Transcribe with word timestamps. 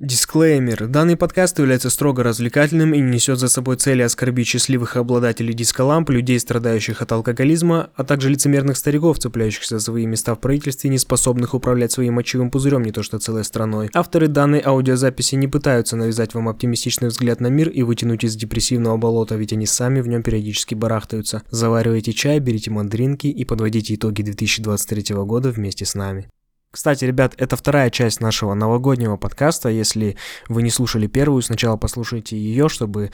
Дисклеймер. 0.00 0.86
Данный 0.86 1.18
подкаст 1.18 1.58
является 1.58 1.90
строго 1.90 2.22
развлекательным 2.22 2.94
и 2.94 3.00
не 3.00 3.10
несет 3.10 3.38
за 3.38 3.50
собой 3.50 3.76
цели 3.76 4.00
оскорбить 4.00 4.46
счастливых 4.46 4.96
обладателей 4.96 5.52
дисколамп, 5.52 6.08
людей, 6.08 6.40
страдающих 6.40 7.02
от 7.02 7.12
алкоголизма, 7.12 7.90
а 7.94 8.04
также 8.04 8.30
лицемерных 8.30 8.78
стариков, 8.78 9.18
цепляющихся 9.18 9.78
за 9.78 9.84
свои 9.84 10.06
места 10.06 10.34
в 10.34 10.40
правительстве 10.40 10.88
не 10.88 10.96
способных 10.96 11.52
управлять 11.52 11.92
своим 11.92 12.14
мочевым 12.14 12.50
пузырем 12.50 12.82
не 12.82 12.92
то 12.92 13.02
что 13.02 13.18
целой 13.18 13.44
страной. 13.44 13.90
Авторы 13.92 14.28
данной 14.28 14.62
аудиозаписи 14.64 15.34
не 15.34 15.48
пытаются 15.48 15.96
навязать 15.96 16.32
вам 16.32 16.48
оптимистичный 16.48 17.08
взгляд 17.08 17.42
на 17.42 17.48
мир 17.48 17.68
и 17.68 17.82
вытянуть 17.82 18.24
из 18.24 18.36
депрессивного 18.36 18.96
болота, 18.96 19.36
ведь 19.36 19.52
они 19.52 19.66
сами 19.66 20.00
в 20.00 20.08
нем 20.08 20.22
периодически 20.22 20.74
барахтаются. 20.74 21.42
Заваривайте 21.50 22.14
чай, 22.14 22.38
берите 22.38 22.70
мандринки 22.70 23.26
и 23.26 23.44
подводите 23.44 23.96
итоги 23.96 24.22
2023 24.22 25.14
года 25.16 25.50
вместе 25.50 25.84
с 25.84 25.94
нами. 25.94 26.30
Кстати, 26.72 27.04
ребят, 27.04 27.34
это 27.36 27.56
вторая 27.56 27.90
часть 27.90 28.20
нашего 28.20 28.54
новогоднего 28.54 29.16
подкаста. 29.16 29.70
Если 29.70 30.16
вы 30.48 30.62
не 30.62 30.70
слушали 30.70 31.08
первую, 31.08 31.42
сначала 31.42 31.76
послушайте 31.76 32.36
ее, 32.36 32.68
чтобы 32.68 33.10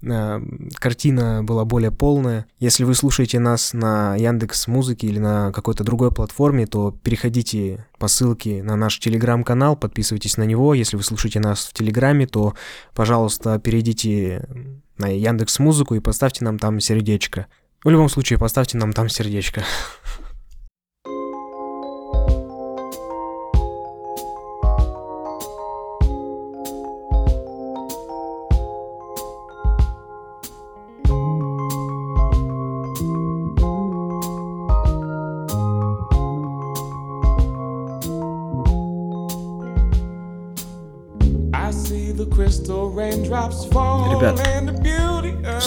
э, 0.00 0.40
картина 0.76 1.42
была 1.42 1.64
более 1.64 1.90
полная. 1.90 2.46
Если 2.60 2.84
вы 2.84 2.94
слушаете 2.94 3.40
нас 3.40 3.72
на 3.72 4.14
Яндекс 4.14 4.68
Музыке 4.68 5.08
или 5.08 5.18
на 5.18 5.50
какой-то 5.50 5.82
другой 5.82 6.12
платформе, 6.12 6.68
то 6.68 6.92
переходите 6.92 7.84
по 7.98 8.06
ссылке 8.06 8.62
на 8.62 8.76
наш 8.76 9.00
телеграм-канал, 9.00 9.74
подписывайтесь 9.74 10.36
на 10.36 10.44
него. 10.44 10.72
Если 10.72 10.96
вы 10.96 11.02
слушаете 11.02 11.40
нас 11.40 11.66
в 11.66 11.72
Телеграме, 11.72 12.28
то, 12.28 12.54
пожалуйста, 12.94 13.58
перейдите 13.58 14.48
на 14.98 15.08
Яндекс 15.08 15.58
Музыку 15.58 15.96
и 15.96 16.00
поставьте 16.00 16.44
нам 16.44 16.60
там 16.60 16.78
сердечко. 16.78 17.48
В 17.82 17.90
любом 17.90 18.08
случае, 18.08 18.38
поставьте 18.38 18.78
нам 18.78 18.92
там 18.92 19.08
сердечко. 19.08 19.64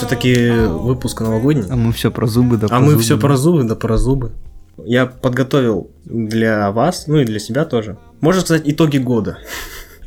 все-таки 0.08 0.50
выпуск 0.50 1.20
новогодний. 1.20 1.66
А 1.68 1.76
мы 1.76 1.92
все 1.92 2.10
про 2.10 2.26
зубы, 2.26 2.56
да 2.56 2.68
А 2.70 2.80
мы 2.80 2.92
зубы. 2.92 3.02
все 3.02 3.18
про 3.18 3.36
зубы, 3.36 3.64
да 3.64 3.74
про 3.74 3.98
зубы. 3.98 4.32
Я 4.78 5.04
подготовил 5.04 5.90
для 6.06 6.70
вас, 6.70 7.06
ну 7.08 7.18
и 7.18 7.26
для 7.26 7.38
себя 7.38 7.66
тоже. 7.66 7.98
Можно 8.20 8.40
сказать, 8.40 8.62
итоги 8.64 8.98
года. 8.98 9.38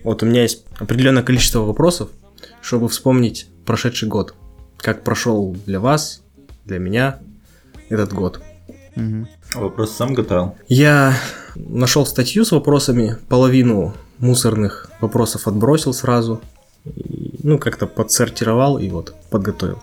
Вот 0.04 0.24
у 0.24 0.26
меня 0.26 0.42
есть 0.42 0.66
определенное 0.80 1.22
количество 1.22 1.60
вопросов, 1.60 2.10
чтобы 2.60 2.90
вспомнить 2.90 3.46
прошедший 3.68 4.10
год. 4.10 4.34
Как 4.78 5.04
прошел 5.04 5.56
для 5.68 5.80
вас, 5.80 6.24
для 6.66 6.80
меня 6.80 7.20
этот 7.90 8.12
год. 8.12 8.42
Угу. 8.96 9.28
Вопрос 9.62 9.92
сам 9.92 10.16
готовил? 10.16 10.56
Я 10.68 11.14
нашел 11.56 12.08
статью 12.08 12.46
с 12.46 12.52
вопросами, 12.52 13.18
половину 13.30 13.94
мусорных 14.18 14.90
вопросов 15.02 15.48
отбросил 15.48 15.94
сразу, 15.94 16.42
ну, 17.44 17.60
как-то 17.60 17.86
подсортировал 17.86 18.80
и 18.80 18.90
вот 18.90 19.14
подготовил. 19.30 19.78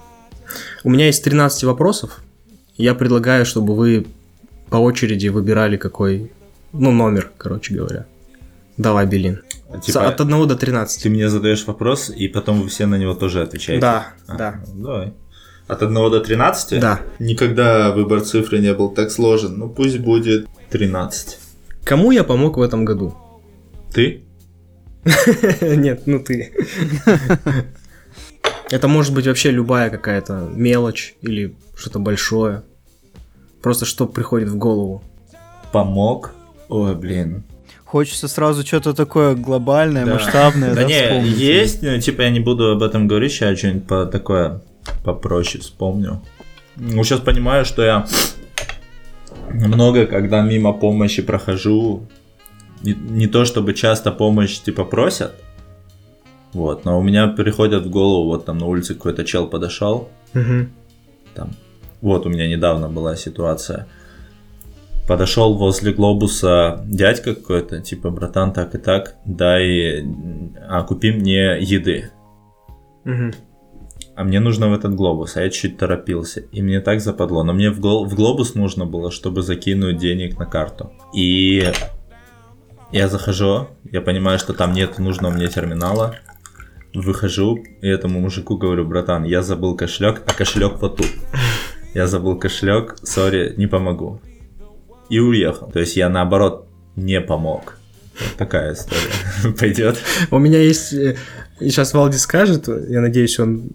У 0.85 0.91
меня 0.91 1.07
есть 1.07 1.25
13 1.25 1.65
вопросов. 1.65 2.21
Я 2.77 2.95
предлагаю, 2.95 3.45
чтобы 3.45 3.75
вы 3.75 4.07
по 4.71 4.77
очереди 4.77 5.29
выбирали 5.29 5.77
какой, 5.77 6.31
ну, 6.73 6.93
номер, 6.93 7.31
короче 7.37 7.75
говоря. 7.75 8.07
Давай, 8.77 9.07
Белин. 9.07 9.43
Типа, 9.83 10.09
От 10.09 10.21
1 10.21 10.47
до 10.49 10.57
13. 10.57 11.03
Ты 11.03 11.11
мне 11.11 11.29
задаешь 11.29 11.67
вопрос, 11.67 12.11
и 12.11 12.29
потом 12.29 12.63
вы 12.63 12.69
все 12.69 12.87
на 12.87 12.97
него 12.97 13.15
тоже 13.15 13.43
отвечаете. 13.43 13.81
Да, 13.81 14.07
а, 14.27 14.37
да. 14.37 14.61
Давай. 14.75 15.13
От 15.67 15.83
1 15.83 15.95
до 15.95 16.21
13? 16.21 16.81
Да. 16.81 17.01
Никогда 17.19 17.91
выбор 17.93 18.23
цифры 18.23 18.61
не 18.61 18.73
был 18.73 18.91
так 18.91 19.11
сложен. 19.11 19.59
Ну 19.59 19.69
пусть 19.69 19.99
будет 19.99 20.49
13. 20.71 21.39
Кому 21.85 22.11
я 22.13 22.25
помог 22.25 22.57
в 22.57 22.63
этом 22.63 22.85
году? 22.87 23.15
Ты? 23.93 24.23
Нет, 25.61 26.03
ну 26.07 26.21
ты. 26.21 26.53
Это 28.71 28.89
может 28.89 29.15
быть 29.15 29.27
вообще 29.27 29.51
любая 29.51 29.91
какая-то 29.91 30.49
мелочь 30.53 31.15
или 31.23 31.57
что-то 31.77 31.99
большое. 31.99 32.63
Просто 33.63 33.87
что 33.87 34.07
приходит 34.07 34.49
в 34.49 34.57
голову. 34.57 35.03
Помог? 35.73 36.33
Ой, 36.69 36.95
блин. 36.95 37.45
Хочется 37.85 38.29
сразу 38.29 38.67
что-то 38.67 38.93
такое 38.93 39.35
глобальное, 39.35 40.05
да. 40.05 40.15
масштабное. 40.15 40.75
Да, 40.75 40.83
да 40.83 40.85
не, 40.85 41.03
вспомнить. 41.03 41.39
есть, 41.39 41.83
ну, 41.83 41.99
типа 41.99 42.23
я 42.23 42.31
не 42.31 42.41
буду 42.41 42.73
об 42.73 42.83
этом 42.83 43.09
говорить, 43.09 43.33
сейчас 43.33 43.59
что-нибудь 43.59 43.87
по 43.87 44.05
такое 44.05 44.63
попроще 45.05 45.63
вспомню. 45.63 46.23
Ну, 46.77 47.03
сейчас 47.03 47.21
понимаю, 47.21 47.65
что 47.65 47.83
я 47.83 48.07
много, 49.51 50.07
когда 50.07 50.43
мимо 50.43 50.75
помощи 50.75 51.23
прохожу, 51.23 52.07
не, 52.83 52.93
не 52.93 53.27
то 53.27 53.47
чтобы 53.47 53.73
часто 53.73 54.13
помощь 54.13 54.59
типа 54.59 54.85
просят, 54.85 55.35
вот, 56.59 56.85
но 56.85 56.99
у 56.99 57.03
меня 57.03 57.29
приходят 57.29 57.87
в 57.87 57.91
голову, 57.91 58.27
вот 58.27 58.45
там 58.45 58.59
на 58.59 58.67
улице 58.67 58.95
какой-то 58.95 59.25
чел 59.25 59.49
подошел, 59.49 60.09
угу. 60.35 60.67
там, 61.35 61.51
вот 62.01 62.27
у 62.27 62.29
меня 62.29 62.49
недавно 62.49 62.89
была 62.89 63.17
ситуация, 63.17 63.87
подошел 65.09 65.55
возле 65.55 65.93
глобуса 65.93 66.83
дядька 66.85 67.35
какой-то, 67.35 67.81
типа, 67.81 68.11
братан, 68.11 68.53
так 68.53 68.75
и 68.75 68.79
так, 68.79 69.17
дай, 69.25 70.05
а 70.69 70.83
купи 70.83 71.13
мне 71.13 71.59
еды. 71.61 72.11
Угу. 73.05 73.33
А 74.19 74.25
мне 74.25 74.41
нужно 74.41 74.69
в 74.69 74.75
этот 74.75 74.97
глобус, 74.97 75.37
а 75.37 75.43
я 75.43 75.49
чуть 75.51 75.79
торопился. 75.79 76.41
И 76.41 76.61
мне 76.61 76.81
так 76.81 77.01
западло. 77.01 77.45
Но 77.45 77.53
мне 77.53 77.71
в, 77.71 77.79
гл- 77.79 78.05
в 78.05 78.17
глобус 78.17 78.57
нужно 78.57 78.85
было, 78.85 79.13
чтобы 79.13 79.43
закинуть 79.43 79.99
денег 79.99 80.37
на 80.39 80.45
карту. 80.45 80.91
И 81.15 81.73
я 82.91 83.07
захожу, 83.07 83.69
я 83.85 84.01
понимаю, 84.01 84.41
что 84.41 84.55
там 84.55 84.73
нет 84.73 84.99
нужного 84.99 85.33
мне 85.33 85.47
терминала. 85.47 86.17
Выхожу 86.95 87.65
и 87.83 87.87
этому 87.87 88.21
мужику 88.21 88.57
говорю, 88.57 88.87
братан, 88.87 89.25
я 89.25 89.43
забыл 89.43 89.77
кошелек, 89.77 90.23
а 90.27 90.33
кошелек 90.33 90.81
вот 90.81 90.97
тут. 90.97 91.09
Я 91.95 92.07
забыл 92.07 92.39
кошелек, 92.39 92.97
сори, 93.03 93.55
не 93.57 93.67
помогу. 93.67 94.21
И 95.11 95.21
уехал. 95.21 95.71
То 95.71 95.81
есть 95.81 95.97
я 95.97 96.09
наоборот 96.09 96.69
не 96.97 97.21
помог. 97.21 97.79
Вот 98.21 98.37
такая 98.37 98.75
история 98.75 99.53
пойдет. 99.59 99.99
У 100.31 100.39
меня 100.39 100.61
есть... 100.61 100.91
Сейчас 101.61 101.95
э, 101.95 101.99
Валди 101.99 102.17
скажет, 102.17 102.69
я 102.69 103.01
надеюсь, 103.01 103.39
он 103.39 103.71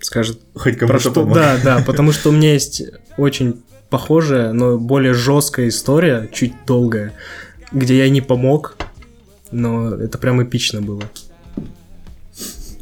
скажет... 0.00 0.40
Хоть 0.54 0.76
кому-то 0.76 0.98
что... 0.98 1.12
Помог. 1.12 1.34
Да, 1.34 1.56
да, 1.62 1.82
потому 1.86 2.12
что 2.12 2.30
у 2.30 2.32
меня 2.32 2.52
есть 2.52 2.82
очень 3.16 3.62
похожая, 3.90 4.52
но 4.52 4.78
более 4.78 5.14
жесткая 5.14 5.68
история, 5.68 6.28
чуть 6.32 6.52
долгая, 6.66 7.12
где 7.72 7.98
я 7.98 8.10
не 8.10 8.20
помог, 8.20 8.76
но 9.50 9.94
это 9.94 10.18
прям 10.18 10.42
эпично 10.42 10.82
было. 10.82 11.02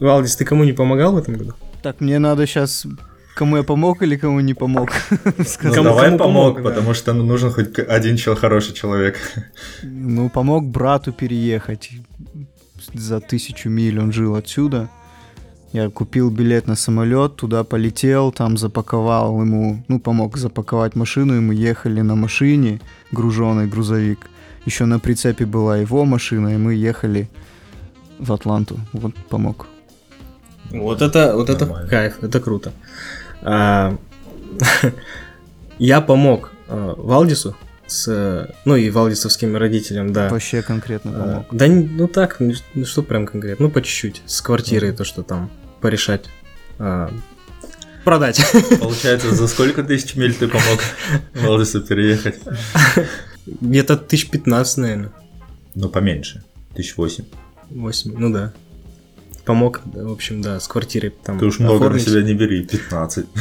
Валдис, 0.04 0.36
ты 0.36 0.44
кому 0.44 0.64
не 0.64 0.72
помогал 0.72 1.12
в 1.12 1.16
этом 1.16 1.34
году? 1.34 1.52
Так, 1.82 2.00
мне 2.00 2.18
надо 2.18 2.46
сейчас 2.46 2.86
кому 3.34 3.56
я 3.56 3.62
помог 3.62 4.02
или 4.02 4.16
кому 4.16 4.40
не 4.40 4.54
помог. 4.54 4.90
Ну, 5.64 5.72
кому, 5.72 5.84
давай 5.84 6.06
кому 6.06 6.18
помог, 6.18 6.18
помог 6.18 6.56
да. 6.56 6.70
потому 6.70 6.94
что 6.94 7.12
ну, 7.12 7.24
нужен 7.24 7.50
хоть 7.50 7.78
один 7.78 8.16
чел 8.16 8.36
хороший 8.36 8.74
человек. 8.74 9.16
Ну, 9.82 10.30
помог 10.30 10.64
брату 10.64 11.12
переехать 11.12 11.90
за 12.94 13.20
тысячу 13.20 13.70
миль, 13.70 13.98
он 13.98 14.12
жил 14.12 14.34
отсюда. 14.34 14.88
Я 15.72 15.90
купил 15.90 16.30
билет 16.30 16.68
на 16.68 16.76
самолет, 16.76 17.36
туда 17.36 17.64
полетел, 17.64 18.30
там 18.30 18.56
запаковал 18.56 19.40
ему, 19.40 19.84
ну, 19.88 19.98
помог 19.98 20.36
запаковать 20.36 20.96
машину, 20.96 21.36
и 21.36 21.40
мы 21.40 21.54
ехали 21.54 22.02
на 22.02 22.14
машине, 22.14 22.80
груженный 23.10 23.66
грузовик. 23.66 24.18
Еще 24.66 24.84
на 24.84 24.98
прицепе 24.98 25.46
была 25.46 25.78
его 25.78 26.04
машина, 26.04 26.54
и 26.54 26.58
мы 26.58 26.74
ехали 26.74 27.28
в 28.18 28.32
Атланту. 28.32 28.78
Вот 28.92 29.14
помог. 29.28 29.66
Вот 30.70 31.02
это, 31.02 31.34
вот 31.36 31.50
это 31.50 31.66
кайф, 31.88 32.22
это 32.22 32.40
круто. 32.40 32.72
А, 33.42 33.96
я 35.78 36.00
помог 36.00 36.52
а, 36.68 36.94
Валдису 36.96 37.56
с, 37.86 38.48
ну 38.64 38.76
и 38.76 38.90
валдисовским 38.90 39.56
родителям, 39.56 40.12
да. 40.12 40.28
Вообще 40.30 40.62
конкретно 40.62 41.12
а, 41.14 41.20
помог. 41.20 41.46
Да, 41.52 41.66
ну 41.66 42.08
так, 42.08 42.40
ну 42.40 42.84
что 42.84 43.02
прям 43.02 43.26
конкретно, 43.26 43.66
ну 43.66 43.72
по 43.72 43.82
чуть-чуть, 43.82 44.22
с 44.26 44.40
квартирой 44.40 44.92
то, 44.92 45.04
что 45.04 45.22
там 45.22 45.50
порешать. 45.80 46.24
Продать. 48.04 48.44
Получается, 48.80 49.34
за 49.34 49.48
сколько 49.48 49.82
тысяч 49.82 50.14
миль 50.14 50.34
ты 50.34 50.46
помог 50.46 50.80
Валдису 51.34 51.80
переехать? 51.80 52.38
Где-то 53.46 53.96
тысяч 53.96 54.28
пятнадцать, 54.28 54.76
наверное. 54.78 55.12
Ну, 55.74 55.88
поменьше. 55.88 56.44
Тысяч 56.74 56.96
восемь. 56.96 57.24
Восемь, 57.70 58.14
ну 58.16 58.30
да. 58.30 58.52
Помог, 59.44 59.82
в 59.84 60.10
общем, 60.10 60.42
да, 60.42 60.58
с 60.58 60.68
квартирой 60.68 61.10
там 61.10 61.38
Ты 61.38 61.46
уж 61.46 61.58
много 61.58 61.88
на 61.90 61.98
себя 61.98 62.22
не 62.22 62.34
бери, 62.34 62.64
15. 62.64 63.26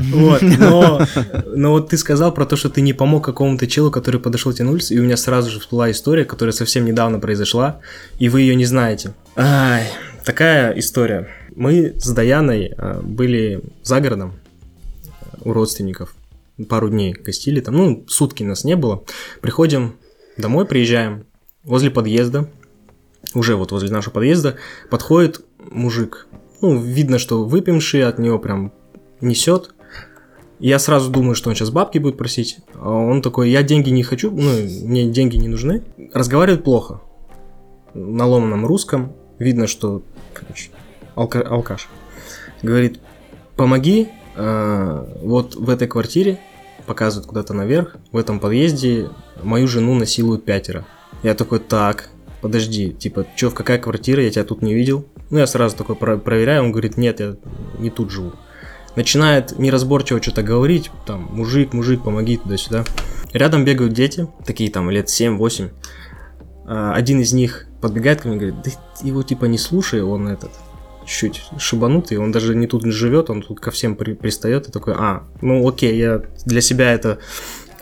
Вот, 0.00 0.42
но, 0.42 1.06
но 1.54 1.70
вот 1.70 1.88
ты 1.88 1.96
сказал 1.96 2.32
про 2.32 2.46
то, 2.46 2.56
что 2.56 2.68
ты 2.68 2.80
не 2.80 2.92
помог 2.92 3.24
какому-то 3.24 3.66
челу, 3.66 3.90
который 3.90 4.20
подошел 4.20 4.52
тебе 4.52 4.64
на 4.66 4.72
улице, 4.72 4.94
и 4.94 4.98
у 4.98 5.02
меня 5.02 5.16
сразу 5.16 5.50
же 5.50 5.60
всплыла 5.60 5.90
история, 5.90 6.24
которая 6.24 6.52
совсем 6.52 6.84
недавно 6.84 7.20
произошла, 7.20 7.80
и 8.18 8.28
вы 8.28 8.42
ее 8.42 8.54
не 8.54 8.64
знаете. 8.64 9.14
Ай, 9.36 9.88
такая 10.24 10.76
история. 10.78 11.28
Мы 11.54 11.94
с 11.96 12.08
Даяной 12.10 12.74
а, 12.76 13.00
были 13.00 13.62
за 13.82 14.00
городом 14.00 14.34
у 15.42 15.52
родственников. 15.52 16.14
Пару 16.68 16.88
дней 16.88 17.12
гостили 17.12 17.60
там, 17.60 17.76
ну, 17.76 18.04
сутки 18.08 18.42
нас 18.42 18.64
не 18.64 18.76
было. 18.76 19.04
Приходим 19.40 19.94
домой, 20.36 20.66
приезжаем, 20.66 21.26
возле 21.64 21.90
подъезда, 21.90 22.48
уже 23.34 23.56
вот 23.56 23.72
возле 23.72 23.90
нашего 23.90 24.14
подъезда, 24.14 24.56
подходит 24.90 25.44
мужик. 25.70 26.26
Ну, 26.60 26.78
видно, 26.78 27.18
что 27.18 27.44
выпивший, 27.44 28.04
от 28.04 28.18
него 28.18 28.38
прям 28.38 28.72
несет. 29.20 29.74
Я 30.60 30.78
сразу 30.78 31.10
думаю, 31.10 31.34
что 31.34 31.50
он 31.50 31.56
сейчас 31.56 31.70
бабки 31.70 31.98
будет 31.98 32.16
просить. 32.16 32.58
А 32.74 32.88
он 32.88 33.22
такой, 33.22 33.50
я 33.50 33.62
деньги 33.62 33.90
не 33.90 34.02
хочу, 34.02 34.30
ну, 34.30 34.50
мне 34.82 35.10
деньги 35.10 35.36
не 35.36 35.48
нужны. 35.48 35.82
Разговаривает 36.12 36.64
плохо. 36.64 37.00
На 37.92 38.26
ломаном 38.26 38.66
русском. 38.66 39.12
Видно, 39.38 39.66
что 39.66 40.02
короче, 40.32 40.70
алка- 41.16 41.42
алкаш. 41.42 41.88
Говорит, 42.62 43.00
помоги, 43.56 44.08
э, 44.36 45.06
вот 45.22 45.54
в 45.56 45.68
этой 45.68 45.88
квартире, 45.88 46.38
показывает 46.86 47.26
куда-то 47.26 47.52
наверх, 47.52 47.96
в 48.12 48.16
этом 48.16 48.40
подъезде 48.40 49.10
мою 49.42 49.66
жену 49.68 49.94
насилуют 49.94 50.44
пятеро. 50.44 50.86
Я 51.22 51.34
такой, 51.34 51.58
так, 51.58 52.10
подожди, 52.44 52.92
типа, 52.92 53.26
чё, 53.36 53.48
в 53.48 53.54
какая 53.54 53.78
квартира, 53.78 54.22
я 54.22 54.30
тебя 54.30 54.44
тут 54.44 54.60
не 54.60 54.74
видел? 54.74 55.06
Ну, 55.30 55.38
я 55.38 55.46
сразу 55.46 55.74
такой 55.76 55.96
про- 55.96 56.18
проверяю, 56.18 56.64
он 56.64 56.72
говорит, 56.72 56.98
нет, 56.98 57.18
я 57.20 57.36
не 57.78 57.88
тут 57.88 58.10
живу. 58.10 58.34
Начинает 58.96 59.58
неразборчиво 59.58 60.20
что-то 60.20 60.42
говорить, 60.42 60.90
там, 61.06 61.22
мужик, 61.32 61.72
мужик, 61.72 62.02
помоги 62.04 62.36
туда-сюда. 62.36 62.84
Рядом 63.32 63.64
бегают 63.64 63.94
дети, 63.94 64.28
такие 64.44 64.70
там 64.70 64.90
лет 64.90 65.08
7-8. 65.08 65.70
А, 66.66 66.92
Один 66.92 67.20
из 67.22 67.32
них 67.32 67.66
подбегает 67.80 68.20
ко 68.20 68.28
мне 68.28 68.36
и 68.36 68.40
говорит, 68.40 68.56
да 68.62 68.70
его 69.02 69.22
типа 69.22 69.46
не 69.46 69.56
слушай, 69.56 70.02
он 70.02 70.28
этот, 70.28 70.50
чуть 71.06 71.44
шибанутый, 71.58 72.18
он 72.18 72.30
даже 72.30 72.54
не 72.54 72.66
тут 72.66 72.84
живет, 72.84 73.30
он 73.30 73.40
тут 73.40 73.58
ко 73.58 73.70
всем 73.70 73.96
при- 73.96 74.12
пристает 74.12 74.68
и 74.68 74.70
такой, 74.70 74.92
а, 74.98 75.22
ну 75.40 75.66
окей, 75.66 75.96
я 75.96 76.22
для 76.44 76.60
себя 76.60 76.92
это 76.92 77.18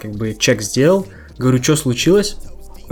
как 0.01 0.13
бы 0.13 0.35
чек 0.39 0.63
сделал. 0.63 1.09
Говорю, 1.37 1.61
что 1.63 1.75
случилось? 1.75 2.37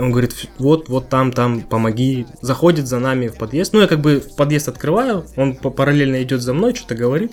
Он 0.01 0.11
говорит, 0.11 0.33
«Ф- 0.33 0.49
вот, 0.57 0.89
вот 0.89 1.09
там, 1.09 1.31
там, 1.31 1.61
помоги. 1.61 2.25
Заходит 2.41 2.87
за 2.87 2.99
нами 2.99 3.27
в 3.27 3.35
подъезд. 3.35 3.73
Ну, 3.73 3.81
я 3.81 3.87
как 3.87 4.01
бы 4.01 4.19
в 4.19 4.35
подъезд 4.35 4.67
открываю, 4.67 5.25
он 5.35 5.53
параллельно 5.55 6.21
идет 6.23 6.41
за 6.41 6.53
мной, 6.53 6.73
что-то 6.73 6.95
говорит. 6.95 7.31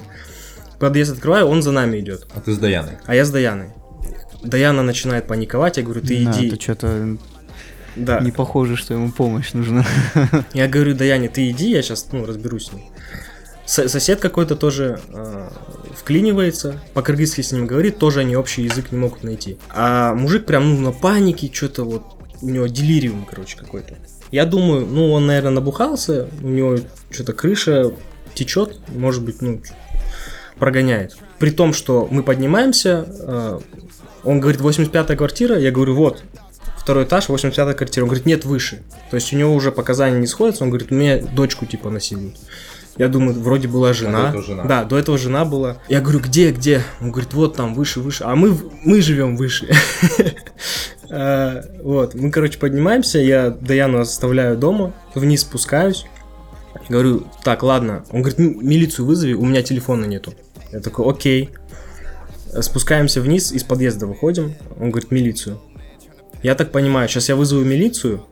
Подъезд 0.79 1.13
открываю, 1.15 1.47
он 1.47 1.63
за 1.63 1.73
нами 1.73 1.99
идет. 1.99 2.27
А 2.35 2.41
ты 2.41 2.53
с 2.53 2.59
Даяной? 2.59 2.99
А 3.07 3.15
я 3.15 3.25
с 3.25 3.31
Даяной. 3.31 3.71
Даяна 4.43 4.83
начинает 4.83 5.27
паниковать, 5.27 5.79
я 5.79 5.83
говорю, 5.83 6.03
ты 6.03 6.25
Да, 6.25 6.31
иди. 6.31 6.49
Это 6.49 6.61
что-то 6.61 7.17
Да. 7.97 8.21
не 8.21 8.31
похоже, 8.31 8.77
что 8.77 8.95
ему 8.95 9.11
помощь 9.11 9.53
нужна. 9.55 9.85
Я 10.53 10.69
говорю, 10.69 10.95
Даяне, 10.95 11.29
ты 11.29 11.51
иди, 11.51 11.71
я 11.71 11.83
сейчас 11.83 12.07
ну, 12.13 12.25
разберусь 12.25 12.67
с 12.67 12.73
ним. 12.73 12.85
Сосед 13.67 14.21
какой-то 14.21 14.57
тоже 14.57 15.01
э, 15.13 15.49
вклинивается, 15.97 16.81
по-кыргызски 16.95 17.41
с 17.43 17.51
ним 17.53 17.67
говорит, 17.67 17.99
тоже 17.99 18.21
они 18.21 18.35
общий 18.37 18.63
язык 18.63 18.93
не 18.93 18.99
могут 18.99 19.25
найти. 19.25 19.59
А 19.71 20.15
мужик 20.15 20.47
прям 20.47 20.75
ну, 20.75 20.81
на 20.81 20.93
панике, 20.93 21.51
что-то 21.53 21.85
вот, 21.85 22.05
у 22.41 22.49
него 22.49 22.67
делириум, 22.67 23.27
короче, 23.29 23.57
какой-то. 23.57 23.95
Я 24.31 24.45
думаю, 24.45 24.87
ну, 24.87 25.13
он, 25.13 25.27
наверное, 25.27 25.53
набухался, 25.53 26.29
у 26.43 26.49
него 26.49 26.79
что-то 27.11 27.33
крыша 27.33 27.93
течет, 28.35 28.79
может 28.89 29.25
быть, 29.25 29.41
ну, 29.41 29.61
прогоняет. 30.59 31.17
При 31.39 31.51
том, 31.51 31.73
что 31.73 32.09
мы 32.11 32.23
поднимаемся, 32.23 33.07
э, 33.09 33.61
он 34.25 34.41
говорит, 34.41 34.61
85-я 34.61 35.17
квартира, 35.17 35.59
я 35.59 35.71
говорю, 35.71 35.95
вот, 35.95 36.23
второй 36.89 37.05
этаж, 37.05 37.29
85-я 37.29 37.75
квартира. 37.75 38.05
Он 38.05 38.09
говорит, 38.09 38.27
нет, 38.27 38.45
выше. 38.45 38.83
То 39.11 39.17
есть 39.17 39.33
у 39.33 39.37
него 39.37 39.55
уже 39.55 39.73
показания 39.73 40.19
не 40.19 40.27
сходятся, 40.27 40.65
он 40.65 40.71
говорит, 40.71 40.91
у 40.91 40.95
меня 40.95 41.19
дочку 41.19 41.67
типа 41.67 41.91
насилуют. 41.91 42.37
Я 42.97 43.09
думаю, 43.09 43.39
вроде 43.41 43.69
была 43.69 43.93
жена. 43.93 44.23
до 44.23 44.29
этого 44.29 44.43
жена. 44.43 44.65
Да, 44.65 44.85
до 44.85 44.99
этого 44.99 45.19
жена 45.19 45.45
была. 45.45 45.79
Я 45.89 46.01
говорю, 46.01 46.19
где, 46.19 46.51
где? 46.51 46.83
Он 47.01 47.13
говорит, 47.13 47.33
вот 47.33 47.55
там, 47.55 47.75
выше, 47.75 48.01
выше. 48.01 48.25
А 48.25 48.35
мы, 48.35 48.59
мы 48.85 49.01
живем 49.03 49.37
выше. 49.37 49.69
А, 51.11 51.63
Вот, 51.83 52.15
мы, 52.15 52.31
короче, 52.31 52.59
поднимаемся, 52.59 53.19
я 53.19 53.51
Даяну 53.51 54.01
оставляю 54.01 54.57
дома, 54.57 54.93
вниз 55.15 55.43
спускаюсь. 55.43 56.07
Говорю, 56.89 57.27
так, 57.45 57.63
ладно. 57.63 58.05
Он 58.11 58.23
говорит, 58.23 58.39
«М- 58.39 58.67
милицию 58.67 59.07
вызови, 59.07 59.33
у 59.35 59.45
меня 59.45 59.63
телефона 59.63 60.05
нету. 60.05 60.33
Я 60.73 60.81
такой, 60.81 61.11
окей. 61.11 61.51
Спускаемся 62.61 63.21
вниз, 63.21 63.53
из 63.53 63.63
подъезда 63.65 64.07
выходим. 64.07 64.55
Он 64.81 64.91
говорит, 64.91 65.11
милицию. 65.11 65.61
Я 66.43 66.55
так 66.55 66.71
понимаю, 66.73 67.09
сейчас 67.09 67.29
я 67.29 67.37
вызову 67.37 67.65
милицию, 67.65 68.25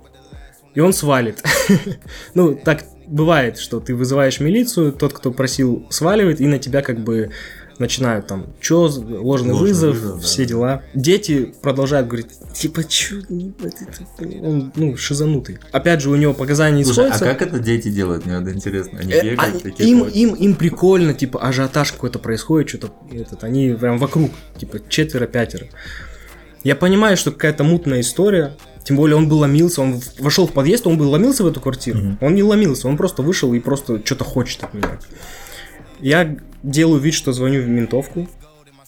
и 0.74 0.80
он 0.80 0.92
свалит. 0.92 1.42
Ну, 2.34 2.54
так 2.54 2.84
бывает, 3.06 3.58
что 3.58 3.80
ты 3.80 3.94
вызываешь 3.94 4.40
милицию, 4.40 4.92
тот, 4.92 5.12
кто 5.12 5.32
просил, 5.32 5.86
сваливает, 5.90 6.40
и 6.40 6.46
на 6.46 6.58
тебя 6.58 6.82
как 6.82 7.00
бы 7.00 7.30
начинают 7.78 8.26
там, 8.26 8.46
чё, 8.60 8.82
ложный, 8.82 9.18
Ложный 9.18 9.54
вызов, 9.54 9.94
вызов, 9.96 10.22
все 10.22 10.42
да. 10.42 10.48
дела. 10.48 10.82
Дети 10.94 11.54
продолжают 11.60 12.06
говорить, 12.08 12.28
типа, 12.54 12.80
это- 12.80 14.46
он, 14.46 14.72
ну, 14.76 14.96
шизанутый. 14.96 15.58
Опять 15.72 16.00
же, 16.00 16.10
у 16.10 16.16
него 16.16 16.32
показания 16.34 16.84
Слушай, 16.84 17.10
а 17.10 17.14
сходятся. 17.14 17.24
как 17.24 17.42
это 17.42 17.58
дети 17.58 17.88
делают? 17.88 18.26
Мне 18.26 18.38
вот 18.40 18.48
интересно. 18.48 18.98
Они 19.00 19.12
Э, 19.12 19.22
бегают 19.22 19.56
а 19.56 19.60
такие. 19.60 19.88
им, 19.90 20.04
им, 20.04 20.34
им 20.34 20.54
прикольно, 20.54 21.14
типа, 21.14 21.40
ажиотаж 21.42 21.92
какой-то 21.92 22.18
происходит, 22.18 22.68
что-то, 22.68 22.90
этот, 23.12 23.44
они 23.44 23.72
прям 23.78 23.98
вокруг, 23.98 24.30
типа, 24.58 24.78
четверо-пятеро. 24.88 25.66
Я 26.64 26.74
понимаю, 26.76 27.16
что 27.16 27.30
какая-то 27.30 27.62
мутная 27.62 28.00
история, 28.00 28.56
тем 28.84 28.96
более 28.96 29.16
он 29.16 29.28
был 29.28 29.38
ломился, 29.38 29.82
он 29.82 30.00
вошел 30.18 30.46
в 30.46 30.52
подъезд, 30.52 30.86
он 30.86 30.96
был 30.98 31.10
ломился 31.10 31.44
в 31.44 31.46
эту 31.46 31.60
квартиру. 31.60 31.98
Мгм. 31.98 32.18
Он 32.20 32.34
не 32.34 32.42
ломился, 32.42 32.88
он 32.88 32.96
просто 32.96 33.22
вышел 33.22 33.52
и 33.52 33.60
просто 33.60 34.00
что-то 34.04 34.24
хочет 34.24 34.64
от 34.64 34.74
меня. 34.74 34.98
Я 36.00 36.36
делаю 36.62 37.00
вид, 37.00 37.14
что 37.14 37.32
звоню 37.32 37.62
в 37.62 37.68
ментовку, 37.68 38.28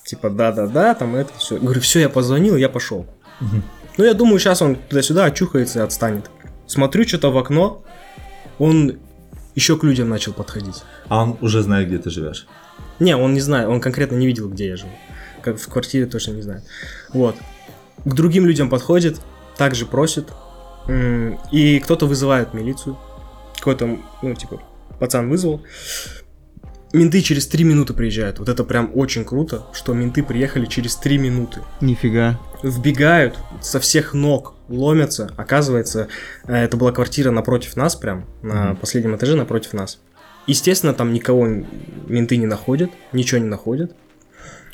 типа, 0.04 0.30
да-да-да, 0.30 0.94
там 0.94 1.16
это 1.16 1.32
все. 1.38 1.58
Говорю, 1.58 1.80
все, 1.80 2.00
я 2.00 2.08
позвонил, 2.08 2.56
я 2.56 2.68
пошел. 2.68 3.06
Ну, 3.96 4.04
я 4.04 4.14
думаю, 4.14 4.38
сейчас 4.38 4.62
он 4.62 4.76
туда-сюда 4.76 5.24
очухается 5.24 5.80
и 5.80 5.82
отстанет. 5.82 6.30
Смотрю 6.66 7.06
что-то 7.06 7.30
в 7.30 7.38
окно, 7.38 7.84
он 8.58 8.98
еще 9.54 9.76
к 9.76 9.84
людям 9.84 10.08
начал 10.08 10.32
подходить. 10.32 10.82
А 11.08 11.22
он 11.22 11.36
уже 11.40 11.62
знает, 11.62 11.88
где 11.88 11.98
ты 11.98 12.10
живешь. 12.10 12.46
Не, 13.00 13.16
он 13.16 13.34
не 13.34 13.40
знает, 13.40 13.68
он 13.68 13.80
конкретно 13.80 14.16
не 14.16 14.26
видел, 14.26 14.48
где 14.48 14.68
я 14.68 14.76
живу. 14.76 14.92
Как 15.42 15.58
в 15.58 15.68
квартире 15.68 16.06
точно 16.06 16.32
не 16.32 16.42
знает. 16.42 16.64
Вот. 17.12 17.36
К 18.04 18.14
другим 18.14 18.46
людям 18.46 18.70
подходит, 18.70 19.20
также 19.56 19.86
просит. 19.86 20.28
И 21.50 21.80
кто-то 21.80 22.06
вызывает 22.06 22.54
милицию. 22.54 22.96
Какой-то, 23.56 23.98
ну, 24.22 24.34
типа, 24.34 24.62
пацан 24.98 25.28
вызвал. 25.28 25.62
Менты 26.92 27.20
через 27.20 27.46
3 27.46 27.64
минуты 27.64 27.92
приезжают. 27.92 28.38
Вот 28.38 28.48
это 28.48 28.64
прям 28.64 28.90
очень 28.94 29.24
круто, 29.24 29.66
что 29.74 29.92
менты 29.92 30.22
приехали 30.22 30.64
через 30.64 30.96
3 30.96 31.18
минуты. 31.18 31.60
Нифига. 31.82 32.40
Вбегают 32.62 33.38
со 33.60 33.78
всех 33.78 34.14
ног, 34.14 34.54
ломятся. 34.68 35.30
Оказывается, 35.36 36.08
э, 36.46 36.56
это 36.64 36.76
была 36.78 36.90
квартира 36.92 37.30
напротив 37.30 37.76
нас, 37.76 37.94
прям 37.94 38.24
на 38.42 38.68
Мгм. 38.70 38.76
последнем 38.76 39.16
этаже 39.16 39.36
напротив 39.36 39.74
нас. 39.74 39.98
Естественно, 40.46 40.94
там 40.94 41.12
никого 41.12 41.46
менты 42.06 42.38
не 42.38 42.46
находят, 42.46 42.90
ничего 43.12 43.38
не 43.38 43.48
находят. 43.48 43.94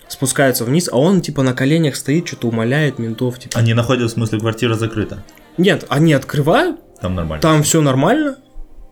Спускаются 0.06 0.64
вниз, 0.64 0.88
а 0.92 0.96
он 0.98 1.20
типа 1.20 1.42
на 1.42 1.52
коленях 1.52 1.96
стоит, 1.96 2.28
что-то 2.28 2.46
умоляет 2.48 3.00
ментов. 3.00 3.38
Типа. 3.40 3.58
Они 3.58 3.74
находят, 3.74 4.08
в 4.10 4.14
смысле, 4.14 4.38
квартира 4.38 4.74
закрыта. 4.74 5.24
Нет, 5.58 5.84
они 5.88 6.12
открывают, 6.12 6.78
Там 7.00 7.16
нормально. 7.16 7.42
там 7.42 7.62
все 7.64 7.80
нормально, 7.80 8.36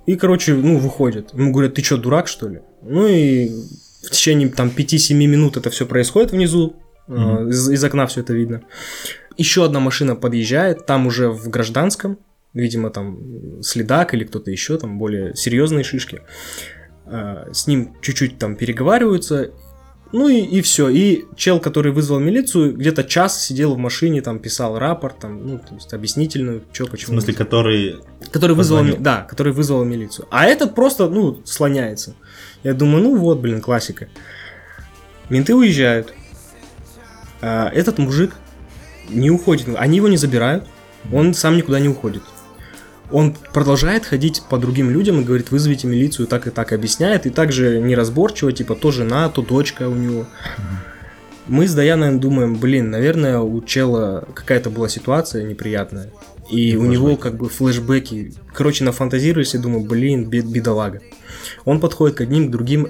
и, 0.06 0.16
короче, 0.16 0.54
ну, 0.54 0.78
выходят. 0.78 1.32
Ему 1.34 1.52
говорят, 1.52 1.74
ты 1.74 1.82
что, 1.84 1.96
дурак, 1.98 2.26
что 2.26 2.48
ли? 2.48 2.62
Ну 2.82 3.06
и 3.06 3.48
в 4.04 4.10
течение 4.10 4.48
там 4.48 4.68
5-7 4.76 5.14
минут 5.14 5.56
это 5.56 5.70
все 5.70 5.86
происходит 5.86 6.32
внизу, 6.32 6.76
Мгм. 7.08 7.48
из, 7.48 7.68
из 7.70 7.82
окна 7.84 8.06
все 8.06 8.20
это 8.20 8.32
видно. 8.32 8.62
Еще 9.36 9.64
одна 9.64 9.80
машина 9.80 10.14
подъезжает, 10.16 10.86
там 10.86 11.06
уже 11.06 11.28
в 11.30 11.48
гражданском, 11.48 12.18
видимо, 12.54 12.90
там 12.90 13.62
следак 13.62 14.14
или 14.14 14.24
кто-то 14.24 14.50
еще, 14.50 14.78
там 14.78 14.98
более 14.98 15.34
серьезные 15.34 15.84
шишки. 15.84 16.22
Э, 17.06 17.46
С 17.52 17.66
ним 17.66 17.94
чуть-чуть 18.02 18.38
там 18.38 18.56
переговариваются, 18.56 19.50
ну 20.12 20.28
и, 20.28 20.40
и 20.40 20.60
все. 20.60 20.88
И 20.90 21.24
чел, 21.36 21.58
который 21.60 21.90
вызвал 21.92 22.20
милицию, 22.20 22.76
где-то 22.76 23.02
час 23.04 23.42
сидел 23.44 23.74
в 23.74 23.78
машине, 23.78 24.20
там 24.20 24.38
писал 24.38 24.78
рапорт, 24.78 25.18
там, 25.20 25.46
ну, 25.46 25.58
то 25.58 25.74
есть 25.74 25.92
объяснительную, 25.94 26.62
что 26.72 26.86
В 26.86 26.90
почему. 26.90 27.12
смысле, 27.14 27.34
который... 27.34 27.96
Который 28.30 28.54
вызвал, 28.54 28.78
Позвонил. 28.80 28.98
ми- 28.98 29.02
да, 29.02 29.22
который 29.22 29.52
вызвал 29.54 29.84
милицию. 29.84 30.26
А 30.30 30.44
этот 30.46 30.74
просто, 30.74 31.08
ну, 31.08 31.40
слоняется. 31.44 32.14
Я 32.62 32.74
думаю, 32.74 33.02
ну 33.02 33.16
вот, 33.16 33.38
блин, 33.40 33.60
классика. 33.60 34.08
Менты 35.28 35.54
уезжают. 35.54 36.14
А 37.40 37.68
этот 37.70 37.98
мужик 37.98 38.36
не 39.08 39.30
уходит. 39.30 39.68
Они 39.76 39.96
его 39.96 40.08
не 40.08 40.16
забирают. 40.16 40.66
Он 41.12 41.34
сам 41.34 41.56
никуда 41.56 41.80
не 41.80 41.88
уходит. 41.88 42.22
Он 43.10 43.34
продолжает 43.52 44.06
ходить 44.06 44.42
по 44.48 44.56
другим 44.56 44.90
людям 44.90 45.20
и 45.20 45.24
говорит, 45.24 45.50
вызовите 45.50 45.86
милицию, 45.86 46.26
так 46.26 46.46
и 46.46 46.50
так 46.50 46.72
объясняет, 46.72 47.26
и 47.26 47.30
также 47.30 47.78
неразборчиво, 47.80 48.52
типа, 48.52 48.74
то 48.74 48.90
жена, 48.90 49.28
то 49.28 49.42
дочка 49.42 49.88
у 49.88 49.94
него. 49.94 50.26
Мы 51.46 51.66
с 51.66 51.74
Даяной 51.74 52.18
думаем, 52.18 52.56
блин, 52.56 52.90
наверное, 52.90 53.40
у 53.40 53.60
чела 53.60 54.26
какая-то 54.32 54.70
была 54.70 54.88
ситуация 54.88 55.44
неприятная. 55.44 56.10
И 56.52 56.76
у 56.76 56.84
него 56.84 57.16
как 57.16 57.36
бы 57.36 57.48
флешбеки. 57.48 58.34
Короче, 58.52 58.84
нафантазируюсь 58.84 59.54
и 59.54 59.58
думаю, 59.58 59.84
блин, 59.84 60.28
бед, 60.28 60.44
бедолага. 60.44 61.00
Он 61.64 61.80
подходит 61.80 62.18
к 62.18 62.20
одним, 62.20 62.48
к 62.48 62.50
другим. 62.50 62.88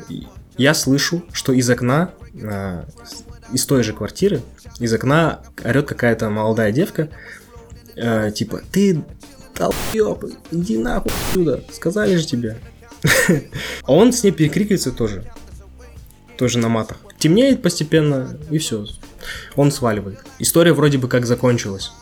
Я 0.59 0.75
слышу, 0.75 1.23
что 1.33 1.53
из 1.53 1.71
окна, 1.71 2.11
а, 2.43 2.85
из 3.53 3.65
той 3.65 3.85
же 3.85 3.93
квартиры, 3.93 4.43
из 4.81 4.93
окна 4.93 5.43
орет 5.65 5.87
какая-то 5.87 6.29
молодая 6.29 6.73
девка, 6.73 7.09
а, 7.97 8.33
типа, 8.33 8.63
ты 8.73 9.05
долбёб, 9.55 10.25
иди 10.51 10.77
нахуй 10.77 11.13
отсюда, 11.29 11.63
сказали 11.71 12.17
же 12.17 12.27
тебе. 12.27 12.59
А 13.85 13.93
он 13.93 14.13
с 14.13 14.25
ней 14.25 14.33
перекрикивается 14.33 14.91
тоже, 14.91 15.25
тоже 16.37 16.59
на 16.59 16.69
матах. 16.69 16.97
Темнеет 17.17 17.63
постепенно, 17.63 18.37
и 18.51 18.59
все. 18.59 18.87
Он 19.55 19.71
сваливает. 19.71 20.19
История 20.41 20.73
вроде 20.73 20.99
бы 20.99 21.07
как 21.07 21.27
закончилась. 21.27 21.93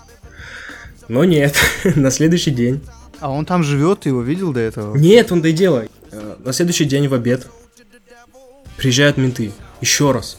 Но 1.11 1.25
нет, 1.25 1.57
на 1.97 2.13
следующий 2.13 2.53
день. 2.53 2.81
А 3.19 3.33
он 3.33 3.45
там 3.45 3.65
живет, 3.65 4.01
ты 4.01 4.11
его 4.11 4.23
видел 4.23 4.53
до 4.53 4.61
этого? 4.61 4.97
Нет, 4.97 5.33
он 5.33 5.43
доделай. 5.43 5.91
Э, 6.13 6.37
На 6.39 6.53
следующий 6.53 6.85
день 6.85 7.09
в 7.09 7.15
обед 7.15 7.49
приезжают 8.77 9.17
менты. 9.17 9.51
Еще 9.81 10.13
раз. 10.13 10.39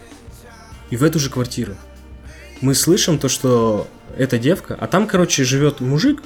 И 0.89 0.95
в 0.95 1.03
эту 1.03 1.19
же 1.19 1.29
квартиру. 1.29 1.75
Мы 2.61 2.73
слышим 2.73 3.19
то, 3.19 3.27
что 3.27 3.85
эта 4.17 4.39
девка, 4.39 4.77
а 4.79 4.87
там, 4.87 5.07
короче, 5.07 5.43
живет 5.43 5.81
мужик, 5.81 6.23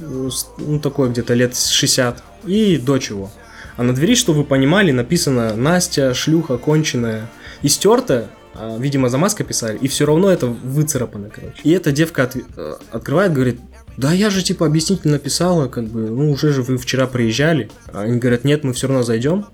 э, 0.00 0.30
ну, 0.56 0.80
такой 0.80 1.10
где-то 1.10 1.34
лет 1.34 1.54
60, 1.54 2.22
и 2.46 2.78
дочь 2.78 3.10
его. 3.10 3.30
А 3.76 3.82
на 3.82 3.94
двери, 3.94 4.14
чтобы 4.14 4.38
вы 4.38 4.44
понимали, 4.44 4.92
написано 4.92 5.54
Настя, 5.56 6.14
шлюха, 6.14 6.56
конченая. 6.56 7.30
И 7.60 7.68
стерто, 7.68 8.30
а, 8.54 8.76
видимо, 8.78 9.08
замазка 9.08 9.44
писали, 9.44 9.78
и 9.78 9.88
все 9.88 10.06
равно 10.06 10.30
это 10.30 10.46
выцарапано, 10.46 11.30
короче. 11.30 11.56
И 11.64 11.70
эта 11.70 11.92
девка 11.92 12.24
от- 12.24 12.36
э, 12.36 12.74
открывает, 12.90 13.32
говорит, 13.32 13.60
да 13.96 14.12
я 14.12 14.30
же 14.30 14.42
типа 14.42 14.66
объяснительно 14.66 15.14
написала, 15.14 15.68
как 15.68 15.84
бы, 15.84 16.08
ну 16.10 16.30
уже 16.30 16.52
же 16.52 16.62
вы 16.62 16.78
вчера 16.78 17.06
приезжали. 17.06 17.70
А 17.92 18.02
Они 18.02 18.18
говорят, 18.18 18.44
нет, 18.44 18.64
мы 18.64 18.72
все 18.72 18.86
равно 18.88 19.02
зайдем. 19.02 19.46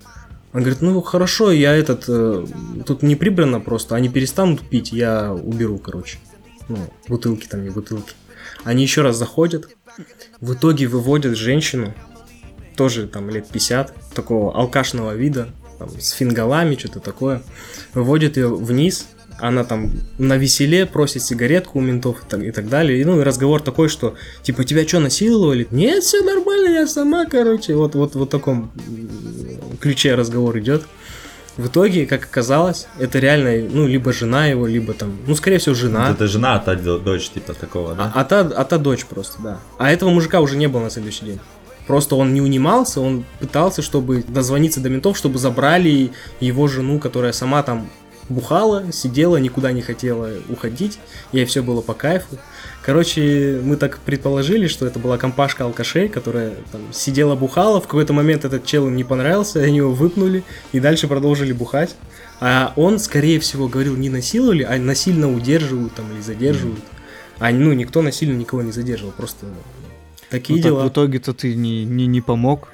Он 0.53 0.61
говорит, 0.61 0.81
ну 0.81 1.01
хорошо, 1.01 1.51
я 1.51 1.73
этот, 1.75 2.05
э, 2.07 2.45
тут 2.85 3.03
не 3.03 3.15
прибрано 3.15 3.59
просто, 3.59 3.95
они 3.95 4.09
перестанут 4.09 4.61
пить, 4.61 4.91
я 4.91 5.33
уберу, 5.33 5.77
короче. 5.77 6.17
Ну, 6.67 6.77
бутылки 7.07 7.47
там, 7.47 7.63
не 7.63 7.69
бутылки. 7.69 8.13
Они 8.63 8.83
еще 8.83 9.01
раз 9.01 9.15
заходят, 9.17 9.69
в 10.39 10.53
итоге 10.53 10.87
выводят 10.87 11.37
женщину, 11.37 11.93
тоже 12.75 13.07
там 13.07 13.29
лет 13.29 13.47
50, 13.47 13.93
такого 14.13 14.55
алкашного 14.55 15.15
вида, 15.15 15.49
там, 15.85 15.99
с 15.99 16.11
фингалами, 16.11 16.75
что-то 16.75 16.99
такое. 16.99 17.41
Выводят 17.93 18.37
ее 18.37 18.53
вниз, 18.53 19.07
она 19.39 19.63
там 19.63 19.91
на 20.17 20.37
веселе 20.37 20.85
просит 20.85 21.23
сигаретку 21.23 21.79
у 21.79 21.81
ментов 21.81 22.23
и 22.23 22.29
так, 22.29 22.43
и 22.43 22.51
так 22.51 22.69
далее. 22.69 23.01
И, 23.01 23.05
ну, 23.05 23.19
и 23.19 23.23
разговор 23.23 23.61
такой, 23.61 23.89
что, 23.89 24.13
типа, 24.43 24.63
тебя 24.63 24.87
что, 24.87 24.99
насиловали? 24.99 25.67
Нет, 25.71 26.03
все 26.03 26.21
нормально, 26.21 26.69
я 26.69 26.87
сама, 26.87 27.25
короче. 27.25 27.73
Вот, 27.75 27.95
вот, 27.95 28.15
вот 28.15 28.27
в 28.27 28.29
таком 28.29 28.71
ключе 29.79 30.15
разговор 30.15 30.59
идет. 30.59 30.83
В 31.57 31.67
итоге, 31.67 32.05
как 32.05 32.23
оказалось, 32.23 32.87
это 32.97 33.19
реально, 33.19 33.67
ну, 33.73 33.87
либо 33.87 34.13
жена 34.13 34.47
его, 34.47 34.67
либо 34.67 34.93
там, 34.93 35.17
ну, 35.27 35.35
скорее 35.35 35.57
всего, 35.57 35.75
жена. 35.75 36.11
Это 36.11 36.27
жена, 36.27 36.55
а 36.55 36.59
та 36.59 36.75
дочь 36.75 37.29
типа 37.29 37.53
такого, 37.53 37.91
А, 37.91 37.95
да? 37.95 38.11
а 38.15 38.23
та, 38.23 38.39
а 38.39 38.63
та 38.63 38.77
дочь 38.77 39.05
просто, 39.05 39.41
да. 39.41 39.59
А 39.77 39.91
этого 39.91 40.11
мужика 40.11 40.39
уже 40.39 40.55
не 40.55 40.67
было 40.67 40.81
на 40.81 40.89
следующий 40.89 41.25
день. 41.25 41.39
Просто 41.91 42.15
он 42.15 42.33
не 42.33 42.39
унимался, 42.39 43.01
он 43.01 43.25
пытался, 43.41 43.81
чтобы 43.81 44.23
дозвониться 44.25 44.79
до 44.79 44.87
ментов, 44.87 45.17
чтобы 45.17 45.39
забрали 45.39 46.11
его 46.39 46.69
жену, 46.69 46.99
которая 46.99 47.33
сама 47.33 47.63
там 47.63 47.89
бухала, 48.29 48.93
сидела, 48.93 49.35
никуда 49.35 49.73
не 49.73 49.81
хотела 49.81 50.29
уходить, 50.47 50.99
ей 51.33 51.43
все 51.43 51.61
было 51.61 51.81
по 51.81 51.93
кайфу. 51.93 52.37
Короче, 52.81 53.59
мы 53.61 53.75
так 53.75 53.99
предположили, 54.05 54.67
что 54.67 54.87
это 54.87 54.99
была 54.99 55.17
компашка 55.17 55.65
алкашей, 55.65 56.07
которая 56.07 56.53
там 56.71 56.79
сидела, 56.93 57.35
бухала, 57.35 57.81
в 57.81 57.87
какой-то 57.87 58.13
момент 58.13 58.45
этот 58.45 58.65
чел 58.65 58.87
им 58.87 58.95
не 58.95 59.03
понравился, 59.03 59.59
они 59.59 59.75
его 59.75 59.91
выпнули 59.91 60.45
и 60.71 60.79
дальше 60.79 61.09
продолжили 61.09 61.51
бухать. 61.51 61.97
А 62.39 62.71
он, 62.77 62.99
скорее 62.99 63.41
всего, 63.41 63.67
говорил, 63.67 63.97
не 63.97 64.09
насиловали, 64.09 64.63
а 64.63 64.77
насильно 64.77 65.29
удерживают 65.29 65.93
там 65.95 66.09
или 66.13 66.21
задерживают. 66.21 66.85
А 67.39 67.51
ну, 67.51 67.73
никто 67.73 68.01
насильно 68.01 68.37
никого 68.37 68.61
не 68.61 68.71
задерживал, 68.71 69.11
просто 69.11 69.45
такие 70.31 70.57
Ну, 70.57 70.63
так 70.63 70.71
дела. 70.71 70.83
в 70.85 70.89
итоге-то 70.89 71.33
ты 71.33 71.53
не, 71.55 71.85
не, 71.85 72.07
не 72.07 72.21
помог. 72.21 72.69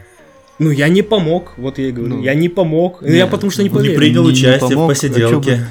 Ну, 0.60 0.72
я 0.72 0.88
не 0.88 1.02
помог, 1.04 1.54
вот 1.58 1.78
я 1.78 1.90
и 1.90 1.92
говорю, 1.92 2.16
Ну, 2.16 2.24
я 2.24 2.34
не 2.34 2.50
помог. 2.50 3.02
Ну, 3.02 3.10
не, 3.10 3.18
я 3.18 3.28
потому 3.28 3.52
что 3.52 3.62
не 3.64 3.70
Не 3.70 3.76
поверил. 3.76 3.98
принял 3.98 4.22
Не- 4.24 4.28
не 4.30 4.34
участие 4.34 4.60
помог, 4.70 4.78
в 4.78 4.84
а 4.86 4.88
посиделке 4.88 5.52
бы- 5.56 5.66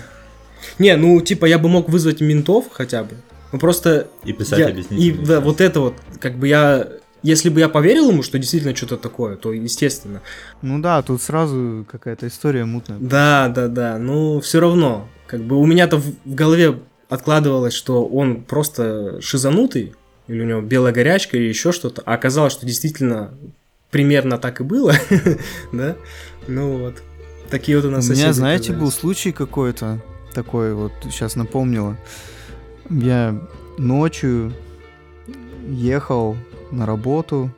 Не, 0.78 0.96
ну, 0.96 1.20
типа, 1.20 1.46
я 1.46 1.58
бы 1.58 1.68
мог 1.68 1.88
вызвать 1.88 2.20
ментов 2.20 2.66
хотя 2.70 3.02
бы. 3.02 3.10
Ну, 3.52 3.58
просто... 3.58 4.08
и 4.24 4.32
писать 4.32 4.58
я- 4.58 4.68
объяснительную 4.68 5.22
И, 5.22 5.26
да, 5.26 5.40
вот 5.40 5.60
это 5.60 5.80
вот, 5.80 5.94
как 6.20 6.36
бы 6.36 6.48
я... 6.48 6.88
Если 7.22 7.48
бы 7.48 7.58
я 7.58 7.68
поверил 7.68 8.10
ему, 8.10 8.22
что 8.22 8.38
действительно 8.38 8.76
что-то 8.76 8.96
такое, 8.98 9.36
то 9.36 9.52
естественно. 9.52 10.20
Ну 10.62 10.78
да, 10.80 11.02
тут 11.02 11.20
сразу 11.22 11.84
какая-то 11.90 12.28
история 12.28 12.64
мутная. 12.64 12.98
Да, 13.00 13.48
да, 13.52 13.66
да, 13.68 13.98
ну, 13.98 14.40
все 14.40 14.60
равно. 14.60 15.08
Как 15.26 15.40
бы 15.40 15.56
у 15.56 15.66
меня-то 15.66 15.96
в, 15.96 16.04
в 16.24 16.34
голове 16.34 16.78
откладывалось, 17.08 17.74
что 17.74 18.04
он 18.06 18.42
просто 18.42 19.20
шизанутый, 19.20 19.94
или 20.28 20.40
у 20.40 20.44
него 20.44 20.60
белая 20.60 20.92
горячка, 20.92 21.36
или 21.36 21.48
еще 21.48 21.72
что-то. 21.72 22.02
А 22.04 22.14
оказалось, 22.14 22.52
что 22.52 22.66
действительно 22.66 23.34
примерно 23.90 24.38
так 24.38 24.60
и 24.60 24.64
было, 24.64 24.94
да? 25.72 25.96
Ну 26.48 26.78
вот. 26.78 27.02
Такие 27.50 27.78
вот 27.78 27.84
у 27.84 27.88
У 27.88 27.92
нас 27.92 28.04
меня, 28.04 28.16
соседи 28.16 28.32
знаете, 28.32 28.72
был 28.72 28.90
случай 28.90 29.30
какой-то 29.30 30.02
такой, 30.34 30.74
вот 30.74 30.92
сейчас 31.04 31.36
напомнила. 31.36 31.96
Я 32.90 33.40
ночью 33.78 34.52
ехал 35.68 36.36
на 36.70 36.86
работу, 36.86 37.50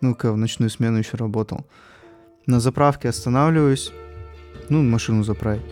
ну, 0.00 0.14
когда 0.14 0.32
в 0.32 0.36
ночную 0.36 0.70
смену 0.70 0.98
еще 0.98 1.16
работал. 1.16 1.66
На 2.46 2.60
заправке 2.60 3.08
останавливаюсь, 3.08 3.92
ну, 4.68 4.82
машину 4.82 5.24
заправить. 5.24 5.62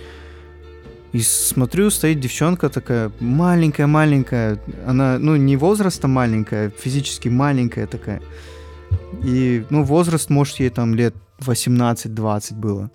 И 1.13 1.21
смотрю, 1.21 1.91
стоит 1.91 2.21
девчонка 2.21 2.69
такая, 2.69 3.11
маленькая-маленькая. 3.21 4.61
Она, 4.87 5.19
ну, 5.19 5.37
не 5.37 5.57
возрастом 5.57 6.13
маленькая, 6.13 6.71
физически 6.71 7.29
маленькая 7.29 7.87
такая. 7.87 8.23
И, 9.25 9.65
ну, 9.71 9.83
возраст, 9.83 10.31
может, 10.31 10.61
ей 10.61 10.71
там 10.71 10.95
лет 10.95 11.15
18-20 11.41 12.55
было. 12.55 12.91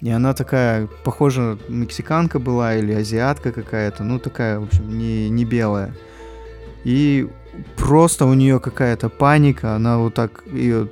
И 0.00 0.10
она 0.10 0.32
такая, 0.32 0.88
похоже, 1.04 1.58
мексиканка 1.68 2.38
была 2.38 2.74
или 2.74 2.92
азиатка 2.92 3.52
какая-то, 3.52 4.02
ну 4.02 4.18
такая, 4.18 4.58
в 4.58 4.64
общем, 4.64 4.98
не, 4.98 5.28
не 5.28 5.44
белая. 5.44 5.94
И 6.84 7.28
просто 7.76 8.24
у 8.24 8.32
нее 8.32 8.60
какая-то 8.60 9.10
паника, 9.10 9.76
она 9.76 9.98
вот 9.98 10.14
так 10.14 10.42
ее 10.50 10.88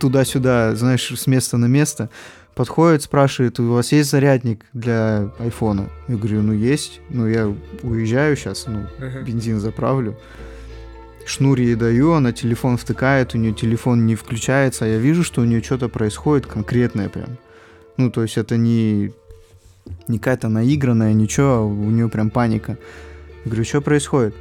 туда-сюда, 0.00 0.74
знаешь, 0.74 1.08
с 1.08 1.26
места 1.28 1.56
на 1.56 1.66
место 1.66 2.10
подходит, 2.58 3.02
спрашивает, 3.02 3.60
у 3.60 3.72
вас 3.72 3.92
есть 3.92 4.10
зарядник 4.10 4.64
для 4.72 5.30
айфона? 5.38 5.90
Я 6.08 6.16
говорю, 6.16 6.42
ну 6.42 6.52
есть, 6.52 7.00
ну 7.08 7.28
я 7.28 7.54
уезжаю 7.84 8.36
сейчас, 8.36 8.66
ну 8.66 8.84
бензин 9.24 9.60
заправлю. 9.60 10.18
Шнур 11.24 11.60
ей 11.60 11.76
даю, 11.76 12.14
она 12.14 12.32
телефон 12.32 12.76
втыкает, 12.76 13.36
у 13.36 13.38
нее 13.38 13.52
телефон 13.52 14.06
не 14.06 14.16
включается, 14.16 14.86
а 14.86 14.88
я 14.88 14.98
вижу, 14.98 15.22
что 15.22 15.42
у 15.42 15.44
нее 15.44 15.62
что-то 15.62 15.88
происходит 15.88 16.46
конкретное 16.46 17.08
прям. 17.08 17.38
Ну, 17.96 18.10
то 18.10 18.22
есть 18.22 18.36
это 18.36 18.56
не, 18.56 19.12
не 20.08 20.18
какая-то 20.18 20.48
наигранная, 20.48 21.12
ничего, 21.12 21.46
а 21.46 21.60
у 21.60 21.90
нее 21.90 22.08
прям 22.08 22.28
паника. 22.28 22.76
Я 23.44 23.50
говорю, 23.52 23.64
что 23.64 23.80
происходит? 23.82 24.34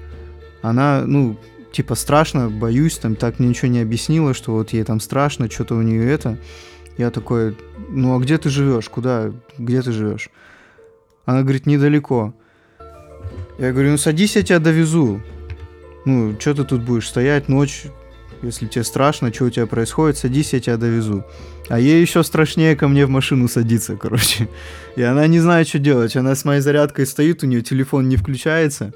Она, 0.64 1.04
ну, 1.06 1.38
типа 1.72 1.94
страшно, 1.94 2.50
боюсь, 2.50 2.98
там 2.98 3.16
так 3.16 3.38
мне 3.38 3.50
ничего 3.50 3.68
не 3.68 3.82
объяснила, 3.82 4.34
что 4.34 4.54
вот 4.54 4.74
ей 4.74 4.84
там 4.84 5.00
страшно, 5.00 5.52
что-то 5.52 5.76
у 5.76 5.84
нее 5.84 6.10
это. 6.10 6.40
Я 6.98 7.12
такой, 7.12 7.56
ну 7.90 8.16
а 8.16 8.20
где 8.20 8.38
ты 8.38 8.50
живешь? 8.50 8.90
Куда? 8.90 9.32
Где 9.58 9.82
ты 9.82 9.92
живешь? 9.92 10.30
Она 11.26 11.42
говорит, 11.42 11.66
недалеко. 11.66 12.34
Я 13.60 13.72
говорю, 13.72 13.92
ну 13.92 13.98
садись, 13.98 14.36
я 14.36 14.44
тебя 14.44 14.60
довезу. 14.60 15.22
Ну, 16.06 16.36
что 16.40 16.54
ты 16.54 16.64
тут 16.64 16.84
будешь 16.84 17.08
стоять 17.08 17.50
ночь, 17.50 17.88
если 18.42 18.68
тебе 18.68 18.84
страшно, 18.84 19.34
что 19.34 19.46
у 19.46 19.50
тебя 19.50 19.66
происходит, 19.66 20.18
садись, 20.18 20.54
я 20.54 20.60
тебя 20.60 20.78
довезу. 20.78 21.26
А 21.70 21.80
ей 21.80 22.00
еще 22.00 22.24
страшнее 22.24 22.76
ко 22.76 22.88
мне 22.88 23.06
в 23.06 23.10
машину 23.10 23.48
садиться, 23.48 23.98
короче. 23.98 24.48
И 24.96 25.02
она 25.02 25.28
не 25.28 25.40
знает, 25.40 25.68
что 25.68 25.80
делать. 25.80 26.16
Она 26.16 26.36
с 26.36 26.46
моей 26.46 26.62
зарядкой 26.62 27.06
стоит, 27.08 27.44
у 27.44 27.48
нее 27.48 27.62
телефон 27.62 28.08
не 28.08 28.16
включается. 28.16 28.94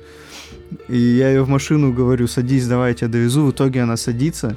И 0.87 0.97
я 0.97 1.29
ее 1.29 1.43
в 1.43 1.49
машину 1.49 1.91
говорю, 1.91 2.27
садись, 2.27 2.67
давай, 2.67 2.91
я 2.91 2.95
тебя 2.95 3.07
довезу. 3.09 3.45
В 3.45 3.51
итоге 3.51 3.81
она 3.81 3.97
садится. 3.97 4.55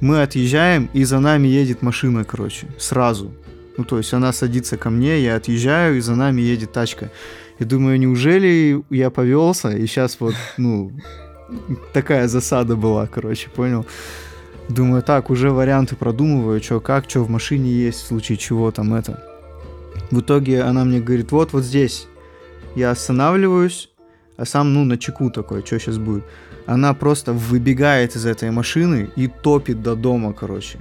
Мы 0.00 0.22
отъезжаем, 0.22 0.88
и 0.92 1.04
за 1.04 1.18
нами 1.18 1.48
едет 1.48 1.82
машина, 1.82 2.24
короче, 2.24 2.68
сразу. 2.78 3.32
Ну, 3.78 3.84
то 3.84 3.96
есть 3.96 4.12
она 4.12 4.32
садится 4.32 4.76
ко 4.76 4.90
мне, 4.90 5.22
я 5.22 5.36
отъезжаю, 5.36 5.96
и 5.96 6.00
за 6.00 6.16
нами 6.16 6.40
едет 6.40 6.72
тачка. 6.72 7.12
И 7.60 7.64
думаю, 7.64 7.98
неужели 8.00 8.82
я 8.90 9.08
повелся, 9.10 9.70
и 9.70 9.86
сейчас 9.86 10.16
вот, 10.18 10.34
ну, 10.56 10.90
такая 11.92 12.26
засада 12.26 12.74
была, 12.74 13.06
короче, 13.06 13.48
понял? 13.48 13.86
Думаю, 14.68 15.02
так, 15.02 15.30
уже 15.30 15.50
варианты 15.50 15.94
продумываю, 15.94 16.60
что 16.60 16.80
как, 16.80 17.08
что 17.08 17.20
в 17.20 17.30
машине 17.30 17.70
есть, 17.70 18.02
в 18.02 18.06
случае 18.08 18.36
чего 18.36 18.72
там 18.72 18.94
это. 18.94 19.24
В 20.10 20.20
итоге 20.20 20.62
она 20.62 20.84
мне 20.84 21.00
говорит, 21.00 21.30
вот, 21.30 21.52
вот 21.52 21.62
здесь. 21.62 22.08
Я 22.74 22.90
останавливаюсь, 22.90 23.90
а 24.36 24.44
сам, 24.44 24.74
ну, 24.74 24.84
на 24.84 24.98
чеку 24.98 25.30
такой, 25.30 25.64
что 25.64 25.78
сейчас 25.78 25.98
будет. 25.98 26.24
Она 26.66 26.94
просто 26.94 27.32
выбегает 27.32 28.16
из 28.16 28.26
этой 28.26 28.50
машины 28.50 29.08
и 29.14 29.28
топит 29.28 29.82
до 29.82 29.94
дома, 29.94 30.32
короче. 30.32 30.78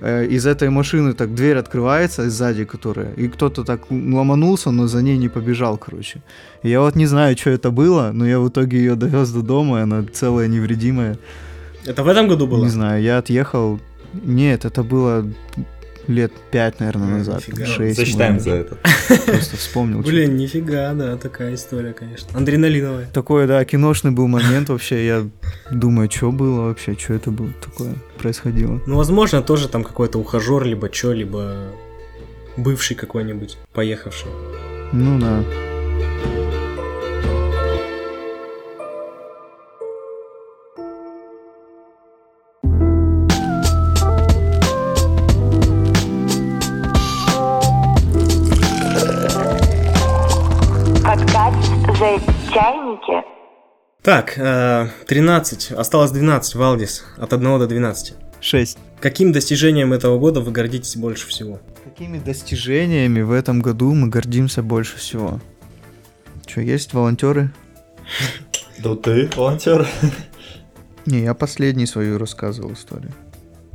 Э, 0.00 0.26
Из 0.26 0.46
этой 0.46 0.68
машины 0.68 1.12
так 1.12 1.34
дверь 1.34 1.56
открывается, 1.56 2.30
сзади 2.30 2.64
которая, 2.64 3.12
и 3.16 3.28
кто-то 3.28 3.64
так 3.64 3.90
ломанулся, 3.90 4.70
но 4.70 4.86
за 4.86 5.02
ней 5.02 5.18
не 5.18 5.28
побежал, 5.28 5.78
короче. 5.78 6.20
Я 6.62 6.80
вот 6.80 6.96
не 6.96 7.06
знаю, 7.06 7.36
что 7.36 7.50
это 7.50 7.70
было, 7.70 8.10
но 8.12 8.26
я 8.26 8.38
в 8.38 8.48
итоге 8.48 8.78
ее 8.78 8.94
довез 8.94 9.30
до 9.30 9.42
дома, 9.42 9.78
и 9.78 9.82
она 9.82 10.04
целая, 10.12 10.48
невредимая. 10.48 11.16
Это 11.86 12.02
в 12.02 12.08
этом 12.08 12.28
году 12.28 12.46
было? 12.46 12.64
Не 12.64 12.70
знаю, 12.70 13.02
я 13.02 13.18
отъехал... 13.18 13.78
Нет, 14.24 14.64
это 14.64 14.82
было 14.82 15.26
лет 16.08 16.32
пять, 16.50 16.80
наверное, 16.80 17.18
назад. 17.18 17.38
нифига. 17.48 17.66
шесть, 17.66 17.96
Засчитаем 17.98 18.34
может 18.34 18.44
за 18.44 18.54
это. 18.54 18.78
Просто 19.26 19.56
вспомнил. 19.56 20.02
что- 20.02 20.10
Блин, 20.10 20.36
нифига, 20.36 20.92
да, 20.94 21.16
такая 21.16 21.54
история, 21.54 21.92
конечно. 21.92 22.38
Адреналиновая. 22.38 23.06
Такой, 23.12 23.46
да, 23.46 23.64
киношный 23.64 24.10
был 24.12 24.26
момент 24.28 24.68
вообще. 24.68 25.06
Я 25.06 25.26
думаю, 25.70 26.10
что 26.10 26.32
было 26.32 26.68
вообще, 26.68 26.94
что 26.98 27.14
это 27.14 27.30
было 27.30 27.50
такое 27.64 27.94
происходило. 28.18 28.80
Ну, 28.86 28.96
возможно, 28.96 29.42
тоже 29.42 29.68
там 29.68 29.84
какой-то 29.84 30.18
ухажер, 30.18 30.64
либо 30.64 30.88
чё, 30.88 31.12
либо 31.12 31.54
бывший 32.56 32.94
какой-нибудь, 32.96 33.58
поехавший. 33.72 34.30
Ну 34.92 35.18
да. 35.20 35.42
Так, 54.06 54.34
э, 54.38 54.88
13, 55.08 55.72
осталось 55.72 56.12
12, 56.12 56.54
Валдис, 56.54 57.04
от 57.16 57.32
1 57.32 57.58
до 57.58 57.66
12. 57.66 58.14
Шесть. 58.40 58.78
Каким 59.00 59.32
достижением 59.32 59.92
этого 59.92 60.16
года 60.16 60.40
вы 60.40 60.52
гордитесь 60.52 60.94
больше 60.94 61.26
всего? 61.26 61.58
Какими 61.82 62.20
достижениями 62.20 63.22
в 63.22 63.32
этом 63.32 63.60
году 63.60 63.92
мы 63.94 64.06
гордимся 64.06 64.62
больше 64.62 64.96
всего? 64.98 65.40
Что, 66.46 66.60
есть 66.60 66.94
волонтеры? 66.94 67.52
Да 68.78 68.94
ты 68.94 69.28
волонтер. 69.34 69.88
Не, 71.06 71.22
я 71.22 71.34
последний 71.34 71.86
свою 71.86 72.16
рассказывал 72.16 72.74
историю. 72.74 73.12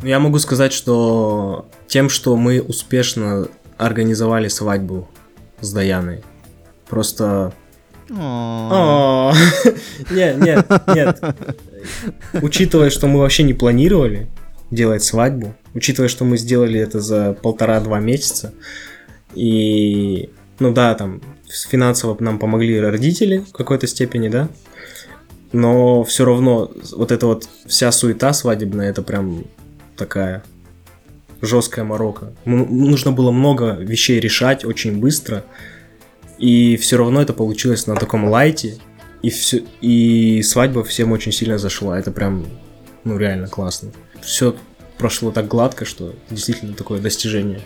Я 0.02 0.20
могу 0.20 0.40
сказать, 0.40 0.72
что 0.72 1.70
тем, 1.88 2.08
что 2.08 2.38
мы 2.38 2.62
успешно 2.62 3.50
организовали 3.78 4.48
свадьбу 4.48 5.10
с 5.60 5.74
Даяной. 5.74 6.24
Просто... 6.88 7.52
О, 8.20 9.34
Нет, 10.12 10.38
нет, 10.38 10.68
нет. 10.88 11.22
Учитывая, 12.42 12.90
что 12.90 13.08
мы 13.08 13.20
вообще 13.20 13.44
не 13.44 13.54
планировали 13.54 14.28
делать 14.70 15.04
свадьбу, 15.04 15.56
учитывая, 15.74 16.10
что 16.10 16.26
мы 16.26 16.38
сделали 16.38 16.80
это 16.80 17.00
за 17.00 17.34
полтора-два 17.34 18.00
месяца, 18.00 18.54
и, 19.34 20.30
ну 20.60 20.74
да, 20.74 20.94
там 20.96 21.22
финансово 21.50 22.18
нам 22.20 22.40
помогли 22.40 22.80
родители 22.80 23.40
в 23.40 23.52
какой-то 23.54 23.88
степени, 23.88 24.28
да, 24.28 24.50
но 25.54 26.04
все 26.04 26.26
равно 26.26 26.72
вот 26.92 27.12
эта 27.12 27.28
вот 27.28 27.48
вся 27.66 27.92
суета 27.92 28.34
свадебная, 28.34 28.90
это 28.90 29.02
прям 29.02 29.46
такая 29.98 30.44
жесткая 31.42 31.86
морока. 31.86 32.32
Нужно 32.46 33.12
было 33.12 33.32
много 33.32 33.74
вещей 33.80 34.20
решать 34.20 34.64
очень 34.64 35.00
быстро, 35.00 35.44
и 36.42 36.76
все 36.78 36.98
равно 36.98 37.22
это 37.22 37.34
получилось 37.34 37.86
на 37.86 37.96
таком 37.96 38.26
лайте, 38.26 38.80
и, 39.22 39.30
все, 39.30 39.64
и 39.80 40.42
свадьба 40.42 40.84
всем 40.84 41.12
очень 41.12 41.32
сильно 41.32 41.60
зашла. 41.60 42.00
Это 42.00 42.12
прям, 42.12 42.48
ну, 43.04 43.18
реально 43.20 43.48
классно. 43.48 43.92
Все 44.22 44.56
прошло 44.98 45.32
так 45.32 45.48
гладко, 45.48 45.86
что 45.86 46.16
действительно 46.32 46.74
такое 46.74 47.00
достижение, 47.00 47.62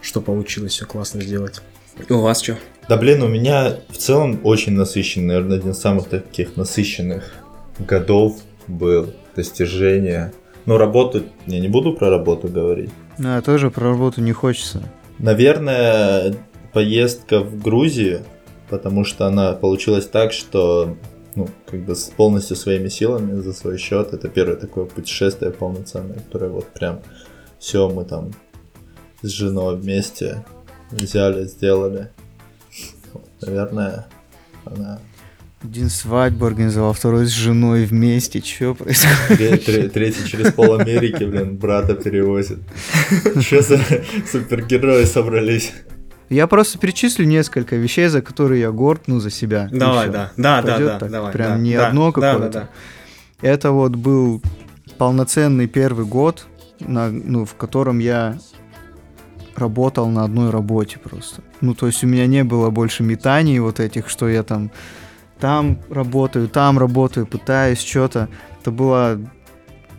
что 0.00 0.20
получилось 0.20 0.72
все 0.72 0.86
классно 0.86 1.20
сделать. 1.20 1.60
И 2.08 2.12
у 2.12 2.20
вас 2.20 2.42
что? 2.42 2.56
Да 2.88 2.96
блин, 2.96 3.22
у 3.22 3.28
меня 3.28 3.76
в 3.88 3.96
целом 3.96 4.38
очень 4.44 4.74
насыщенный, 4.74 5.26
наверное, 5.26 5.58
один 5.58 5.72
из 5.72 5.78
самых 5.78 6.08
таких 6.08 6.56
насыщенных 6.56 7.34
годов 7.80 8.38
был 8.68 9.12
достижение. 9.34 10.32
Ну, 10.64 10.78
работу, 10.78 11.24
я 11.46 11.58
не 11.58 11.68
буду 11.68 11.92
про 11.92 12.08
работу 12.08 12.46
говорить. 12.46 12.90
Да, 13.18 13.42
тоже 13.42 13.72
про 13.72 13.88
работу 13.88 14.20
не 14.20 14.32
хочется. 14.32 14.80
Наверное, 15.18 16.36
поездка 16.78 17.40
в 17.40 17.60
Грузию, 17.60 18.24
потому 18.70 19.04
что 19.04 19.26
она 19.26 19.52
получилась 19.54 20.06
так, 20.06 20.32
что 20.32 20.96
ну, 21.34 21.48
как 21.66 21.80
бы 21.84 21.96
с 21.96 22.04
полностью 22.04 22.54
своими 22.54 22.86
силами 22.88 23.40
за 23.40 23.52
свой 23.52 23.78
счет. 23.78 24.12
Это 24.12 24.28
первое 24.28 24.54
такое 24.54 24.84
путешествие 24.84 25.50
полноценное, 25.50 26.18
которое 26.20 26.50
вот 26.52 26.66
прям 26.68 27.00
все 27.58 27.88
мы 27.88 28.04
там 28.04 28.30
с 29.22 29.28
женой 29.28 29.76
вместе 29.76 30.44
взяли, 30.92 31.46
сделали. 31.46 32.10
Вот, 33.12 33.28
наверное, 33.40 34.06
она 34.64 35.00
Один 35.64 35.90
свадьбу 35.90 36.46
организовал, 36.46 36.92
второй 36.92 37.26
с 37.26 37.30
женой 37.30 37.86
вместе. 37.86 38.40
Че 38.40 38.76
происходит? 38.76 39.36
Тре- 39.36 39.56
тре- 39.56 39.88
Третий 39.88 40.28
через 40.28 40.52
пол 40.52 40.78
Америки, 40.78 41.24
блин, 41.24 41.56
брата 41.56 41.94
перевозит. 41.94 42.58
Че 43.42 43.62
за 43.62 43.80
супергерои 44.30 45.06
собрались? 45.06 45.72
Я 46.28 46.46
просто 46.46 46.78
перечислю 46.78 47.26
несколько 47.26 47.76
вещей, 47.76 48.08
за 48.08 48.20
которые 48.20 48.60
я 48.60 48.70
горд, 48.70 49.02
ну, 49.06 49.18
за 49.18 49.30
себя. 49.30 49.68
Давай, 49.72 50.08
да. 50.10 50.32
Да, 50.36 50.62
да, 50.62 50.78
да, 50.78 50.98
так? 50.98 51.10
давай. 51.10 51.32
Прям 51.32 51.50
да, 51.52 51.58
не 51.58 51.76
да, 51.76 51.88
одно 51.88 52.12
да, 52.12 52.20
да, 52.20 52.32
какое-то. 52.32 52.58
да. 52.60 52.68
Это 53.48 53.70
вот 53.70 53.96
был 53.96 54.42
полноценный 54.98 55.66
первый 55.66 56.04
год, 56.04 56.46
на, 56.80 57.08
ну, 57.08 57.44
в 57.44 57.54
котором 57.54 57.98
я 57.98 58.38
работал 59.56 60.08
на 60.08 60.24
одной 60.24 60.50
работе 60.50 60.98
просто. 60.98 61.42
Ну, 61.60 61.74
то 61.74 61.86
есть 61.86 62.04
у 62.04 62.06
меня 62.06 62.26
не 62.26 62.44
было 62.44 62.70
больше 62.70 63.02
метаний 63.02 63.58
вот 63.58 63.80
этих, 63.80 64.08
что 64.08 64.28
я 64.28 64.42
там 64.42 64.70
там 65.38 65.78
работаю, 65.88 66.48
там 66.48 66.78
работаю, 66.78 67.26
пытаюсь 67.26 67.80
что-то. 67.80 68.28
Это 68.60 68.70
была, 68.70 69.18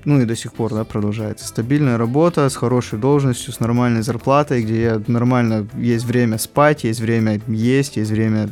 ну 0.05 0.21
и 0.21 0.25
до 0.25 0.35
сих 0.35 0.53
пор, 0.53 0.73
да, 0.73 0.83
продолжается. 0.83 1.47
Стабильная 1.47 1.97
работа 1.97 2.47
с 2.47 2.55
хорошей 2.55 2.99
должностью, 2.99 3.53
с 3.53 3.59
нормальной 3.59 4.01
зарплатой, 4.01 4.63
где 4.63 4.81
я 4.81 5.01
нормально, 5.07 5.67
есть 5.75 6.05
время 6.05 6.37
спать, 6.37 6.83
есть 6.83 6.99
время 6.99 7.41
есть, 7.47 7.97
есть 7.97 8.11
время 8.11 8.49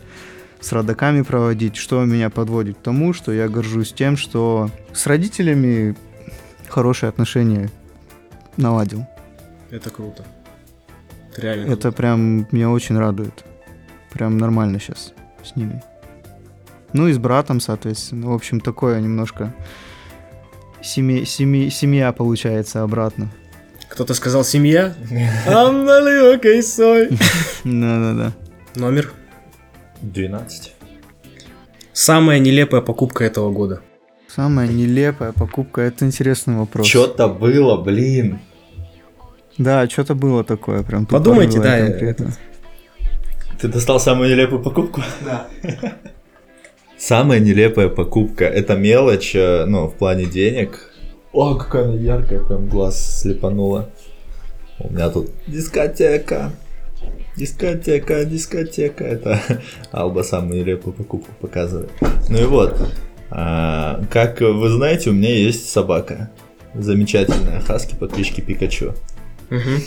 с 0.59 0.71
родаками 0.71 1.21
проводить, 1.21 1.75
что 1.75 2.03
меня 2.03 2.29
подводит 2.29 2.77
к 2.77 2.81
тому, 2.81 3.13
что 3.13 3.31
я 3.31 3.47
горжусь 3.47 3.93
тем, 3.93 4.17
что 4.17 4.69
с 4.93 5.07
родителями 5.07 5.95
хорошие 6.67 7.09
отношения 7.09 7.69
наладил. 8.57 9.05
Это 9.69 9.89
круто. 9.89 10.25
Это 11.31 11.41
реально 11.41 11.71
Это 11.71 11.91
прям 11.91 12.47
меня 12.51 12.69
очень 12.69 12.97
радует. 12.97 13.45
Прям 14.11 14.37
нормально 14.37 14.79
сейчас 14.79 15.13
с 15.43 15.55
ними. 15.55 15.83
Ну 16.93 17.07
и 17.07 17.13
с 17.13 17.17
братом, 17.17 17.59
соответственно. 17.59 18.29
В 18.29 18.33
общем, 18.33 18.59
такое 18.59 18.99
немножко 18.99 19.53
семьи, 20.81 21.23
семьи, 21.25 21.69
семья 21.69 22.11
получается 22.11 22.83
обратно. 22.83 23.29
Кто-то 23.89 24.13
сказал 24.13 24.43
семья? 24.43 24.95
I'm 25.47 25.85
далекой 25.85 26.61
сой. 26.61 27.09
Да-да-да. 27.63 28.33
Номер. 28.75 29.13
12. 30.01 30.73
Самая 31.93 32.39
нелепая 32.39 32.81
покупка 32.81 33.23
этого 33.23 33.51
года. 33.51 33.81
Самая 34.27 34.67
нелепая 34.67 35.31
покупка, 35.31 35.81
это 35.81 36.05
интересный 36.05 36.57
вопрос. 36.57 36.85
Что-то 36.85 37.27
было, 37.27 37.81
блин. 37.81 38.39
Да, 39.57 39.89
что-то 39.89 40.13
было 40.13 40.43
такое, 40.43 40.83
прям 40.83 41.07
тупо 41.07 41.17
Подумайте, 41.17 41.59
да, 41.59 41.79
конкретно. 41.79 42.33
Ты 43.59 43.67
достал 43.69 43.99
самую 43.99 44.29
нелепую 44.29 44.61
покупку? 44.61 45.01
Да. 45.25 45.47
Самая 46.97 47.39
нелепая 47.39 47.89
покупка. 47.89 48.45
Это 48.45 48.75
мелочь, 48.75 49.35
э, 49.35 49.65
ну, 49.65 49.87
в 49.87 49.93
плане 49.93 50.25
денег. 50.25 50.91
О, 51.31 51.55
какая 51.55 51.85
она 51.85 51.93
яркая, 51.93 52.43
прям 52.43 52.67
глаз 52.67 53.21
слепанула. 53.21 53.89
У 54.79 54.91
меня 54.91 55.09
тут 55.09 55.29
дискотека. 55.45 56.51
Дискотека, 57.35 58.25
дискотека. 58.25 59.03
Это 59.03 59.39
Алба 59.91 60.23
самую 60.23 60.61
нелепую 60.61 60.93
покупку 60.93 61.31
показывает. 61.39 61.91
Ну 62.29 62.37
и 62.39 62.45
вот. 62.45 62.75
а, 63.29 64.03
как 64.09 64.41
вы 64.41 64.69
знаете, 64.69 65.11
у 65.11 65.13
меня 65.13 65.29
есть 65.29 65.69
собака. 65.69 66.31
Замечательная 66.73 67.59
хаски 67.59 67.95
по 67.95 68.07
кличке 68.07 68.41
Пикачу. 68.41 68.93
Мгм. 69.51 69.81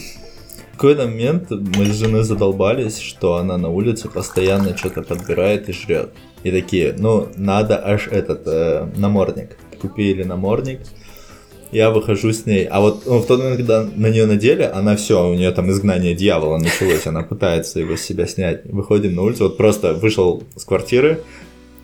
В 0.73 0.77
какой-то 0.81 1.07
момент 1.07 1.51
мы 1.51 1.85
с 1.87 1.96
женой 1.96 2.23
задолбались, 2.23 3.01
что 3.01 3.37
она 3.37 3.59
на 3.59 3.68
улице 3.68 4.09
постоянно 4.09 4.77
что-то 4.77 5.03
подбирает 5.03 5.68
и 5.68 5.73
жрет. 5.73 6.11
И 6.42 6.50
такие, 6.50 6.94
ну, 6.96 7.29
надо 7.37 7.81
аж 7.85 8.09
этот 8.09 8.42
э, 8.46 8.87
намордник. 8.96 9.57
Купили 9.81 10.22
намордник. 10.22 10.81
я 11.72 11.90
выхожу 11.90 12.33
с 12.33 12.46
ней. 12.46 12.64
А 12.64 12.81
вот 12.81 13.07
ну, 13.07 13.18
в 13.18 13.26
тот 13.26 13.38
момент, 13.38 13.59
когда 13.59 13.83
на 13.83 14.09
нее 14.09 14.26
надели, 14.26 14.62
она 14.62 14.96
все, 14.96 15.29
у 15.29 15.35
нее 15.35 15.50
там 15.53 15.70
изгнание 15.70 16.14
дьявола 16.14 16.59
началось, 16.59 17.07
она 17.07 17.22
пытается 17.22 17.81
его 17.81 17.96
с 17.96 18.00
себя 18.00 18.26
снять. 18.26 18.64
Выходим 18.64 19.14
на 19.14 19.22
улицу, 19.22 19.44
вот 19.44 19.57
просто 19.57 19.94
вышел 19.94 20.42
с 20.57 20.64
квартиры, 20.64 21.20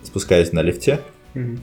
спускаясь 0.03 0.51
на 0.51 0.61
лифте, 0.61 0.99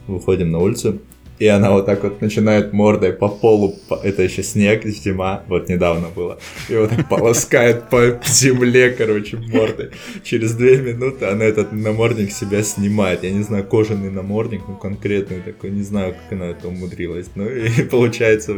выходим 0.06 0.50
на 0.50 0.58
улицу, 0.58 1.00
и 1.38 1.46
она 1.46 1.70
вот 1.72 1.86
так 1.86 2.02
вот 2.04 2.20
начинает 2.20 2.72
мордой 2.72 3.12
по 3.12 3.28
полу, 3.28 3.76
по- 3.88 3.94
это 4.02 4.22
еще 4.22 4.42
снег, 4.42 4.84
зима, 4.86 5.42
вот 5.48 5.68
недавно 5.68 6.08
было, 6.08 6.38
и 6.68 6.76
вот 6.76 6.90
так 6.90 7.08
полоскает 7.08 7.88
по 7.90 8.20
земле, 8.26 8.90
короче, 8.90 9.36
мордой. 9.36 9.90
Через 10.22 10.52
две 10.54 10.78
минуты 10.78 11.26
она 11.26 11.44
этот 11.44 11.72
намордник 11.72 12.30
себя 12.32 12.62
снимает, 12.62 13.24
я 13.24 13.30
не 13.32 13.42
знаю, 13.42 13.64
кожаный 13.64 14.10
намордник, 14.10 14.62
ну 14.68 14.76
конкретный 14.76 15.40
такой, 15.40 15.70
не 15.70 15.82
знаю, 15.82 16.14
как 16.14 16.38
она 16.38 16.46
это 16.50 16.68
умудрилась. 16.68 17.26
Ну 17.34 17.48
и 17.48 17.82
получается, 17.90 18.54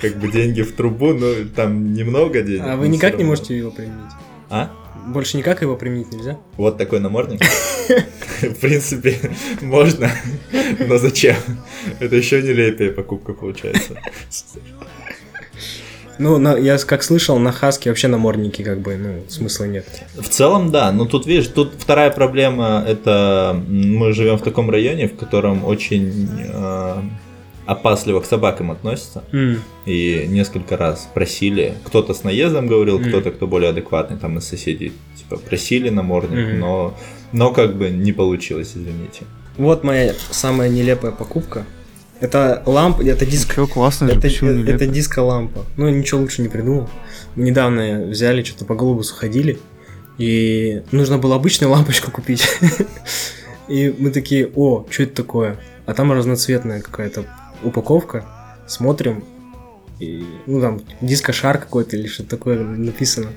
как 0.00 0.16
бы 0.16 0.30
деньги 0.30 0.62
в 0.62 0.72
трубу, 0.74 1.14
ну 1.14 1.32
там 1.56 1.92
немного 1.94 2.42
денег. 2.42 2.62
А 2.64 2.76
но 2.76 2.82
вы 2.82 2.88
никак 2.88 3.16
не 3.18 3.24
можете 3.24 3.56
его 3.56 3.70
применить? 3.70 4.12
А? 4.50 4.70
Больше 5.08 5.36
никак 5.36 5.62
его 5.62 5.76
применить 5.76 6.12
нельзя? 6.12 6.36
Вот 6.56 6.76
такой 6.78 7.00
намордник. 7.00 7.40
В 8.42 8.54
принципе, 8.60 9.18
можно, 9.60 10.10
но 10.86 10.98
зачем? 10.98 11.36
Это 11.98 12.14
еще 12.16 12.42
нелепее 12.42 12.90
покупка 12.90 13.32
получается. 13.32 13.94
Ну, 16.18 16.38
на- 16.38 16.56
я 16.56 16.78
как 16.78 17.02
слышал, 17.04 17.38
на 17.38 17.52
Хаске 17.52 17.90
вообще 17.90 18.08
намордники 18.08 18.62
как 18.62 18.80
бы, 18.80 18.96
ну, 18.96 19.24
смысла 19.28 19.64
нет. 19.64 19.86
В 20.16 20.28
целом, 20.28 20.70
да. 20.72 20.90
Но 20.92 21.04
тут, 21.06 21.26
видишь, 21.26 21.46
тут 21.48 21.74
вторая 21.78 22.10
проблема, 22.10 22.84
это 22.86 23.60
мы 23.68 24.12
живем 24.12 24.36
в 24.36 24.42
таком 24.42 24.68
районе, 24.68 25.06
в 25.08 25.16
котором 25.16 25.64
очень 25.64 26.28
э, 26.52 26.94
опасливо 27.68 28.20
к 28.20 28.26
собакам 28.26 28.70
относятся. 28.70 29.22
М, 29.32 29.62
И 29.86 30.26
несколько 30.28 30.76
раз 30.76 31.08
просили, 31.14 31.74
кто-то 31.84 32.14
с 32.14 32.24
наездом 32.24 32.66
говорил, 32.66 32.98
Мгм. 32.98 33.08
кто-то, 33.08 33.30
кто 33.30 33.46
более 33.46 33.70
адекватный, 33.70 34.16
там 34.18 34.38
из 34.38 34.44
соседей, 34.48 34.92
типа, 35.16 35.36
просили 35.36 35.90
намордник, 35.90 36.48
Мгм. 36.48 36.58
но, 36.60 36.94
но 37.32 37.52
как 37.52 37.76
бы 37.76 37.90
не 37.90 38.12
получилось, 38.12 38.72
извините. 38.74 39.22
Вот 39.58 39.84
моя 39.84 40.14
самая 40.30 40.68
нелепая 40.70 41.12
покупка. 41.12 41.64
Это 42.20 42.62
лампа, 42.66 43.02
это 43.02 43.26
диск. 43.26 43.54
Чё, 43.54 43.66
классно 43.66 44.08
же, 44.08 44.14
Это, 44.18 44.28
э- 44.28 44.30
нелепо? 44.40 44.70
это 44.74 44.86
диско-лампа. 44.86 45.64
Ну, 45.76 45.88
ничего 45.90 46.20
лучше 46.20 46.42
не 46.42 46.48
придумал. 46.48 46.88
Недавно 47.36 48.06
взяли, 48.10 48.42
что-то 48.42 48.64
по 48.64 48.74
глобусу 48.74 49.14
ходили, 49.14 49.58
и 50.16 50.82
нужно 50.90 51.18
было 51.18 51.36
обычную 51.36 51.70
лампочку 51.70 52.10
купить. 52.10 52.48
И 53.68 53.94
мы 53.98 54.10
такие, 54.10 54.48
о, 54.56 54.86
что 54.90 55.02
это 55.02 55.14
такое? 55.14 55.56
А 55.86 55.92
там 55.94 56.10
разноцветная 56.12 56.80
какая-то 56.80 57.24
упаковка. 57.62 58.24
Смотрим, 58.66 59.24
и, 59.98 60.24
ну 60.46 60.60
там 60.60 60.80
диско-шар 61.00 61.58
какой-то 61.58 61.96
или 61.96 62.06
что-то 62.06 62.30
такое 62.30 62.58
написано. 62.62 63.30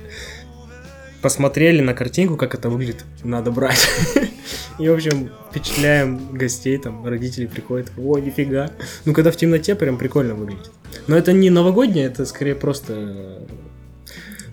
Посмотрели 1.20 1.80
на 1.80 1.94
картинку, 1.94 2.36
как 2.36 2.54
это 2.54 2.68
выглядит, 2.68 3.04
надо 3.22 3.50
брать. 3.50 3.88
И, 4.78 4.88
в 4.88 4.94
общем, 4.94 5.30
впечатляем 5.50 6.32
гостей, 6.32 6.76
там, 6.78 7.06
родители 7.06 7.46
приходят, 7.46 7.92
о, 7.96 8.18
нифига. 8.18 8.70
Ну, 9.04 9.12
когда 9.12 9.30
в 9.30 9.36
темноте, 9.36 9.74
прям 9.74 9.98
прикольно 9.98 10.34
выглядит. 10.34 10.70
Но 11.06 11.16
это 11.16 11.32
не 11.32 11.50
новогоднее, 11.50 12.06
это 12.06 12.26
скорее 12.26 12.54
просто... 12.54 12.94
э, 12.96 13.46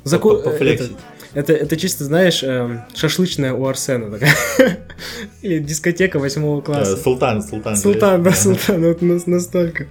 заку- 0.04 0.44
пофлексить. 0.44 0.92
Это, 0.92 1.00
это, 1.34 1.54
это 1.54 1.78
чисто, 1.78 2.04
знаешь, 2.06 2.42
эм, 2.44 2.82
шашлычная 2.96 3.54
у 3.54 3.66
Арсена 3.68 4.10
такая. 4.12 4.34
Или 5.42 5.60
дискотека 5.60 6.20
восьмого 6.20 6.60
Э, 6.60 6.64
класса. 6.64 6.98
Султан, 6.98 7.42
Султан. 7.44 7.76
Султан, 7.76 8.24
да? 8.24 8.32
Султан, 8.34 8.82
вот 8.84 9.02
нас- 9.02 9.28
настолько. 9.28 9.88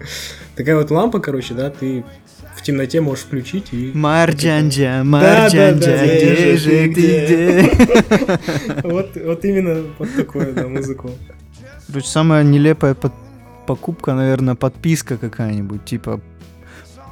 Такая 0.57 0.77
вот 0.77 0.91
лампа, 0.91 1.21
короче, 1.21 1.55
да, 1.55 1.71
ты 1.71 2.05
в 2.57 2.63
темноте 2.63 3.01
можешь 3.01 3.25
включить 3.25 3.69
и... 3.73 3.93
Марджанджа, 3.95 5.03
Марджанджа, 5.05 6.05
где 6.05 6.57
же 6.57 6.71
ты, 6.71 6.89
где? 6.89 7.71
Вот, 8.83 9.11
вот 9.15 9.45
именно 9.45 9.85
под 9.97 10.15
такую, 10.17 10.53
да, 10.55 10.67
музыку. 10.67 11.11
Короче, 11.87 12.07
самая 12.09 12.43
нелепая 12.43 12.97
покупка, 13.67 14.15
наверное, 14.15 14.57
подписка 14.57 15.17
какая-нибудь, 15.19 15.85
типа 15.85 16.21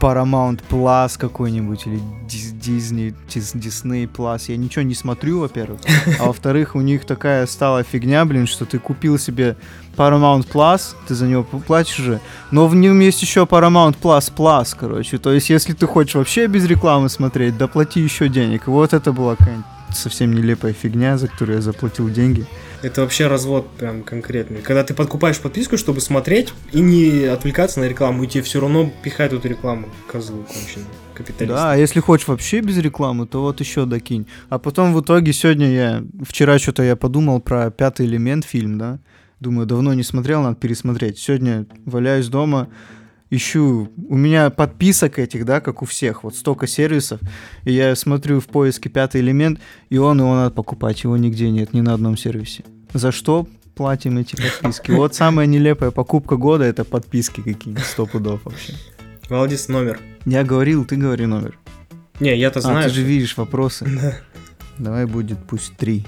Paramount 0.00 0.60
Plus 0.68 1.18
какой-нибудь 1.18 1.86
или 1.86 2.00
Disney, 2.28 3.14
Disney 3.28 4.08
Plus. 4.10 4.44
Я 4.48 4.56
ничего 4.56 4.82
не 4.82 4.94
смотрю, 4.94 5.40
во-первых. 5.40 5.80
А 6.20 6.24
во-вторых, 6.26 6.74
у 6.74 6.80
них 6.80 7.04
такая 7.04 7.46
стала 7.46 7.82
фигня, 7.82 8.24
блин, 8.24 8.46
что 8.46 8.64
ты 8.64 8.78
купил 8.78 9.18
себе 9.18 9.56
Paramount 9.96 10.46
Plus, 10.50 10.94
ты 11.08 11.14
за 11.14 11.26
него 11.26 11.42
платишь 11.44 11.96
же, 11.96 12.20
но 12.50 12.66
в 12.66 12.74
нем 12.74 13.00
есть 13.00 13.22
еще 13.22 13.44
Paramount 13.44 13.96
Plus 14.00 14.32
Plus, 14.34 14.76
короче. 14.78 15.18
То 15.18 15.32
есть, 15.32 15.50
если 15.50 15.72
ты 15.72 15.86
хочешь 15.86 16.14
вообще 16.14 16.46
без 16.46 16.66
рекламы 16.66 17.08
смотреть, 17.08 17.56
доплати 17.56 18.00
еще 18.00 18.28
денег. 18.28 18.66
И 18.66 18.70
вот 18.70 18.92
это 18.92 19.12
была 19.12 19.36
какая-нибудь 19.36 19.66
совсем 19.94 20.34
нелепая 20.34 20.72
фигня, 20.72 21.16
за 21.16 21.28
которую 21.28 21.56
я 21.56 21.62
заплатил 21.62 22.08
деньги. 22.10 22.46
Это 22.82 23.00
вообще 23.00 23.26
развод 23.26 23.68
прям 23.76 24.02
конкретный. 24.02 24.60
Когда 24.60 24.84
ты 24.84 24.94
подкупаешь 24.94 25.38
подписку, 25.38 25.76
чтобы 25.76 26.00
смотреть 26.00 26.52
и 26.72 26.80
не 26.80 27.24
отвлекаться 27.24 27.80
на 27.80 27.84
рекламу, 27.84 28.24
и 28.24 28.26
тебе 28.26 28.42
все 28.42 28.60
равно 28.60 28.90
пихают 29.02 29.32
эту 29.32 29.48
рекламу, 29.48 29.88
козлы 30.10 30.44
конченые, 30.44 30.86
капиталисты. 31.14 31.56
Да, 31.56 31.72
а 31.72 31.76
если 31.76 32.00
хочешь 32.00 32.28
вообще 32.28 32.60
без 32.60 32.76
рекламы, 32.78 33.26
то 33.26 33.40
вот 33.42 33.60
еще 33.60 33.86
докинь. 33.86 34.26
А 34.48 34.58
потом 34.58 34.94
в 34.94 35.00
итоге 35.00 35.32
сегодня 35.32 35.70
я... 35.70 36.04
Вчера 36.22 36.58
что-то 36.58 36.82
я 36.82 36.96
подумал 36.96 37.40
про 37.40 37.70
«Пятый 37.70 38.06
элемент» 38.06 38.44
фильм, 38.44 38.78
да? 38.78 38.98
Думаю, 39.40 39.66
давно 39.66 39.92
не 39.92 40.02
смотрел, 40.02 40.42
надо 40.42 40.56
пересмотреть. 40.56 41.18
Сегодня 41.18 41.66
валяюсь 41.84 42.28
дома, 42.28 42.68
ищу... 43.30 43.90
У 44.08 44.16
меня 44.16 44.50
подписок 44.50 45.18
этих, 45.18 45.44
да, 45.44 45.60
как 45.60 45.82
у 45.82 45.84
всех, 45.86 46.24
вот 46.24 46.36
столько 46.36 46.66
сервисов. 46.66 47.20
И 47.64 47.72
я 47.72 47.94
смотрю 47.96 48.40
в 48.40 48.46
поиске 48.46 48.88
«Пятый 48.88 49.20
элемент», 49.20 49.60
и 49.90 49.98
он, 49.98 50.18
его 50.20 50.34
надо 50.34 50.50
покупать, 50.50 51.02
его 51.04 51.16
нигде 51.16 51.50
нет, 51.50 51.72
ни 51.72 51.80
на 51.80 51.94
одном 51.94 52.16
сервисе. 52.16 52.64
За 52.92 53.12
что 53.12 53.46
платим 53.74 54.18
эти 54.18 54.36
подписки? 54.36 54.90
Вот 54.92 55.14
самая 55.14 55.46
нелепая 55.46 55.90
покупка 55.90 56.36
года— 56.36 56.64
это 56.66 56.84
подписки 56.84 57.42
какие-нибудь, 57.42 57.84
сто 57.84 58.06
пудов 58.06 58.44
вообще. 58.44 58.74
Валдис 59.28 59.68
номер. 59.68 59.98
Я 60.24 60.44
говорил, 60.44 60.84
ты 60.84 60.96
говори 60.96 61.26
номер. 61.26 61.58
Не, 62.20 62.36
я-то 62.38 62.60
А, 62.60 62.62
знаю. 62.62 62.84
ты 62.88 62.94
же 62.94 63.02
видишь 63.02 63.36
вопросы. 63.36 63.84
Да. 64.00 64.14
Давай 64.78 65.04
будет 65.06 65.38
пусть 65.46 65.76
три. 65.76 66.06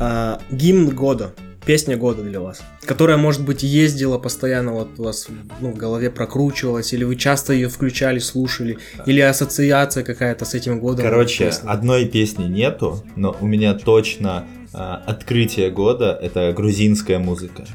А, 0.00 0.40
гимн 0.50 0.90
года. 0.90 1.34
Песня 1.68 1.98
года 1.98 2.22
для 2.22 2.40
вас. 2.40 2.62
Которая, 2.86 3.18
может 3.18 3.44
быть, 3.44 3.62
ездила 3.62 4.16
постоянно, 4.16 4.72
вот 4.72 4.88
у 4.96 5.02
вас 5.02 5.28
ну, 5.60 5.70
в 5.70 5.76
голове 5.76 6.10
прокручивалась, 6.10 6.94
или 6.94 7.04
вы 7.04 7.14
часто 7.14 7.52
ее 7.52 7.68
включали, 7.68 8.20
слушали, 8.20 8.78
или 9.04 9.20
ассоциация 9.20 10.02
какая-то 10.02 10.46
с 10.46 10.54
этим 10.54 10.80
годом. 10.80 11.04
Короче, 11.04 11.44
Песни. 11.44 11.68
одной 11.68 12.06
песни 12.06 12.44
нету, 12.44 13.04
но 13.16 13.36
у 13.38 13.46
меня 13.46 13.74
точно 13.74 14.46
а, 14.72 15.02
открытие 15.04 15.70
года 15.70 16.18
это 16.22 16.54
грузинская 16.54 17.18
музыка. 17.18 17.66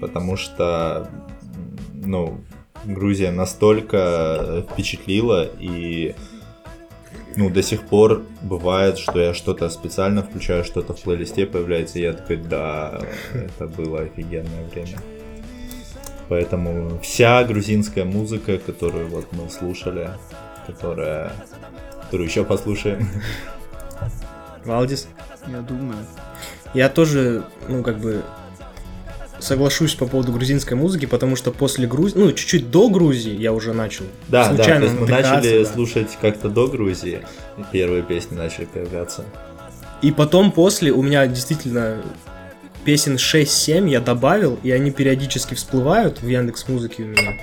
Потому 0.00 0.36
что, 0.36 1.08
ну, 1.94 2.40
Грузия 2.84 3.30
настолько 3.30 4.66
впечатлила 4.72 5.48
и 5.60 6.16
ну, 7.36 7.50
до 7.50 7.62
сих 7.62 7.82
пор 7.82 8.22
бывает, 8.42 8.98
что 8.98 9.20
я 9.20 9.34
что-то 9.34 9.68
специально 9.70 10.22
включаю, 10.22 10.64
что-то 10.64 10.94
в 10.94 11.00
плейлисте 11.00 11.46
появляется, 11.46 11.98
и 11.98 12.02
я 12.02 12.12
такой, 12.12 12.36
да, 12.36 13.00
это 13.32 13.66
было 13.66 14.00
офигенное 14.00 14.64
время. 14.72 14.98
Поэтому 16.28 16.98
вся 17.00 17.42
грузинская 17.44 18.04
музыка, 18.04 18.58
которую 18.58 19.08
вот 19.08 19.32
мы 19.32 19.50
слушали, 19.50 20.10
которая, 20.66 21.32
которую 22.04 22.28
еще 22.28 22.44
послушаем, 22.44 23.08
Валдис. 24.64 25.08
Я 25.48 25.60
думаю. 25.60 25.98
Я 26.74 26.88
тоже, 26.88 27.44
ну, 27.68 27.82
как 27.82 27.98
бы, 27.98 28.22
соглашусь 29.40 29.94
по 29.94 30.06
поводу 30.06 30.32
грузинской 30.32 30.76
музыки, 30.76 31.06
потому 31.06 31.36
что 31.36 31.50
после 31.50 31.86
Грузии, 31.86 32.18
ну, 32.18 32.32
чуть-чуть 32.32 32.70
до 32.70 32.88
Грузии 32.88 33.36
я 33.36 33.52
уже 33.52 33.72
начал. 33.72 34.04
Да, 34.28 34.48
да, 34.48 34.54
случайно 34.54 34.80
то 34.80 34.86
есть 34.86 35.00
мы 35.00 35.06
начали 35.08 35.64
да. 35.64 35.70
слушать 35.72 36.18
как-то 36.20 36.48
до 36.48 36.66
Грузии, 36.68 37.22
первые 37.72 38.02
песни 38.02 38.36
начали 38.36 38.66
появляться. 38.66 39.24
И 40.02 40.12
потом 40.12 40.52
после 40.52 40.92
у 40.92 41.02
меня 41.02 41.26
действительно 41.26 42.02
песен 42.84 43.16
6-7 43.16 43.88
я 43.88 44.00
добавил, 44.00 44.58
и 44.62 44.70
они 44.70 44.90
периодически 44.90 45.54
всплывают 45.54 46.22
в 46.22 46.28
Яндекс 46.28 46.68
Музыке 46.68 47.02
у 47.02 47.06
меня. 47.06 47.38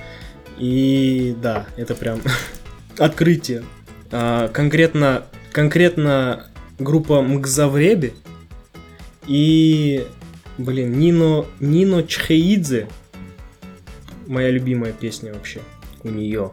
И 0.58 1.36
да, 1.40 1.66
это 1.76 1.94
прям 1.94 2.20
открытие. 2.98 3.64
А, 4.10 4.48
конкретно, 4.48 5.24
конкретно 5.52 6.46
группа 6.78 7.22
Мгзавреби 7.22 8.14
и, 9.26 10.06
блин, 10.58 10.98
Нино, 10.98 11.46
Нино 11.60 12.02
Чхеидзе. 12.02 12.88
Моя 14.26 14.50
любимая 14.50 14.92
песня 14.92 15.32
вообще 15.32 15.60
у 16.02 16.08
нее. 16.08 16.52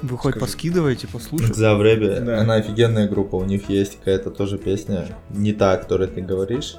Вы 0.00 0.18
хоть 0.18 0.32
Скажи. 0.32 0.44
поскидываете, 0.46 1.06
послушать? 1.06 1.54
За 1.54 1.76
Вребе, 1.76 2.20
Да. 2.20 2.40
она 2.40 2.54
офигенная 2.54 3.08
группа, 3.08 3.36
у 3.36 3.44
них 3.44 3.68
есть 3.68 3.98
какая-то 3.98 4.30
тоже 4.30 4.58
песня, 4.58 5.16
не 5.30 5.52
та, 5.52 5.72
о 5.74 5.76
которой 5.76 6.08
ты 6.08 6.20
говоришь, 6.20 6.76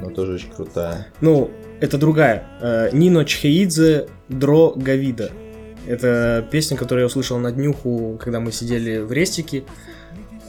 но 0.00 0.08
тоже 0.10 0.34
очень 0.34 0.50
крутая. 0.50 1.08
Ну, 1.20 1.50
это 1.80 1.98
другая. 1.98 2.46
Э, 2.62 2.88
Нино 2.92 3.26
Чхеидзе 3.26 4.08
Дро 4.28 4.72
Гавида. 4.74 5.30
Это 5.86 6.46
песня, 6.50 6.76
которую 6.78 7.02
я 7.02 7.06
услышал 7.06 7.38
на 7.38 7.52
днюху, 7.52 8.18
когда 8.22 8.40
мы 8.40 8.52
сидели 8.52 8.98
в 8.98 9.12
рестике. 9.12 9.64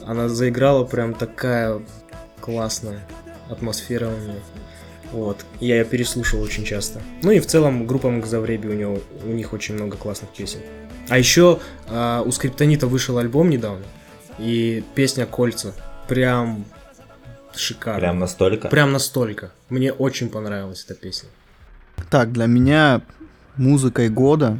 Она 0.06 0.28
заиграла 0.28 0.84
прям 0.84 1.12
такая 1.14 1.80
классная 2.40 3.00
атмосфера 3.50 4.06
у 4.08 4.18
нее. 4.18 4.40
Вот. 5.12 5.44
Я 5.60 5.76
ее 5.78 5.84
переслушал 5.84 6.40
очень 6.40 6.64
часто. 6.64 7.00
Ну 7.22 7.30
и 7.30 7.40
в 7.40 7.46
целом 7.46 7.86
группа 7.86 8.10
Мгзавреби 8.10 8.68
у, 8.68 8.72
него, 8.72 8.98
у 9.24 9.28
них 9.28 9.52
очень 9.52 9.74
много 9.74 9.96
классных 9.96 10.30
песен. 10.30 10.60
А 11.08 11.18
еще 11.18 11.60
а, 11.88 12.22
у 12.22 12.32
Скриптонита 12.32 12.86
вышел 12.86 13.18
альбом 13.18 13.50
недавно. 13.50 13.84
И 14.38 14.82
песня 14.94 15.26
«Кольца». 15.26 15.74
Прям 16.08 16.64
шикарно. 17.54 18.00
Прям 18.00 18.18
настолько. 18.18 18.68
Прям 18.68 18.92
настолько. 18.92 19.52
Мне 19.68 19.92
очень 19.92 20.30
понравилась 20.30 20.84
эта 20.84 20.94
песня. 20.94 21.28
Так, 22.10 22.32
для 22.32 22.46
меня 22.46 23.02
музыкой 23.56 24.08
года 24.08 24.58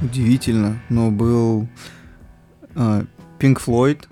удивительно, 0.00 0.80
но 0.88 1.10
был 1.10 1.68
э, 2.74 3.04
Pink 3.38 3.58
Floyd, 3.64 4.04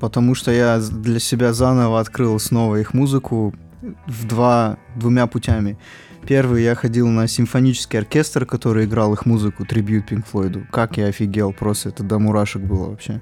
потому 0.00 0.34
что 0.34 0.50
я 0.50 0.78
для 0.78 1.18
себя 1.18 1.52
заново 1.52 2.00
открыл 2.00 2.38
снова 2.38 2.76
их 2.76 2.94
музыку 2.94 3.54
в 4.06 4.26
два, 4.26 4.78
двумя 4.96 5.26
путями. 5.26 5.76
Первый, 6.26 6.62
я 6.62 6.74
ходил 6.74 7.08
на 7.08 7.26
симфонический 7.26 7.98
оркестр, 7.98 8.46
который 8.46 8.84
играл 8.84 9.12
их 9.12 9.26
музыку, 9.26 9.64
трибют 9.64 10.10
Pink 10.10 10.24
Floyd. 10.32 10.66
Как 10.70 10.96
я 10.96 11.06
офигел, 11.06 11.52
просто 11.52 11.88
это 11.88 12.04
до 12.04 12.18
мурашек 12.18 12.62
было 12.62 12.90
вообще. 12.90 13.20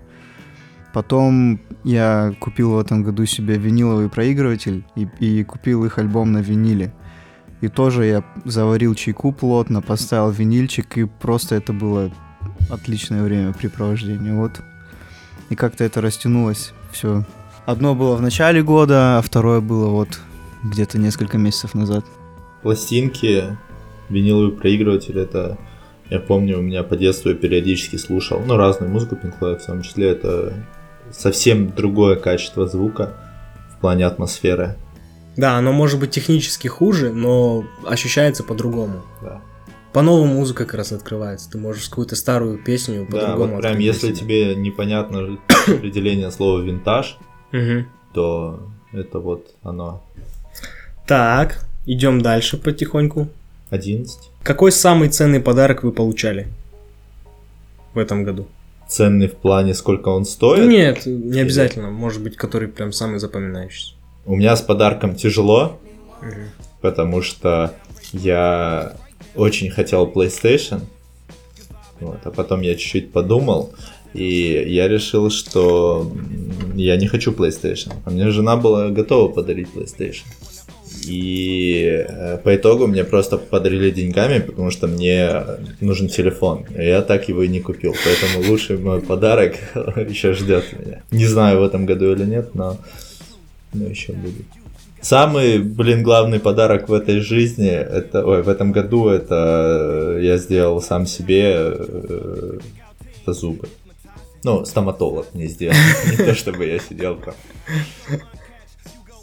Потом 0.92 1.60
я 1.84 2.34
купил 2.40 2.72
в 2.72 2.78
этом 2.78 3.02
году 3.02 3.24
себе 3.24 3.56
виниловый 3.56 4.08
проигрыватель 4.08 4.84
и, 4.96 5.08
и 5.20 5.44
купил 5.44 5.84
их 5.84 5.98
альбом 5.98 6.32
на 6.32 6.38
виниле. 6.38 6.92
И 7.60 7.68
тоже 7.68 8.06
я 8.06 8.24
заварил 8.44 8.94
чайку 8.94 9.32
плотно, 9.32 9.82
поставил 9.82 10.30
винильчик, 10.30 10.98
и 10.98 11.04
просто 11.04 11.54
это 11.54 11.72
было 11.72 12.10
отличное 12.70 13.22
времяпрепровождение. 13.22 14.34
Вот. 14.34 14.60
И 15.48 15.54
как-то 15.54 15.84
это 15.84 16.00
растянулось 16.00 16.72
все. 16.90 17.24
Одно 17.66 17.94
было 17.94 18.16
в 18.16 18.22
начале 18.22 18.62
года, 18.62 19.18
а 19.18 19.22
второе 19.22 19.60
было 19.60 19.88
вот 19.88 20.20
где-то 20.64 20.98
несколько 20.98 21.38
месяцев 21.38 21.74
назад. 21.74 22.04
Пластинки, 22.62 23.56
виниловый 24.08 24.52
проигрыватель, 24.52 25.18
это... 25.18 25.58
Я 26.10 26.18
помню, 26.18 26.58
у 26.58 26.62
меня 26.62 26.82
по 26.82 26.96
детству 26.96 27.30
я 27.30 27.36
периодически 27.36 27.94
слушал, 27.96 28.40
ну, 28.44 28.56
разную 28.56 28.90
музыку 28.90 29.14
Pink 29.14 29.34
Floyd, 29.40 29.58
в 29.60 29.66
том 29.66 29.82
числе 29.82 30.10
это 30.10 30.66
совсем 31.12 31.70
другое 31.70 32.16
качество 32.16 32.66
звука 32.66 33.14
в 33.76 33.80
плане 33.80 34.06
атмосферы. 34.06 34.76
Да, 35.36 35.56
оно 35.56 35.72
может 35.72 36.00
быть 36.00 36.10
технически 36.10 36.66
хуже, 36.66 37.12
но 37.12 37.64
ощущается 37.86 38.42
по-другому. 38.42 39.02
Да. 39.22 39.40
По-новому 39.92 40.34
музыка 40.34 40.64
как 40.64 40.74
раз 40.74 40.92
открывается. 40.92 41.50
Ты 41.50 41.58
можешь 41.58 41.88
какую-то 41.88 42.14
старую 42.16 42.58
песню 42.58 43.06
Да, 43.08 43.18
по-другому 43.18 43.54
вот 43.54 43.62
прям 43.62 43.78
если 43.78 44.08
себя. 44.08 44.16
тебе 44.16 44.54
непонятно 44.56 45.38
определение 45.66 46.30
слова 46.30 46.60
винтаж, 46.60 47.18
то 48.12 48.68
это 48.92 49.18
вот 49.20 49.54
оно. 49.62 50.04
Так, 51.10 51.64
идем 51.86 52.20
дальше 52.20 52.56
потихоньку. 52.56 53.26
11. 53.70 54.16
Какой 54.44 54.70
самый 54.70 55.08
ценный 55.08 55.40
подарок 55.40 55.82
вы 55.82 55.90
получали 55.90 56.46
в 57.94 57.98
этом 57.98 58.22
году? 58.22 58.46
Ценный 58.86 59.26
в 59.26 59.34
плане, 59.34 59.74
сколько 59.74 60.10
он 60.10 60.24
стоит. 60.24 60.68
Нет, 60.68 61.06
не 61.06 61.40
обязательно. 61.40 61.90
Может 61.90 62.22
быть, 62.22 62.36
который 62.36 62.68
прям 62.68 62.92
самый 62.92 63.18
запоминающийся. 63.18 63.94
У 64.24 64.36
меня 64.36 64.54
с 64.54 64.60
подарком 64.62 65.16
тяжело, 65.16 65.80
Мгм. 66.22 66.50
потому 66.80 67.22
что 67.22 67.74
я 68.12 68.92
очень 69.34 69.68
хотел 69.68 70.06
PlayStation, 70.06 70.82
вот, 71.98 72.20
а 72.22 72.30
потом 72.30 72.60
я 72.60 72.76
чуть-чуть 72.76 73.10
подумал, 73.10 73.72
и 74.14 74.64
я 74.68 74.86
решил, 74.86 75.28
что 75.28 76.08
я 76.76 76.96
не 76.96 77.08
хочу 77.08 77.32
PlayStation. 77.32 77.94
А 78.04 78.10
мне 78.10 78.30
жена 78.30 78.54
была 78.56 78.90
готова 78.90 79.26
подарить 79.26 79.70
PlayStation. 79.74 80.22
И 81.06 82.04
э, 82.06 82.38
по 82.38 82.54
итогу 82.54 82.86
мне 82.86 83.04
просто 83.04 83.38
подарили 83.38 83.90
деньгами, 83.90 84.40
потому 84.40 84.70
что 84.70 84.86
мне 84.86 85.42
нужен 85.80 86.08
телефон. 86.08 86.66
Я 86.76 87.02
так 87.02 87.28
его 87.28 87.42
и 87.42 87.48
не 87.48 87.60
купил. 87.60 87.94
Поэтому 88.04 88.50
лучший 88.50 88.78
мой 88.78 89.00
подарок 89.00 89.56
еще 89.74 90.32
ждет 90.32 90.64
меня. 90.78 91.02
Не 91.10 91.26
знаю, 91.26 91.60
в 91.60 91.64
этом 91.64 91.86
году 91.86 92.12
или 92.12 92.24
нет, 92.24 92.54
но, 92.54 92.76
но 93.72 93.86
еще 93.86 94.12
будет. 94.12 94.46
Самый, 95.00 95.58
блин, 95.58 96.02
главный 96.02 96.40
подарок 96.40 96.90
в 96.90 96.92
этой 96.92 97.20
жизни, 97.20 97.70
это, 97.70 98.24
ой, 98.26 98.42
в 98.42 98.48
этом 98.50 98.70
году, 98.70 99.08
это 99.08 100.16
э, 100.18 100.20
я 100.22 100.36
сделал 100.36 100.82
сам 100.82 101.06
себе 101.06 101.54
э, 101.54 102.58
это 103.22 103.32
зубы. 103.32 103.68
Ну, 104.42 104.64
стоматолог 104.64 105.26
мне 105.34 105.46
сделал. 105.46 105.76
Не 106.10 106.16
то, 106.16 106.34
чтобы 106.34 106.66
я 106.66 106.78
сидел 106.78 107.16
там. 107.16 107.34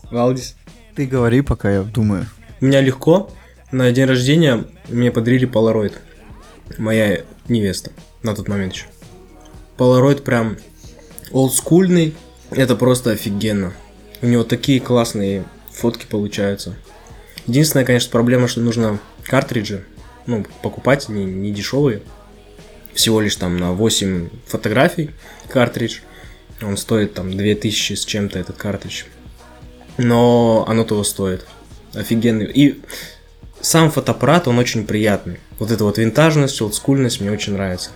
Валдис. 0.09 0.55
Ты 0.97 1.05
говори, 1.05 1.41
пока 1.41 1.71
я 1.71 1.83
думаю. 1.83 2.25
У 2.59 2.65
меня 2.65 2.81
легко. 2.81 3.29
На 3.71 3.91
день 3.91 4.05
рождения 4.05 4.65
мне 4.87 5.11
подарили 5.11 5.47
Polaroid. 5.47 5.93
Моя 6.79 7.21
невеста 7.47 7.91
на 8.23 8.33
тот 8.33 8.47
момент 8.47 8.73
еще. 8.73 8.87
Polaroid 9.77 10.23
прям 10.23 10.57
олдскульный. 11.31 12.15
Это 12.49 12.75
просто 12.75 13.11
офигенно. 13.11 13.73
У 14.23 14.25
него 14.25 14.43
такие 14.43 14.79
классные 14.79 15.43
фотки 15.71 16.07
получаются. 16.07 16.75
Единственная, 17.45 17.85
конечно, 17.85 18.09
проблема, 18.09 18.47
что 18.47 18.61
нужно 18.61 18.99
картриджи 19.21 19.85
ну, 20.25 20.47
покупать, 20.63 21.09
не, 21.09 21.25
не 21.25 21.51
дешевые. 21.51 22.01
Всего 22.95 23.21
лишь 23.21 23.35
там 23.35 23.57
на 23.57 23.71
8 23.71 24.29
фотографий 24.47 25.11
картридж. 25.47 25.99
Он 26.63 26.75
стоит 26.75 27.13
там 27.13 27.37
2000 27.37 27.93
с 27.93 28.03
чем-то 28.03 28.39
этот 28.39 28.57
картридж. 28.57 29.03
Но 29.97 30.65
оно 30.67 30.83
того 30.83 31.03
стоит. 31.03 31.45
Офигенный. 31.93 32.45
И 32.45 32.81
сам 33.61 33.91
фотоаппарат, 33.91 34.47
он 34.47 34.59
очень 34.59 34.85
приятный. 34.85 35.39
Вот 35.59 35.71
эта 35.71 35.83
вот 35.83 35.97
винтажность, 35.97 36.61
олдскульность 36.61 37.19
мне 37.21 37.31
очень 37.31 37.53
нравится. 37.53 37.91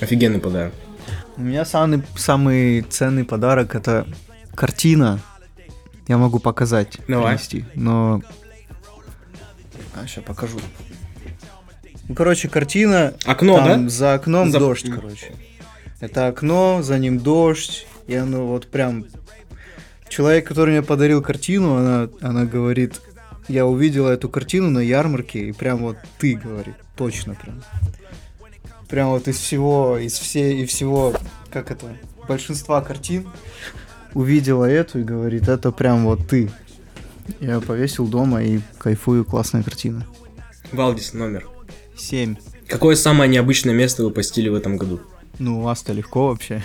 Офигенный 0.00 0.40
подарок. 0.40 0.72
У 1.36 1.42
меня 1.42 1.64
самый, 1.64 2.02
самый 2.16 2.82
ценный 2.82 3.24
подарок 3.24 3.74
это 3.74 4.06
картина. 4.54 5.20
Я 6.06 6.16
могу 6.18 6.38
показать, 6.38 6.98
Давай. 7.08 7.34
принести, 7.36 7.64
но... 7.74 8.22
А, 9.94 10.06
сейчас 10.06 10.24
покажу. 10.24 10.58
Ну, 12.08 12.14
короче, 12.14 12.48
картина... 12.48 13.14
Окно, 13.24 13.56
там 13.56 13.84
да? 13.84 13.88
За 13.88 14.14
окном 14.14 14.50
За- 14.50 14.58
дождь, 14.58 14.86
короче. 14.94 15.32
Это 16.00 16.26
окно, 16.26 16.82
за 16.82 16.98
ним 16.98 17.18
дождь, 17.18 17.86
и 18.06 18.14
оно 18.14 18.46
вот 18.46 18.66
прям... 18.68 19.06
Человек, 20.14 20.46
который 20.46 20.70
мне 20.70 20.82
подарил 20.82 21.20
картину, 21.22 21.74
она, 21.74 22.08
она 22.20 22.44
говорит, 22.44 23.00
я 23.48 23.66
увидела 23.66 24.10
эту 24.10 24.28
картину 24.28 24.70
на 24.70 24.78
ярмарке, 24.78 25.48
и 25.48 25.52
прям 25.52 25.78
вот 25.78 25.96
ты, 26.18 26.34
говорит, 26.34 26.76
точно 26.96 27.34
прям. 27.34 27.64
Прям 28.88 29.08
вот 29.08 29.26
из 29.26 29.38
всего, 29.38 29.98
из 29.98 30.12
всей, 30.12 30.62
и 30.62 30.66
всего, 30.66 31.14
как 31.50 31.72
это, 31.72 31.96
большинства 32.28 32.80
картин, 32.80 33.26
увидела 34.12 34.66
эту 34.66 35.00
и 35.00 35.02
говорит, 35.02 35.48
это 35.48 35.72
прям 35.72 36.04
вот 36.04 36.28
ты. 36.28 36.48
Я 37.40 37.60
повесил 37.60 38.06
дома 38.06 38.40
и 38.40 38.60
кайфую, 38.78 39.24
классная 39.24 39.64
картина. 39.64 40.06
Валдис 40.70 41.12
номер. 41.12 41.44
Семь. 41.96 42.36
Какое 42.68 42.94
самое 42.94 43.28
необычное 43.28 43.74
место 43.74 44.04
вы 44.04 44.12
посетили 44.12 44.48
в 44.48 44.54
этом 44.54 44.76
году? 44.76 45.00
Ну, 45.40 45.58
у 45.58 45.62
вас-то 45.62 45.92
легко 45.92 46.28
вообще. 46.28 46.62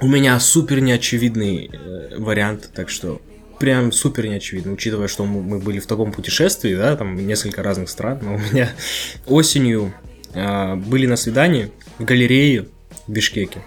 У 0.00 0.06
меня 0.06 0.38
супер 0.38 0.80
неочевидный 0.80 1.70
э, 1.72 2.16
вариант, 2.18 2.70
так 2.72 2.88
что 2.88 3.20
прям 3.58 3.90
супер 3.90 4.26
неочевидно, 4.28 4.72
учитывая, 4.72 5.08
что 5.08 5.24
мы, 5.24 5.58
были 5.58 5.80
в 5.80 5.86
таком 5.86 6.12
путешествии, 6.12 6.74
да, 6.74 6.96
там 6.96 7.16
несколько 7.26 7.64
разных 7.64 7.88
стран, 7.90 8.20
но 8.22 8.34
у 8.36 8.38
меня 8.38 8.70
осенью 9.26 9.92
э, 10.34 10.76
были 10.76 11.06
на 11.06 11.16
свидании 11.16 11.72
в 11.98 12.04
галерее 12.04 12.66
в 13.08 13.12
Бишкеке, 13.12 13.62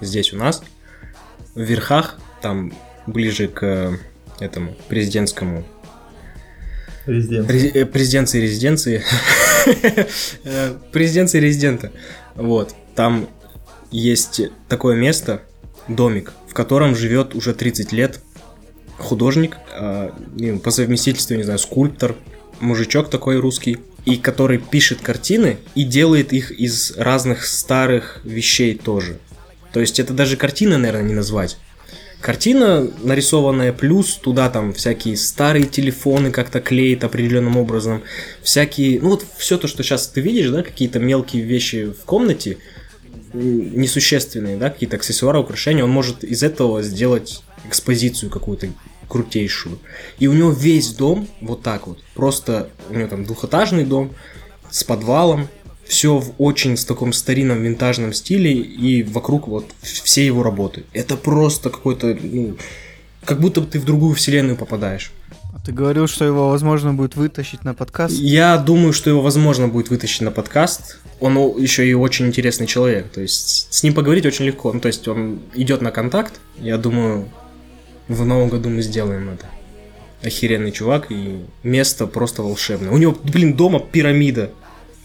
здесь 0.00 0.32
у 0.32 0.36
нас, 0.36 0.62
в 1.54 1.60
верхах, 1.60 2.18
там 2.40 2.72
ближе 3.06 3.46
к 3.48 3.62
э, 3.62 3.96
этому 4.38 4.74
президентскому 4.88 5.64
Резидент. 7.04 7.50
Рези- 7.50 7.72
э, 7.74 7.86
Президенции 7.86 8.40
резиденции. 8.40 9.02
Э, 10.44 10.74
Президенции 10.90 11.38
резидента. 11.38 11.92
Вот. 12.34 12.74
Там 12.94 13.28
есть 13.90 14.40
такое 14.68 14.96
место, 14.96 15.42
домик, 15.96 16.32
в 16.48 16.54
котором 16.54 16.94
живет 16.96 17.34
уже 17.34 17.54
30 17.54 17.92
лет 17.92 18.20
художник, 18.98 19.56
ну, 20.36 20.58
по 20.58 20.70
совместительству, 20.70 21.34
не 21.34 21.42
знаю, 21.42 21.58
скульптор, 21.58 22.16
мужичок 22.60 23.10
такой 23.10 23.38
русский, 23.38 23.78
и 24.04 24.16
который 24.16 24.58
пишет 24.58 25.00
картины 25.00 25.58
и 25.74 25.84
делает 25.84 26.32
их 26.32 26.50
из 26.52 26.96
разных 26.96 27.44
старых 27.44 28.20
вещей 28.24 28.74
тоже. 28.74 29.18
То 29.72 29.80
есть 29.80 30.00
это 30.00 30.12
даже 30.14 30.36
картины, 30.36 30.76
наверное, 30.78 31.02
не 31.02 31.14
назвать. 31.14 31.58
картина 32.20 32.90
нарисованная, 33.02 33.72
плюс 33.72 34.16
туда 34.16 34.50
там 34.50 34.72
всякие 34.72 35.16
старые 35.16 35.64
телефоны 35.64 36.30
как-то 36.30 36.60
клеит 36.60 37.02
определенным 37.04 37.56
образом, 37.56 38.02
всякие, 38.42 39.00
ну 39.00 39.10
вот 39.10 39.24
все 39.38 39.56
то, 39.56 39.66
что 39.66 39.82
сейчас 39.82 40.06
ты 40.08 40.20
видишь, 40.20 40.50
да, 40.50 40.62
какие-то 40.62 40.98
мелкие 40.98 41.42
вещи 41.42 41.86
в 41.86 42.04
комнате, 42.04 42.58
несущественные, 43.32 44.56
да, 44.56 44.70
какие-то 44.70 44.96
аксессуары, 44.96 45.38
украшения, 45.38 45.84
он 45.84 45.90
может 45.90 46.24
из 46.24 46.42
этого 46.42 46.82
сделать 46.82 47.42
экспозицию 47.66 48.30
какую-то 48.30 48.68
крутейшую. 49.08 49.78
И 50.18 50.26
у 50.26 50.32
него 50.32 50.50
весь 50.50 50.94
дом 50.94 51.28
вот 51.40 51.62
так 51.62 51.86
вот, 51.86 52.02
просто 52.14 52.70
у 52.88 52.94
него 52.94 53.08
там 53.08 53.24
двухэтажный 53.24 53.84
дом 53.84 54.12
с 54.70 54.84
подвалом, 54.84 55.48
все 55.84 56.18
в 56.18 56.34
очень 56.38 56.76
с 56.76 56.84
таком 56.84 57.12
старинном 57.12 57.62
винтажном 57.62 58.12
стиле 58.12 58.52
и 58.52 59.02
вокруг 59.02 59.48
вот 59.48 59.66
все 59.82 60.24
его 60.24 60.44
работы. 60.44 60.84
Это 60.92 61.16
просто 61.16 61.68
какой-то, 61.68 62.16
ну, 62.22 62.56
как 63.24 63.40
будто 63.40 63.60
ты 63.62 63.80
в 63.80 63.84
другую 63.84 64.14
вселенную 64.14 64.56
попадаешь. 64.56 65.10
А 65.60 65.66
ты 65.66 65.72
говорил, 65.72 66.06
что 66.06 66.24
его 66.24 66.48
возможно 66.48 66.94
будет 66.94 67.16
вытащить 67.16 67.64
на 67.64 67.74
подкаст? 67.74 68.14
Я 68.14 68.56
думаю, 68.56 68.94
что 68.94 69.10
его 69.10 69.20
возможно 69.20 69.68
будет 69.68 69.90
вытащить 69.90 70.22
на 70.22 70.30
подкаст. 70.30 70.98
Он 71.20 71.36
еще 71.58 71.86
и 71.86 71.92
очень 71.92 72.28
интересный 72.28 72.66
человек. 72.66 73.10
То 73.10 73.20
есть 73.20 73.68
с 73.70 73.82
ним 73.82 73.92
поговорить 73.92 74.24
очень 74.24 74.46
легко. 74.46 74.72
Ну, 74.72 74.80
то 74.80 74.88
есть 74.88 75.06
он 75.06 75.40
идет 75.54 75.82
на 75.82 75.90
контакт. 75.90 76.40
Я 76.56 76.78
думаю, 76.78 77.28
в 78.08 78.24
новом 78.24 78.48
году 78.48 78.70
мы 78.70 78.80
сделаем 78.80 79.28
это. 79.28 79.46
Охеренный 80.22 80.72
чувак 80.72 81.10
и 81.10 81.40
место 81.62 82.06
просто 82.06 82.42
волшебное. 82.42 82.90
У 82.90 82.96
него, 82.96 83.14
блин, 83.22 83.54
дома 83.54 83.80
пирамида. 83.80 84.50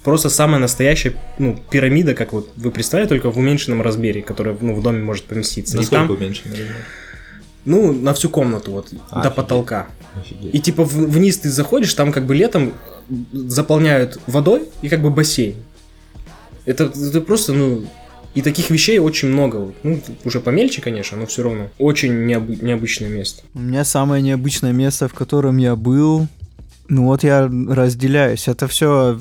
Просто 0.05 0.29
самая 0.29 0.61
настоящая, 0.61 1.15
ну, 1.37 1.59
пирамида, 1.69 2.13
как 2.13 2.31
вот 2.31 2.51
вы 2.55 2.71
представляете, 2.71 3.09
только 3.09 3.29
в 3.31 3.37
уменьшенном 3.37 3.81
размере, 3.81 4.21
которая, 4.21 4.55
ну, 4.61 4.73
в 4.73 4.81
доме 4.81 5.01
может 5.03 5.25
поместиться. 5.25 5.75
И 5.75 5.79
Насколько 5.81 6.07
там, 6.07 6.15
уменьшенный 6.15 6.57
размер? 6.59 6.75
ну, 7.65 7.91
на 7.91 8.13
всю 8.13 8.29
комнату 8.29 8.71
вот, 8.71 8.89
до 8.91 9.19
Офигеть. 9.19 9.35
потолка. 9.35 9.87
Офигеть. 10.19 10.55
И 10.55 10.59
типа 10.59 10.83
в- 10.83 10.93
вниз 10.93 11.37
ты 11.37 11.49
заходишь, 11.49 11.93
там 11.93 12.11
как 12.11 12.25
бы 12.25 12.35
летом 12.35 12.73
заполняют 13.33 14.19
водой 14.27 14.63
и 14.81 14.89
как 14.89 15.01
бы 15.01 15.09
бассейн. 15.09 15.55
Это, 16.65 16.85
это 16.85 17.21
просто, 17.21 17.53
ну, 17.53 17.85
и 18.33 18.41
таких 18.41 18.69
вещей 18.69 18.97
очень 18.99 19.29
много. 19.29 19.71
Ну, 19.83 20.01
уже 20.23 20.39
помельче, 20.39 20.81
конечно, 20.81 21.17
но 21.17 21.25
все 21.25 21.43
равно. 21.43 21.69
Очень 21.77 22.25
необы- 22.25 22.57
необычное 22.61 23.09
место. 23.09 23.43
У 23.53 23.59
меня 23.59 23.85
самое 23.85 24.21
необычное 24.21 24.71
место, 24.73 25.07
в 25.07 25.13
котором 25.13 25.57
я 25.57 25.75
был. 25.75 26.27
Ну 26.87 27.05
вот 27.05 27.23
я 27.23 27.49
разделяюсь. 27.69 28.47
Это 28.47 28.67
все, 28.67 29.19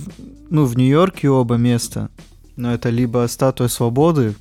ну, 0.50 0.64
в 0.64 0.76
Нью-Йорке 0.76 1.28
оба 1.28 1.56
места. 1.56 2.08
Но 2.56 2.72
это 2.74 2.88
либо 2.90 3.26
статуя 3.28 3.68
свободы 3.68 4.34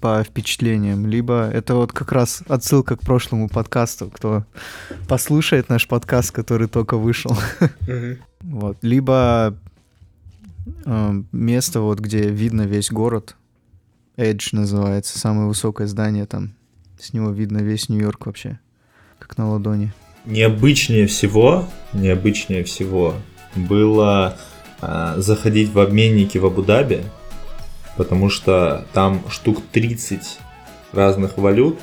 по 0.00 0.22
впечатлениям, 0.24 1.06
либо 1.06 1.48
это 1.52 1.74
вот 1.74 1.92
как 1.92 2.12
раз 2.12 2.42
отсылка 2.48 2.96
к 2.96 3.00
прошлому 3.00 3.48
подкасту, 3.48 4.10
кто 4.10 4.44
послушает 5.08 5.68
наш 5.68 5.86
подкаст, 5.86 6.32
который 6.32 6.68
только 6.68 6.96
вышел. 6.96 7.36
Вот. 8.42 8.78
Либо 8.80 9.54
э, 10.86 11.22
место, 11.30 11.80
вот 11.80 11.98
где 11.98 12.30
видно 12.30 12.62
весь 12.62 12.90
город. 12.90 13.36
Edge 14.16 14.48
называется, 14.52 15.18
самое 15.18 15.46
высокое 15.46 15.86
здание 15.86 16.24
там. 16.24 16.54
С 16.98 17.12
него 17.12 17.30
видно 17.30 17.58
весь 17.58 17.90
Нью-Йорк 17.90 18.24
вообще, 18.24 18.58
как 19.18 19.36
на 19.36 19.50
ладони. 19.50 19.92
Необычнее 20.24 21.06
всего, 21.06 21.68
необычнее 21.92 22.64
всего 22.64 23.14
было 23.54 24.38
а, 24.80 25.18
заходить 25.18 25.70
в 25.70 25.78
обменники 25.78 26.38
в 26.38 26.46
Абу-Даби, 26.46 27.04
потому 27.96 28.28
что 28.30 28.86
там 28.92 29.22
штук 29.28 29.62
30 29.72 30.38
разных 30.92 31.38
валют, 31.38 31.78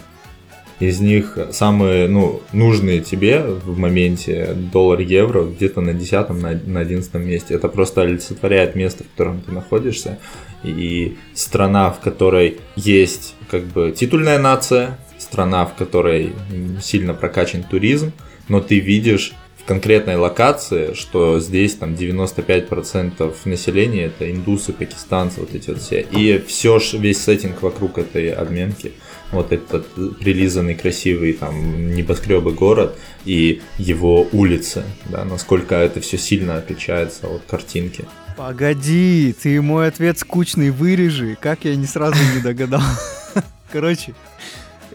из 0.80 1.00
них 1.00 1.38
самые 1.52 2.08
ну, 2.08 2.42
нужные 2.54 3.02
тебе 3.02 3.42
в 3.42 3.80
моменте 3.80 4.54
доллар-евро 4.54 5.44
где-то 5.44 5.82
на 5.82 5.94
10 5.94 6.30
на, 6.30 6.52
на 6.52 6.80
11 6.82 7.14
месте. 7.16 7.56
Это 7.56 7.68
просто 7.68 8.02
олицетворяет 8.02 8.76
место, 8.76 9.04
в 9.04 9.10
котором 9.10 9.42
ты 9.42 9.52
находишься. 9.52 10.20
И 10.64 11.18
страна, 11.34 11.90
в 11.92 12.00
которой 12.00 12.58
есть 12.76 13.34
как 13.50 13.64
бы 13.64 13.92
титульная 13.92 14.38
нация, 14.38 15.00
страна, 15.18 15.66
в 15.66 15.74
которой 15.74 16.34
сильно 16.82 17.16
прокачан 17.16 17.64
туризм, 17.64 18.12
но 18.48 18.60
ты 18.60 18.80
видишь 18.80 19.34
конкретной 19.68 20.16
локации, 20.16 20.94
что 20.94 21.40
здесь 21.40 21.76
там 21.76 21.94
95% 21.94 23.36
населения 23.46 24.06
это 24.06 24.32
индусы, 24.32 24.72
пакистанцы, 24.72 25.42
вот 25.42 25.54
эти 25.54 25.70
вот 25.70 25.82
все. 25.82 26.02
И 26.02 26.42
все, 26.48 26.80
весь 26.94 27.22
сеттинг 27.22 27.62
вокруг 27.62 27.98
этой 27.98 28.32
обменки, 28.32 28.94
вот 29.32 29.52
этот 29.52 29.86
прилизанный, 30.20 30.74
красивый 30.74 31.34
там 31.34 31.94
небоскребы 31.94 32.54
город 32.54 32.98
и 33.26 33.62
его 33.78 34.28
улицы, 34.32 34.84
да, 35.06 35.26
насколько 35.26 35.76
это 35.76 36.00
все 36.00 36.18
сильно 36.18 36.58
отличается 36.58 37.28
от 37.28 37.42
картинки. 37.44 38.06
Погоди, 38.38 39.36
ты 39.42 39.62
мой 39.62 39.88
ответ 39.88 40.18
скучный 40.18 40.70
вырежи. 40.70 41.38
Как 41.42 41.66
я 41.66 41.76
не 41.76 41.88
сразу 41.88 42.18
не 42.36 42.42
догадал. 42.42 42.84
Короче, 43.72 44.14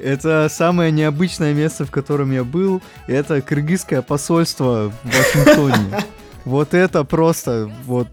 это 0.02 0.48
самое 0.50 0.90
необычное 0.90 1.54
место, 1.54 1.84
в 1.84 1.90
котором 1.90 2.32
я 2.32 2.44
был. 2.44 2.82
Это 3.06 3.40
кыргызское 3.40 4.02
посольство 4.02 4.92
в 5.02 5.06
Вашингтоне. 5.06 5.98
Вот 6.44 6.74
это 6.74 7.04
просто 7.04 7.70
вот 7.86 8.08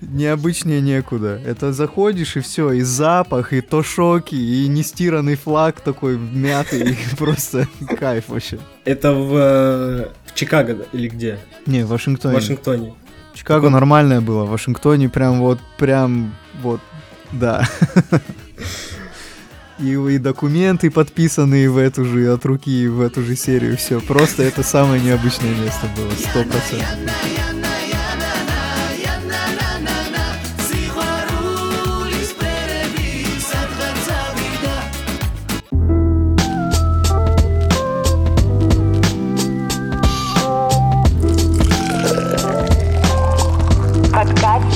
необычнее 0.00 0.80
некуда. 0.80 1.40
Это 1.44 1.72
заходишь 1.72 2.36
и 2.36 2.40
все, 2.40 2.70
и 2.70 2.82
запах, 2.82 3.52
и 3.52 3.60
то 3.60 3.82
шоки, 3.82 4.36
и 4.36 4.68
нестиранный 4.68 5.34
флаг 5.34 5.80
такой 5.80 6.16
мятый, 6.16 6.96
просто 7.18 7.66
кайф 7.98 8.28
вообще. 8.28 8.60
Это 8.84 9.12
в, 9.12 9.36
э, 9.36 10.08
в 10.26 10.34
Чикаго 10.34 10.86
или 10.92 11.08
где? 11.08 11.38
Не, 11.66 11.82
в 11.82 11.86
В 11.86 11.90
Вашингтоне. 11.90 12.36
Вашингтоне. 12.36 12.94
Чикаго 13.34 13.68
нормальное 13.70 14.20
было, 14.20 14.44
в 14.44 14.50
Вашингтоне 14.50 15.08
прям 15.08 15.40
вот, 15.40 15.58
прям 15.76 16.34
вот, 16.62 16.80
да. 17.32 17.68
И, 19.78 19.92
и 19.92 20.18
документы 20.18 20.90
подписанные 20.90 21.70
в 21.70 21.76
эту 21.76 22.04
же, 22.04 22.32
от 22.32 22.44
руки 22.44 22.88
в 22.88 23.00
эту 23.00 23.22
же 23.22 23.36
серию, 23.36 23.76
все. 23.76 24.00
Просто 24.00 24.42
это 24.42 24.64
самое 24.64 25.00
необычное 25.00 25.54
место 25.54 25.86
было, 25.96 26.10
сто 26.10 26.42
процентов. 26.42 26.88
Подкаст. 44.12 44.66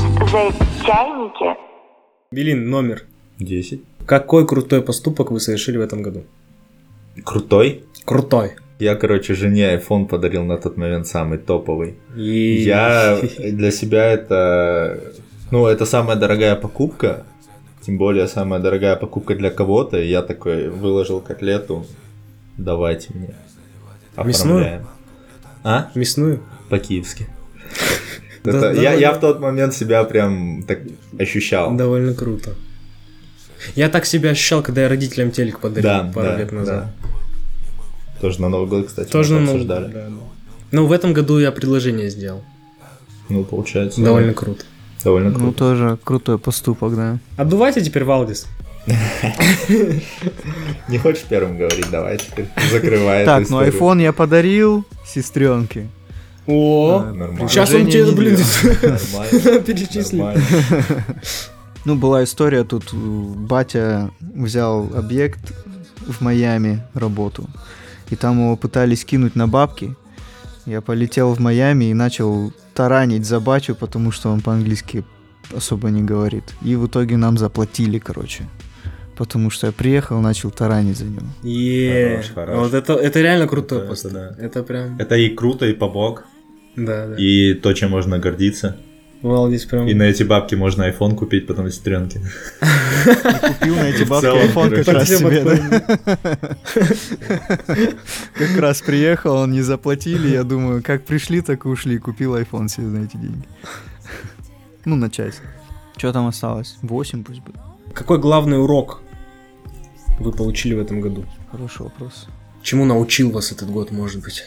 Белин, 2.31 2.71
номер. 2.71 3.03
10. 3.41 3.92
Какой 4.07 4.47
крутой 4.47 4.83
поступок 4.83 5.31
вы 5.31 5.41
совершили 5.41 5.79
в 5.79 5.81
этом 5.81 6.03
году? 6.03 6.25
Крутой. 7.25 7.85
Крутой. 8.05 8.53
Я, 8.79 8.97
короче, 8.97 9.35
жене 9.35 9.75
iPhone 9.77 10.07
подарил 10.07 10.45
на 10.45 10.57
тот 10.59 10.77
момент 10.77 11.07
самый 11.07 11.39
топовый. 11.39 11.95
И... 12.17 12.63
Я 12.67 13.21
для 13.39 13.71
себя 13.71 14.07
это, 14.07 15.01
ну, 15.51 15.67
это 15.67 15.87
самая 15.87 16.17
дорогая 16.17 16.57
покупка, 16.57 17.25
тем 17.87 17.97
более 17.99 18.27
самая 18.27 18.61
дорогая 18.61 18.97
покупка 18.97 19.35
для 19.35 19.51
кого-то. 19.51 19.99
И 19.99 20.09
я 20.09 20.23
такой 20.23 20.69
выложил 20.69 21.21
котлету, 21.21 21.87
давайте 22.59 23.11
мне. 23.15 23.35
Мясную? 24.17 24.59
Оформляем. 24.59 24.87
А? 25.65 25.91
Мясную? 25.95 26.41
По-киевски. 26.69 27.27
Да, 28.45 28.51
Это- 28.51 28.61
да, 28.61 28.73
я, 28.73 28.93
я 28.95 29.13
в 29.13 29.21
тот 29.21 29.39
момент 29.39 29.73
себя 29.73 30.03
прям 30.03 30.65
так 30.65 30.81
ощущал. 31.17 31.77
Довольно 31.77 32.13
круто. 32.13 32.57
Я 33.75 33.89
так 33.89 34.05
себя 34.07 34.31
ощущал, 34.31 34.63
когда 34.63 34.83
я 34.83 34.89
родителям 34.89 35.31
телек 35.31 35.59
подарил 35.61 35.83
Да, 35.91 36.11
пару 36.15 36.29
да, 36.29 36.37
лет 36.39 36.53
назад. 36.53 36.85
да. 36.85 36.93
Тоже 38.21 38.41
на 38.41 38.49
Новый 38.49 38.69
год, 38.69 38.87
кстати, 38.87 39.09
Тоже 39.11 39.35
мы 39.35 39.41
на 39.41 39.53
обсуждали. 39.53 39.85
да, 39.87 39.93
да. 40.05 40.09
Ну, 40.71 40.87
в 40.87 40.93
этом 40.93 41.13
году 41.13 41.39
я 41.39 41.51
предложение 41.53 42.09
сделал. 42.11 42.43
Ну, 43.29 43.45
получается. 43.45 44.01
Довольно 44.01 44.33
круто. 44.35 44.65
Довольно 45.05 45.31
Ну, 45.31 45.39
круто. 45.39 45.59
тоже 45.59 45.99
крутой 46.05 46.39
поступок, 46.39 46.95
да. 46.97 47.19
Отдувайте 47.37 47.81
теперь 47.81 48.05
Валдис. 48.05 48.47
Не 50.89 50.99
хочешь 50.99 51.23
первым 51.29 51.57
говорить? 51.59 51.91
Давай 51.91 52.19
теперь 52.19 52.47
закрывай 52.71 53.25
Так, 53.25 53.49
ну 53.49 53.63
iPhone 53.63 54.03
я 54.03 54.13
подарил 54.13 54.85
сестренке. 55.07 55.89
О, 56.47 57.03
нормально. 57.15 57.49
сейчас 57.49 57.73
он 57.73 57.87
тебе, 57.87 58.11
блин, 58.11 58.37
Нормально. 58.83 60.43
Ну, 61.85 61.97
была 61.97 62.23
история, 62.23 62.65
тут 62.65 62.85
э, 62.93 62.97
батя 62.97 64.11
взял 64.21 64.89
объект 64.95 65.53
в 66.07 66.21
Майами, 66.21 66.83
работу, 66.95 67.49
и 68.11 68.17
там 68.17 68.39
его 68.41 68.57
пытались 68.57 69.05
кинуть 69.05 69.37
на 69.37 69.49
бабки. 69.49 69.95
Я 70.67 70.81
полетел 70.81 71.35
в 71.35 71.41
Майами 71.41 71.87
и 71.87 71.95
начал 71.95 72.53
таранить 72.75 73.25
за 73.27 73.41
батю, 73.41 73.75
потому 73.75 74.13
что 74.13 74.31
он 74.31 74.41
по-английски 74.41 75.05
особо 75.57 75.91
не 75.91 76.03
говорит. 76.03 76.45
И 76.63 76.77
в 76.77 76.87
итоге 76.87 77.17
нам 77.17 77.37
заплатили, 77.37 77.99
короче. 77.99 78.45
Потому 79.17 79.51
что 79.51 79.67
я 79.67 79.73
приехал, 79.73 80.21
начал 80.21 80.51
таранить 80.51 80.97
за 80.97 81.05
него. 81.05 81.27
Е, 81.43 82.23
Хорош, 82.23 82.31
хорош. 82.35 82.59
вот 82.59 82.75
это, 82.75 82.93
это 82.95 83.21
реально 83.21 83.47
крутой 83.49 83.79
Это- 83.79 83.89
пост. 83.89 84.05
это 84.07 84.15
да. 84.15 84.45
Это 84.47 84.63
прям, 84.63 84.99
Это 85.01 85.17
и 85.17 85.29
круто, 85.35 85.67
и 85.67 85.73
побок, 85.75 86.25
да, 86.77 87.09
да. 87.09 87.17
и 87.19 87.55
то, 87.55 87.73
чем 87.73 87.91
можно 87.91 88.19
гордиться. 88.21 88.77
Валдис 89.23 89.65
прям... 89.67 89.89
И 89.89 89.95
на 89.95 90.03
эти 90.03 90.25
бабки 90.25 90.57
можно 90.57 90.89
iPhone 90.89 91.15
купить, 91.15 91.47
потом 91.47 91.71
сестренки. 91.71 92.21
Купил 93.49 93.77
на 93.77 93.89
эти 93.89 94.05
бабки 94.05 94.27
iPhone 94.27 94.75
как 94.75 94.89
раз 94.89 95.09
себе. 95.09 95.45
Как 98.35 98.61
раз 98.61 98.81
приехал, 98.81 99.37
он 99.37 99.53
не 99.53 99.63
заплатили, 99.63 100.29
я 100.29 100.43
думаю, 100.43 100.83
как 100.83 101.05
пришли, 101.05 101.41
так 101.41 101.65
и 101.65 101.69
ушли, 101.69 101.99
купил 101.99 102.37
iPhone 102.37 102.69
себе 102.69 102.87
на 102.87 103.05
эти 103.05 103.17
деньги. 103.17 103.47
Ну, 104.85 104.97
на 104.97 105.11
часть. 105.11 105.41
Что 105.97 106.13
там 106.13 106.27
осталось? 106.27 106.79
8 106.83 107.25
пусть 107.25 107.41
будет. 107.41 107.61
Какой 107.95 108.19
главный 108.19 108.59
урок 108.59 109.03
вы 110.19 110.33
получили 110.33 110.75
в 110.75 110.81
этом 110.81 111.01
году? 111.01 111.25
Хороший 111.51 111.83
вопрос. 111.83 112.27
Чему 112.63 112.85
научил 112.85 113.31
вас 113.31 113.53
этот 113.53 113.71
год, 113.71 113.93
может 113.93 114.23
быть? 114.23 114.43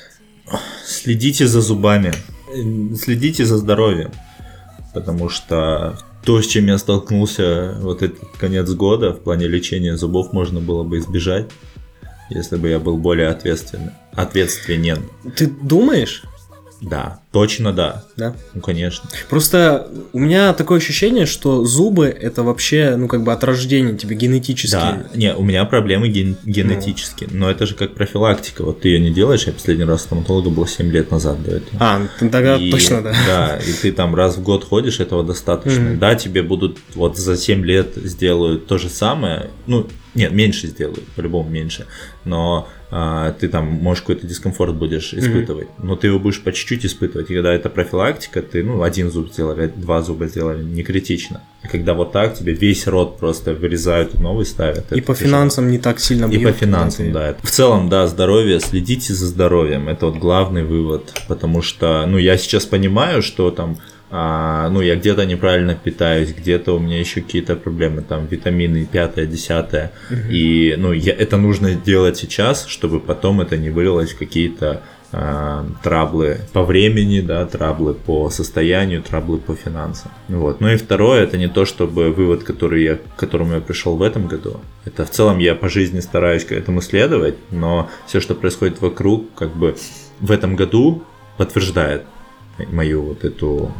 Следите 0.85 1.47
за 1.47 1.61
зубами, 1.61 2.13
Э, 2.55 2.95
следите 2.95 3.45
за 3.45 3.57
здоровьем, 3.57 4.11
потому 4.95 5.29
что 5.29 5.99
то, 6.23 6.41
с 6.41 6.47
чем 6.47 6.67
я 6.67 6.77
столкнулся 6.79 7.75
вот 7.81 8.01
этот 8.01 8.29
конец 8.39 8.67
года 8.71 9.11
в 9.11 9.19
плане 9.19 9.47
лечения 9.47 9.97
зубов, 9.97 10.31
можно 10.33 10.61
было 10.61 10.83
бы 10.83 10.97
избежать, 10.97 11.51
если 12.29 12.55
бы 12.55 12.69
я 12.69 12.79
был 12.79 12.97
более 12.97 13.27
ответственен. 13.27 13.91
Ответственен. 14.13 15.03
Ты 15.35 15.47
думаешь? 15.47 16.23
Да, 16.89 17.19
точно 17.31 17.73
да. 17.73 18.03
Да. 18.15 18.35
Ну, 18.53 18.61
конечно. 18.61 19.09
Просто 19.29 19.87
у 20.13 20.19
меня 20.19 20.53
такое 20.53 20.77
ощущение, 20.77 21.25
что 21.25 21.65
зубы 21.65 22.05
это 22.07 22.43
вообще, 22.43 22.95
ну, 22.95 23.07
как 23.07 23.23
бы 23.23 23.33
от 23.33 23.43
рождения 23.43 23.97
тебе 23.97 24.15
генетически. 24.15 24.71
Да, 24.75 25.03
не, 25.15 25.33
у 25.33 25.43
меня 25.43 25.65
проблемы 25.65 26.09
ген- 26.09 26.37
генетические, 26.45 27.29
но 27.31 27.49
это 27.49 27.65
же 27.65 27.73
как 27.75 27.95
профилактика. 27.95 28.63
Вот 28.63 28.81
ты 28.81 28.89
ее 28.89 28.99
не 28.99 29.11
делаешь, 29.11 29.45
я 29.47 29.53
последний 29.53 29.85
раз 29.85 30.03
стоматолога 30.03 30.49
был 30.49 30.67
7 30.67 30.91
лет 30.91 31.09
назад 31.11 31.41
до 31.43 31.51
этого. 31.57 31.77
А, 31.79 31.99
ну, 32.21 32.29
тогда 32.29 32.55
И- 32.57 32.69
точно, 32.71 33.01
да. 33.01 33.13
Да, 33.25 33.57
и 33.57 33.73
ты 33.73 33.91
там 33.91 34.13
раз 34.15 34.37
в 34.37 34.43
год 34.43 34.63
ходишь, 34.63 34.99
этого 34.99 35.23
достаточно. 35.23 35.81
Мгм. 35.81 35.99
Да, 35.99 36.15
тебе 36.15 36.43
будут 36.43 36.77
вот 36.93 37.17
за 37.17 37.35
7 37.35 37.65
лет 37.65 37.93
сделают 37.95 38.67
то 38.67 38.77
же 38.77 38.89
самое. 38.89 39.49
Ну, 39.65 39.87
нет, 40.15 40.31
меньше 40.31 40.67
сделают, 40.67 41.05
по-любому 41.15 41.49
меньше. 41.49 41.85
Но 42.23 42.67
а, 42.91 43.33
ты 43.33 43.49
там, 43.49 43.65
можешь, 43.65 44.01
какой-то 44.01 44.25
дискомфорт 44.25 44.75
будешь 44.75 45.13
испытывать. 45.13 45.67
Но 45.83 45.95
ты 45.95 46.07
его 46.07 46.19
будешь 46.19 46.41
по 46.41 46.53
чуть-чуть 46.53 46.85
испытывать. 46.85 47.29
И 47.29 47.33
когда 47.33 47.53
это 47.53 47.69
профилактика, 47.69 48.41
ты, 48.41 48.63
ну, 48.63 48.83
один 48.83 49.11
зуб 49.11 49.33
сделали, 49.33 49.71
два 49.75 50.01
зуба 50.01 50.27
сделали, 50.27 50.63
не 50.63 50.83
критично. 50.83 51.41
И 51.63 51.67
когда 51.67 51.93
вот 51.93 52.11
так, 52.11 52.35
тебе 52.35 52.53
весь 52.53 52.87
рот 52.87 53.17
просто 53.17 53.53
вырезают 53.53 54.15
и 54.15 54.17
новый 54.17 54.45
ставят. 54.45 54.93
И 54.93 55.01
по 55.01 55.13
тяжело. 55.13 55.29
финансам 55.29 55.69
не 55.69 55.79
так 55.79 55.99
сильно 55.99 56.25
И 56.25 56.37
бьют, 56.37 56.53
по 56.53 56.57
финансам, 56.57 57.07
ты- 57.07 57.11
да. 57.11 57.35
В 57.41 57.51
целом, 57.51 57.89
да, 57.89 58.07
здоровье, 58.07 58.59
следите 58.59 59.13
за 59.13 59.27
здоровьем. 59.27 59.89
Это 59.89 60.05
вот 60.05 60.15
главный 60.15 60.63
вывод. 60.63 61.11
Потому 61.27 61.61
что, 61.61 62.05
ну, 62.07 62.17
я 62.17 62.37
сейчас 62.37 62.65
понимаю, 62.65 63.21
что 63.21 63.51
там, 63.51 63.77
а, 64.17 64.69
ну, 64.69 64.79
я 64.79 64.95
где-то 64.95 65.25
неправильно 65.25 65.75
питаюсь, 65.75 66.33
где-то 66.33 66.73
у 66.73 66.79
меня 66.79 66.97
еще 66.97 67.19
какие-то 67.19 67.57
проблемы, 67.57 68.01
там, 68.01 68.27
витамины, 68.27 68.87
пятое, 68.89 69.25
десятое. 69.25 69.91
И, 70.29 70.73
ну, 70.77 70.93
я, 70.93 71.11
это 71.11 71.35
нужно 71.35 71.75
делать 71.75 72.15
сейчас, 72.15 72.65
чтобы 72.65 73.01
потом 73.01 73.41
это 73.41 73.57
не 73.57 73.69
вылилось 73.69 74.13
в 74.13 74.17
какие-то 74.17 74.83
а, 75.11 75.65
траблы 75.83 76.37
по 76.53 76.63
времени, 76.63 77.19
да, 77.19 77.45
траблы 77.45 77.93
по 77.93 78.29
состоянию, 78.29 79.03
траблы 79.03 79.37
по 79.37 79.53
финансам. 79.53 80.11
Вот. 80.29 80.61
Ну 80.61 80.69
и 80.69 80.77
второе, 80.77 81.23
это 81.23 81.37
не 81.37 81.49
то, 81.49 81.65
чтобы 81.65 82.09
вывод, 82.11 82.45
который 82.45 82.85
я, 82.85 82.95
к 82.95 83.17
которому 83.17 83.55
я 83.55 83.59
пришел 83.59 83.97
в 83.97 84.01
этом 84.01 84.27
году. 84.27 84.61
Это 84.85 85.03
в 85.03 85.09
целом 85.09 85.39
я 85.39 85.55
по 85.55 85.67
жизни 85.67 85.99
стараюсь 85.99 86.45
к 86.45 86.53
этому 86.53 86.79
следовать, 86.79 87.35
но 87.51 87.89
все, 88.07 88.21
что 88.21 88.33
происходит 88.33 88.79
вокруг, 88.79 89.33
как 89.35 89.53
бы 89.57 89.75
в 90.21 90.31
этом 90.31 90.55
году 90.55 91.03
подтверждает 91.35 92.03
мою 92.71 93.01
вот 93.01 93.25
эту 93.25 93.73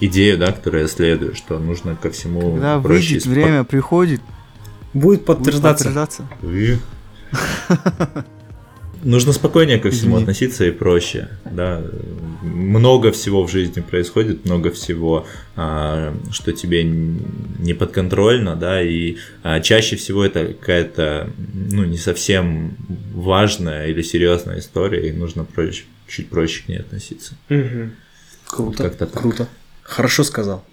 идею, 0.00 0.38
да, 0.38 0.52
которую 0.52 0.82
я 0.82 0.88
следую, 0.88 1.34
что 1.34 1.58
нужно 1.58 1.96
ко 1.96 2.10
всему 2.10 2.52
Когда 2.52 2.80
проще 2.80 3.14
выйдет 3.14 3.26
время, 3.26 3.64
приходит, 3.64 4.20
Будет 4.92 5.20
будет 5.20 5.24
подтверждаться. 5.24 5.84
подтверждаться. 5.84 6.28
И- 6.42 6.76
Нужно 9.02 9.32
спокойнее 9.32 9.78
ко 9.78 9.90
всему 9.90 10.16
Извини. 10.16 10.22
относиться 10.24 10.66
и 10.66 10.70
проще, 10.70 11.28
да. 11.50 11.82
Много 12.42 13.12
всего 13.12 13.46
в 13.46 13.50
жизни 13.50 13.80
происходит, 13.80 14.44
много 14.44 14.70
всего, 14.70 15.26
а, 15.56 16.14
что 16.30 16.52
тебе 16.52 16.84
не 16.84 17.72
подконтрольно, 17.72 18.56
да, 18.56 18.82
и 18.82 19.16
а, 19.42 19.60
чаще 19.60 19.96
всего 19.96 20.22
это 20.22 20.48
какая-то, 20.48 21.30
ну, 21.54 21.84
не 21.84 21.96
совсем 21.96 22.76
важная 23.14 23.86
или 23.86 24.02
серьезная 24.02 24.58
история, 24.58 25.08
и 25.08 25.12
нужно 25.12 25.44
проще, 25.44 25.84
чуть 26.06 26.28
проще 26.28 26.64
к 26.64 26.68
ней 26.68 26.80
относиться. 26.80 27.32
Мгм. 27.48 27.92
Круто. 28.50 28.84
Как-то 28.84 29.06
так. 29.06 29.20
Круто. 29.20 29.48
Хорошо 29.82 30.24
сказал. 30.24 30.64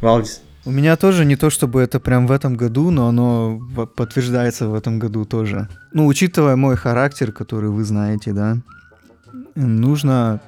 Валдис. 0.00 0.42
У 0.64 0.70
меня 0.70 0.96
тоже 0.96 1.24
не 1.24 1.34
то, 1.34 1.50
чтобы 1.50 1.80
это 1.80 1.98
прям 1.98 2.28
в 2.28 2.30
этом 2.30 2.56
году, 2.56 2.90
но 2.90 3.08
оно 3.08 3.60
подтверждается 3.96 4.68
в 4.68 4.74
этом 4.74 5.00
году 5.00 5.24
тоже. 5.24 5.68
Ну, 5.92 6.06
учитывая 6.06 6.54
мой 6.54 6.76
характер, 6.76 7.32
который 7.32 7.70
вы 7.70 7.84
знаете, 7.84 8.32
да, 8.32 8.58
нужно 9.56 10.40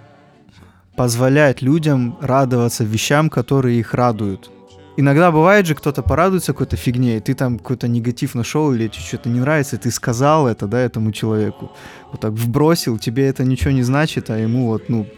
позволять 0.97 1.63
людям 1.63 2.17
радоваться 2.21 2.85
вещам, 2.85 3.29
которые 3.29 3.81
их 3.81 3.95
радуют. 3.95 4.51
Иногда 4.97 5.33
бывает 5.33 5.67
же, 5.67 5.75
кто-то 5.75 6.03
порадуется 6.03 6.53
какой-то 6.53 6.77
фигне, 6.77 7.17
и 7.17 7.21
ты 7.21 7.35
там 7.35 7.59
какой-то 7.59 7.89
негатив 7.89 8.37
нашел, 8.37 8.73
или 8.73 8.87
тебе 8.87 9.03
что-то 9.03 9.29
не 9.29 9.41
нравится, 9.41 9.75
и 9.75 9.81
ты 9.81 9.91
сказал 9.91 10.47
это, 10.47 10.69
да, 10.69 10.79
этому 10.79 11.11
человеку. 11.11 11.73
Вот 12.13 12.21
так 12.21 12.33
вбросил, 12.33 12.99
тебе 12.99 13.27
это 13.27 13.43
ничего 13.43 13.73
не 13.73 13.83
значит, 13.83 14.31
а 14.31 14.39
ему 14.39 14.67
вот, 14.67 14.89
ну, 14.89 15.09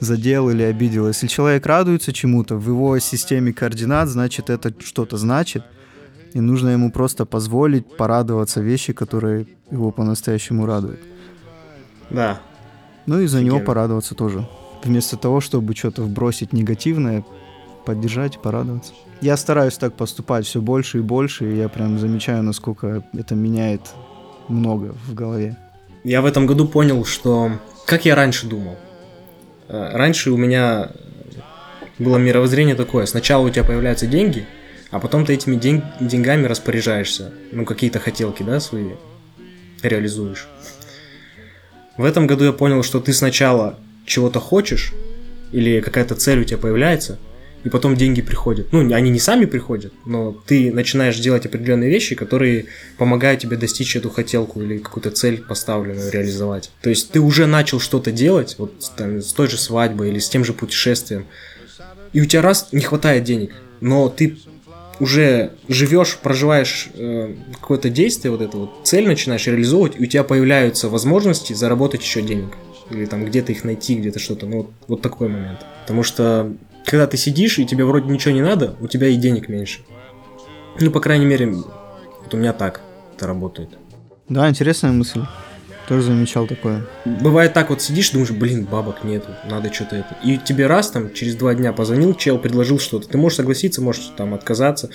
задел 0.00 0.50
или 0.50 0.62
обидел. 0.62 1.06
Если 1.06 1.26
человек 1.26 1.66
радуется 1.66 2.12
чему-то 2.12 2.56
в 2.56 2.66
его 2.66 2.98
системе 2.98 3.52
координат, 3.52 4.08
значит 4.08 4.50
это 4.50 4.72
что-то 4.80 5.16
значит. 5.16 5.62
И 6.32 6.40
нужно 6.40 6.70
ему 6.70 6.90
просто 6.90 7.26
позволить 7.26 7.96
порадоваться 7.96 8.60
вещи, 8.60 8.92
которые 8.92 9.46
его 9.70 9.90
по-настоящему 9.90 10.66
радуют. 10.66 11.00
Да. 12.08 12.40
Ну 13.06 13.20
и 13.20 13.26
за 13.26 13.38
него 13.38 13.56
Офигенно. 13.56 13.66
порадоваться 13.66 14.14
тоже. 14.14 14.48
Вместо 14.84 15.16
того, 15.16 15.40
чтобы 15.40 15.74
что-то 15.74 16.02
вбросить 16.02 16.52
негативное, 16.52 17.24
поддержать 17.84 18.36
и 18.36 18.38
порадоваться. 18.38 18.92
Я 19.20 19.36
стараюсь 19.36 19.76
так 19.76 19.94
поступать 19.94 20.46
все 20.46 20.60
больше 20.60 20.98
и 20.98 21.02
больше, 21.02 21.52
и 21.52 21.56
я 21.56 21.68
прям 21.68 21.98
замечаю, 21.98 22.42
насколько 22.42 23.04
это 23.12 23.34
меняет 23.34 23.82
много 24.48 24.94
в 25.06 25.14
голове. 25.14 25.56
Я 26.04 26.22
в 26.22 26.26
этом 26.26 26.46
году 26.46 26.66
понял, 26.66 27.04
что... 27.04 27.50
Как 27.86 28.04
я 28.04 28.14
раньше 28.14 28.46
думал. 28.46 28.76
Э, 29.70 29.90
Раньше 29.96 30.32
у 30.32 30.36
меня 30.36 30.90
было 31.98 32.18
мировоззрение 32.18 32.74
такое. 32.74 33.06
Сначала 33.06 33.46
у 33.46 33.50
тебя 33.50 33.62
появляются 33.64 34.06
деньги, 34.06 34.46
а 34.90 34.98
потом 34.98 35.24
ты 35.24 35.34
этими 35.34 35.54
день- 35.56 35.82
деньгами 36.00 36.46
распоряжаешься. 36.46 37.32
Ну, 37.52 37.64
какие-то 37.64 38.00
хотелки, 38.00 38.42
да, 38.42 38.58
свои 38.58 38.90
реализуешь. 39.82 40.48
В 41.96 42.04
этом 42.04 42.26
году 42.26 42.44
я 42.44 42.52
понял, 42.52 42.82
что 42.82 43.00
ты 43.00 43.12
сначала 43.12 43.78
чего-то 44.06 44.40
хочешь, 44.40 44.92
или 45.52 45.80
какая-то 45.80 46.14
цель 46.16 46.40
у 46.40 46.44
тебя 46.44 46.58
появляется, 46.58 47.18
и 47.64 47.68
потом 47.68 47.96
деньги 47.96 48.22
приходят. 48.22 48.72
Ну, 48.72 48.80
они 48.94 49.10
не 49.10 49.18
сами 49.18 49.44
приходят, 49.44 49.92
но 50.06 50.32
ты 50.32 50.72
начинаешь 50.72 51.18
делать 51.18 51.46
определенные 51.46 51.90
вещи, 51.90 52.14
которые 52.14 52.66
помогают 52.96 53.40
тебе 53.40 53.56
достичь 53.56 53.96
эту 53.96 54.10
хотелку 54.10 54.62
или 54.62 54.78
какую-то 54.78 55.10
цель 55.10 55.42
поставленную 55.42 56.10
реализовать. 56.10 56.70
То 56.82 56.90
есть 56.90 57.10
ты 57.10 57.20
уже 57.20 57.46
начал 57.46 57.80
что-то 57.80 58.12
делать, 58.12 58.56
вот 58.58 58.72
там, 58.96 59.20
с 59.20 59.32
той 59.32 59.48
же 59.48 59.58
свадьбой 59.58 60.10
или 60.10 60.18
с 60.18 60.28
тем 60.28 60.44
же 60.44 60.52
путешествием, 60.52 61.26
и 62.12 62.20
у 62.20 62.24
тебя 62.24 62.42
раз 62.42 62.68
не 62.72 62.82
хватает 62.82 63.24
денег, 63.24 63.52
но 63.80 64.08
ты 64.08 64.36
уже 65.00 65.52
живешь, 65.68 66.18
проживаешь 66.18 66.88
э, 66.94 67.34
какое-то 67.54 67.88
действие, 67.88 68.30
вот 68.30 68.42
это 68.42 68.56
вот 68.56 68.70
цель 68.84 69.06
начинаешь 69.06 69.46
реализовывать, 69.46 69.94
и 69.98 70.02
у 70.02 70.06
тебя 70.06 70.24
появляются 70.24 70.88
возможности 70.88 71.54
заработать 71.54 72.02
еще 72.02 72.22
денег. 72.22 72.56
Или 72.90 73.06
там 73.06 73.24
где-то 73.24 73.52
их 73.52 73.64
найти, 73.64 73.94
где-то 73.94 74.18
что-то. 74.18 74.46
Ну, 74.46 74.58
вот, 74.58 74.70
вот 74.88 75.02
такой 75.02 75.28
момент. 75.28 75.60
Потому 75.82 76.02
что, 76.02 76.52
когда 76.84 77.06
ты 77.06 77.16
сидишь, 77.16 77.58
и 77.58 77.66
тебе 77.66 77.84
вроде 77.84 78.10
ничего 78.10 78.32
не 78.34 78.42
надо, 78.42 78.74
у 78.80 78.88
тебя 78.88 79.08
и 79.08 79.16
денег 79.16 79.48
меньше. 79.48 79.80
Ну, 80.80 80.90
по 80.90 81.00
крайней 81.00 81.26
мере, 81.26 81.46
вот 81.52 82.32
у 82.32 82.36
меня 82.36 82.52
так 82.52 82.80
это 83.16 83.26
работает. 83.26 83.70
Да, 84.28 84.48
интересная 84.48 84.92
мысль. 84.92 85.22
Тоже 85.88 86.02
замечал 86.02 86.46
такое. 86.46 86.86
Бывает 87.04 87.52
так, 87.52 87.70
вот 87.70 87.82
сидишь, 87.82 88.10
думаешь, 88.10 88.30
блин, 88.30 88.64
бабок 88.64 89.02
нету, 89.02 89.28
надо 89.48 89.72
что-то 89.72 89.96
это. 89.96 90.16
И 90.24 90.38
тебе 90.38 90.68
раз 90.68 90.90
там 90.92 91.12
через 91.12 91.34
два 91.34 91.52
дня 91.54 91.72
позвонил 91.72 92.14
чел, 92.14 92.38
предложил 92.38 92.78
что-то. 92.78 93.08
Ты 93.08 93.18
можешь 93.18 93.36
согласиться, 93.38 93.82
можешь 93.82 94.12
там 94.16 94.32
отказаться, 94.32 94.90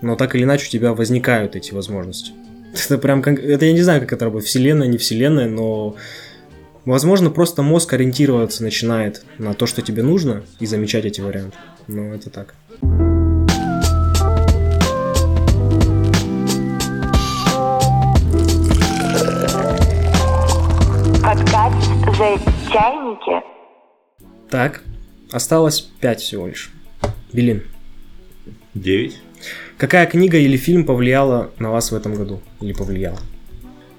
но 0.00 0.16
так 0.16 0.34
или 0.34 0.44
иначе 0.44 0.66
у 0.66 0.70
тебя 0.70 0.94
возникают 0.94 1.56
эти 1.56 1.74
возможности. 1.74 2.32
Это 2.86 2.96
прям, 2.96 3.20
как- 3.20 3.38
это 3.40 3.66
я 3.66 3.72
не 3.74 3.82
знаю, 3.82 4.00
как 4.00 4.12
это 4.14 4.24
работает, 4.24 4.48
вселенная, 4.48 4.86
не 4.86 4.96
вселенная, 4.96 5.48
но 5.48 5.96
Возможно, 6.86 7.30
просто 7.30 7.62
мозг 7.62 7.92
ориентироваться 7.92 8.62
начинает 8.62 9.24
на 9.38 9.52
то, 9.52 9.66
что 9.66 9.82
тебе 9.82 10.02
нужно, 10.02 10.44
и 10.60 10.66
замечать 10.66 11.04
эти 11.04 11.20
варианты. 11.20 11.56
Но 11.88 12.14
это 12.14 12.30
так. 12.30 12.54
Так, 24.48 24.82
осталось 25.30 25.80
пять 26.00 26.20
всего 26.20 26.46
лишь. 26.46 26.72
Белин. 27.32 27.62
Девять. 28.74 29.20
Какая 29.76 30.06
книга 30.06 30.38
или 30.38 30.56
фильм 30.56 30.84
повлияла 30.84 31.50
на 31.58 31.70
вас 31.70 31.92
в 31.92 31.94
этом 31.94 32.14
году? 32.14 32.40
Или 32.60 32.72
повлияла? 32.72 33.18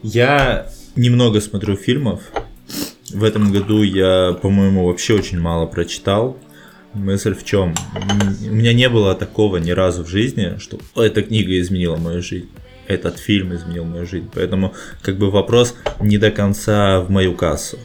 Я 0.01 0.67
немного 0.95 1.41
смотрю 1.41 1.75
фильмов, 1.75 2.23
в 3.13 3.23
этом 3.23 3.51
году 3.51 3.83
я, 3.83 4.33
по-моему, 4.41 4.85
вообще 4.85 5.15
очень 5.15 5.39
мало 5.39 5.65
прочитал. 5.65 6.37
Мысль 6.93 7.33
в 7.33 7.43
чем? 7.43 7.73
У 8.49 8.53
меня 8.53 8.73
не 8.73 8.89
было 8.89 9.15
такого 9.15 9.57
ни 9.57 9.71
разу 9.71 10.03
в 10.03 10.07
жизни, 10.07 10.57
что 10.59 10.77
эта 10.95 11.21
книга 11.21 11.59
изменила 11.59 11.97
мою 11.97 12.21
жизнь. 12.21 12.49
Этот 12.87 13.17
фильм 13.17 13.53
изменил 13.55 13.85
мою 13.85 14.05
жизнь. 14.05 14.29
Поэтому, 14.33 14.73
как 15.01 15.17
бы 15.17 15.31
вопрос 15.31 15.75
не 15.99 16.17
до 16.17 16.31
конца 16.31 16.99
в 16.99 17.09
мою 17.09 17.33
кассу. 17.35 17.77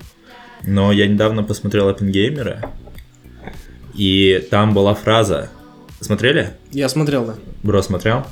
Но 0.65 0.91
я 0.91 1.07
недавно 1.07 1.45
посмотрел 1.45 1.89
Оппенгеймера, 1.89 2.73
и 3.95 4.45
там 4.51 4.75
была 4.75 4.95
фраза. 4.95 5.51
Смотрели? 6.01 6.51
Я 6.73 6.89
смотрел, 6.89 7.25
да. 7.25 7.35
Бро, 7.63 7.83
смотрел? 7.83 8.27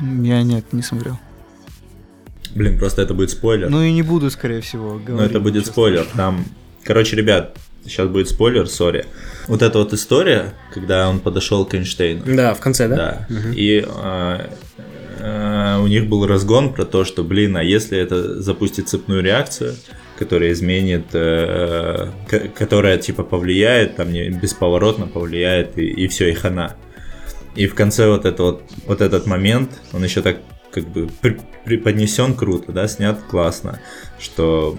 Я 0.00 0.42
нет, 0.42 0.72
не 0.72 0.82
смотрел. 0.82 1.18
Блин, 2.54 2.78
просто 2.78 3.02
это 3.02 3.14
будет 3.14 3.30
спойлер. 3.30 3.68
Ну 3.68 3.82
и 3.82 3.92
не 3.92 4.02
буду, 4.02 4.30
скорее 4.30 4.60
всего, 4.60 4.94
говорить. 4.94 5.08
Но 5.08 5.24
это 5.24 5.40
будет 5.40 5.66
спойлер. 5.66 6.06
Там, 6.14 6.44
короче, 6.84 7.16
ребят, 7.16 7.56
сейчас 7.84 8.08
будет 8.08 8.28
спойлер, 8.28 8.68
сори. 8.68 9.06
Вот 9.48 9.62
эта 9.62 9.78
вот 9.78 9.92
история, 9.92 10.54
когда 10.72 11.08
он 11.08 11.20
подошел 11.20 11.64
к 11.64 11.74
Эйнштейну. 11.74 12.22
Да, 12.36 12.54
в 12.54 12.60
конце, 12.60 12.88
да? 12.88 13.26
Да. 13.28 13.38
И 13.54 13.84
а, 13.86 14.50
а, 15.20 15.80
у 15.80 15.86
них 15.86 16.08
был 16.08 16.26
разгон 16.26 16.72
про 16.72 16.84
то, 16.84 17.04
что, 17.04 17.24
блин, 17.24 17.56
а 17.56 17.62
если 17.62 17.98
это 17.98 18.40
запустит 18.40 18.88
цепную 18.88 19.22
реакцию, 19.22 19.74
которая 20.18 20.52
изменит, 20.52 21.06
э, 21.12 22.10
которая 22.56 22.98
типа 22.98 23.24
повлияет, 23.24 23.96
там 23.96 24.12
не 24.12 24.30
бесповоротно 24.30 25.06
повлияет, 25.06 25.76
и, 25.76 25.86
и 25.86 26.08
все, 26.08 26.30
и 26.30 26.34
хана. 26.34 26.76
И 27.56 27.66
в 27.66 27.74
конце 27.74 28.08
вот, 28.08 28.24
это 28.24 28.42
вот, 28.42 28.62
вот 28.86 29.00
этот 29.00 29.26
момент, 29.26 29.70
он 29.92 30.04
еще 30.04 30.22
так 30.22 30.38
как 30.74 30.88
бы 30.88 31.08
преподнесен 31.64 32.34
круто, 32.34 32.72
да, 32.72 32.88
снят 32.88 33.18
классно, 33.30 33.78
что, 34.18 34.76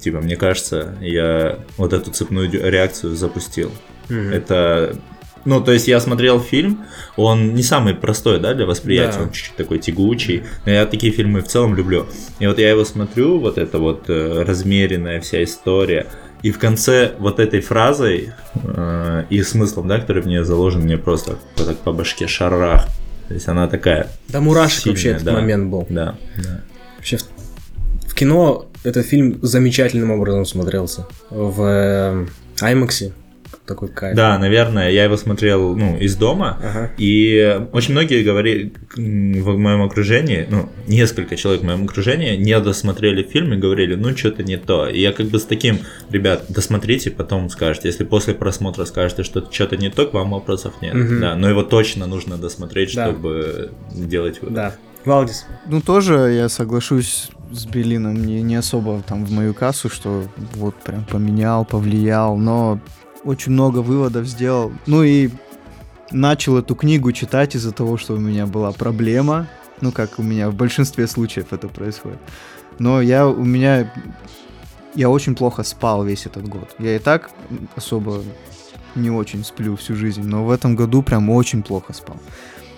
типа, 0.00 0.20
мне 0.20 0.36
кажется, 0.36 0.96
я 1.00 1.60
вот 1.76 1.92
эту 1.92 2.10
цепную 2.10 2.50
реакцию 2.50 3.14
запустил. 3.14 3.70
Мгм. 4.08 4.30
Это, 4.32 4.96
ну, 5.44 5.60
то 5.60 5.72
есть 5.72 5.86
я 5.86 6.00
смотрел 6.00 6.40
фильм, 6.40 6.84
он 7.16 7.54
не 7.54 7.62
самый 7.62 7.94
простой, 7.94 8.40
да, 8.40 8.54
для 8.54 8.66
восприятия, 8.66 9.18
Да. 9.18 9.22
он 9.24 9.30
чуть-чуть 9.30 9.56
такой 9.56 9.78
тягучий, 9.78 10.42
но 10.64 10.72
я 10.72 10.84
такие 10.86 11.12
фильмы 11.12 11.40
в 11.40 11.46
целом 11.46 11.76
люблю. 11.76 12.06
И 12.40 12.46
вот 12.46 12.58
я 12.58 12.70
его 12.70 12.84
смотрю, 12.84 13.38
вот 13.38 13.56
эта 13.56 13.78
вот 13.78 14.10
э, 14.10 14.42
размеренная 14.42 15.20
вся 15.20 15.44
история, 15.44 16.06
и 16.42 16.50
в 16.50 16.58
конце 16.58 17.12
вот 17.18 17.40
этой 17.40 17.60
фразой 17.60 18.32
э, 18.62 19.24
и 19.30 19.42
смыслом, 19.42 19.88
да, 19.88 19.98
который 20.00 20.22
в 20.22 20.26
нее 20.26 20.44
заложен, 20.44 20.82
мне 20.82 20.98
просто 20.98 21.38
так 21.56 21.78
по 21.78 21.92
башке 21.92 22.26
шарах. 22.26 22.86
То 23.28 23.34
есть 23.34 23.48
она 23.48 23.66
такая, 23.68 24.08
Да 24.28 24.40
мурашек 24.40 24.82
Сильная, 24.82 24.94
вообще 24.94 25.08
этот 25.10 25.24
да. 25.24 25.32
момент 25.32 25.70
был. 25.70 25.86
да, 25.88 26.16
да. 26.42 26.60
Вообще 26.96 27.18
в, 27.18 27.24
в 28.08 28.14
кино 28.14 28.66
этот 28.84 29.04
фильм 29.06 29.38
замечательным 29.42 30.10
образом 30.12 30.44
смотрелся. 30.44 31.06
В 31.30 31.62
э, 31.62 32.26
IMAX 32.60 33.12
такой 33.66 33.88
кайф. 33.88 34.16
Да, 34.16 34.38
наверное, 34.38 34.90
я 34.90 35.04
его 35.04 35.16
смотрел, 35.16 35.76
ну, 35.76 35.96
из 35.98 36.16
дома, 36.16 36.58
Ага. 36.62 36.90
И 36.98 37.60
очень 37.72 37.92
многие 37.92 38.22
говорили 38.22 38.72
в 38.96 39.56
моем 39.58 39.82
окружении, 39.82 40.46
ну, 40.48 40.68
несколько 40.86 41.36
человек 41.36 41.62
в 41.62 41.64
моем 41.64 41.84
окружении 41.84 42.36
не 42.36 42.58
досмотрели 42.60 43.22
фильм 43.22 43.52
и 43.54 43.56
говорили, 43.56 43.94
ну, 43.94 44.16
что-то 44.16 44.42
не 44.42 44.56
то. 44.56 44.88
И 44.88 45.00
я 45.00 45.12
как 45.12 45.26
бы 45.26 45.38
с 45.38 45.44
таким, 45.44 45.80
ребят, 46.10 46.44
досмотрите, 46.48 47.10
потом 47.10 47.50
скажете. 47.50 47.88
Если 47.88 48.04
после 48.04 48.34
просмотра 48.34 48.84
скажете, 48.84 49.22
что 49.22 49.46
что-то 49.50 49.76
не 49.76 49.90
то, 49.90 50.06
к 50.06 50.14
вам 50.14 50.30
вопросов 50.30 50.74
нет. 50.80 50.94
Мгм. 50.94 51.20
Да, 51.20 51.34
но 51.36 51.48
его 51.48 51.62
точно 51.62 52.06
нужно 52.06 52.36
досмотреть, 52.36 52.94
Да. 52.94 53.10
чтобы 53.10 53.70
делать 53.94 54.40
вывод. 54.40 54.54
Да. 54.54 54.74
Валдис. 55.04 55.46
Ну, 55.66 55.80
тоже 55.80 56.32
я 56.32 56.48
соглашусь 56.48 57.28
с 57.52 57.64
Белином, 57.66 58.26
не, 58.26 58.42
не 58.42 58.56
особо 58.56 59.02
там 59.06 59.24
в 59.24 59.30
мою 59.30 59.54
кассу, 59.54 59.88
что 59.88 60.24
вот 60.54 60.74
прям 60.82 61.04
поменял, 61.04 61.64
повлиял, 61.64 62.36
но 62.36 62.80
очень 63.26 63.52
много 63.52 63.78
выводов 63.78 64.26
сделал. 64.26 64.72
Ну 64.86 65.02
и 65.02 65.30
начал 66.10 66.56
эту 66.56 66.74
книгу 66.74 67.12
читать 67.12 67.56
из-за 67.56 67.72
того, 67.72 67.96
что 67.96 68.14
у 68.14 68.18
меня 68.18 68.46
была 68.46 68.72
проблема, 68.72 69.48
ну, 69.80 69.92
как 69.92 70.18
у 70.18 70.22
меня 70.22 70.48
в 70.48 70.54
большинстве 70.54 71.06
случаев 71.06 71.52
это 71.52 71.68
происходит. 71.68 72.18
Но 72.78 73.00
я, 73.00 73.26
у 73.26 73.44
меня, 73.44 73.92
я 74.94 75.10
очень 75.10 75.34
плохо 75.34 75.62
спал 75.62 76.04
весь 76.04 76.26
этот 76.26 76.48
год. 76.48 76.74
Я 76.78 76.96
и 76.96 76.98
так 76.98 77.30
особо 77.74 78.22
не 78.94 79.10
очень 79.10 79.44
сплю 79.44 79.76
всю 79.76 79.96
жизнь, 79.96 80.22
но 80.22 80.44
в 80.44 80.50
этом 80.50 80.76
году 80.76 81.02
прям 81.02 81.28
очень 81.28 81.62
плохо 81.62 81.92
спал. 81.92 82.16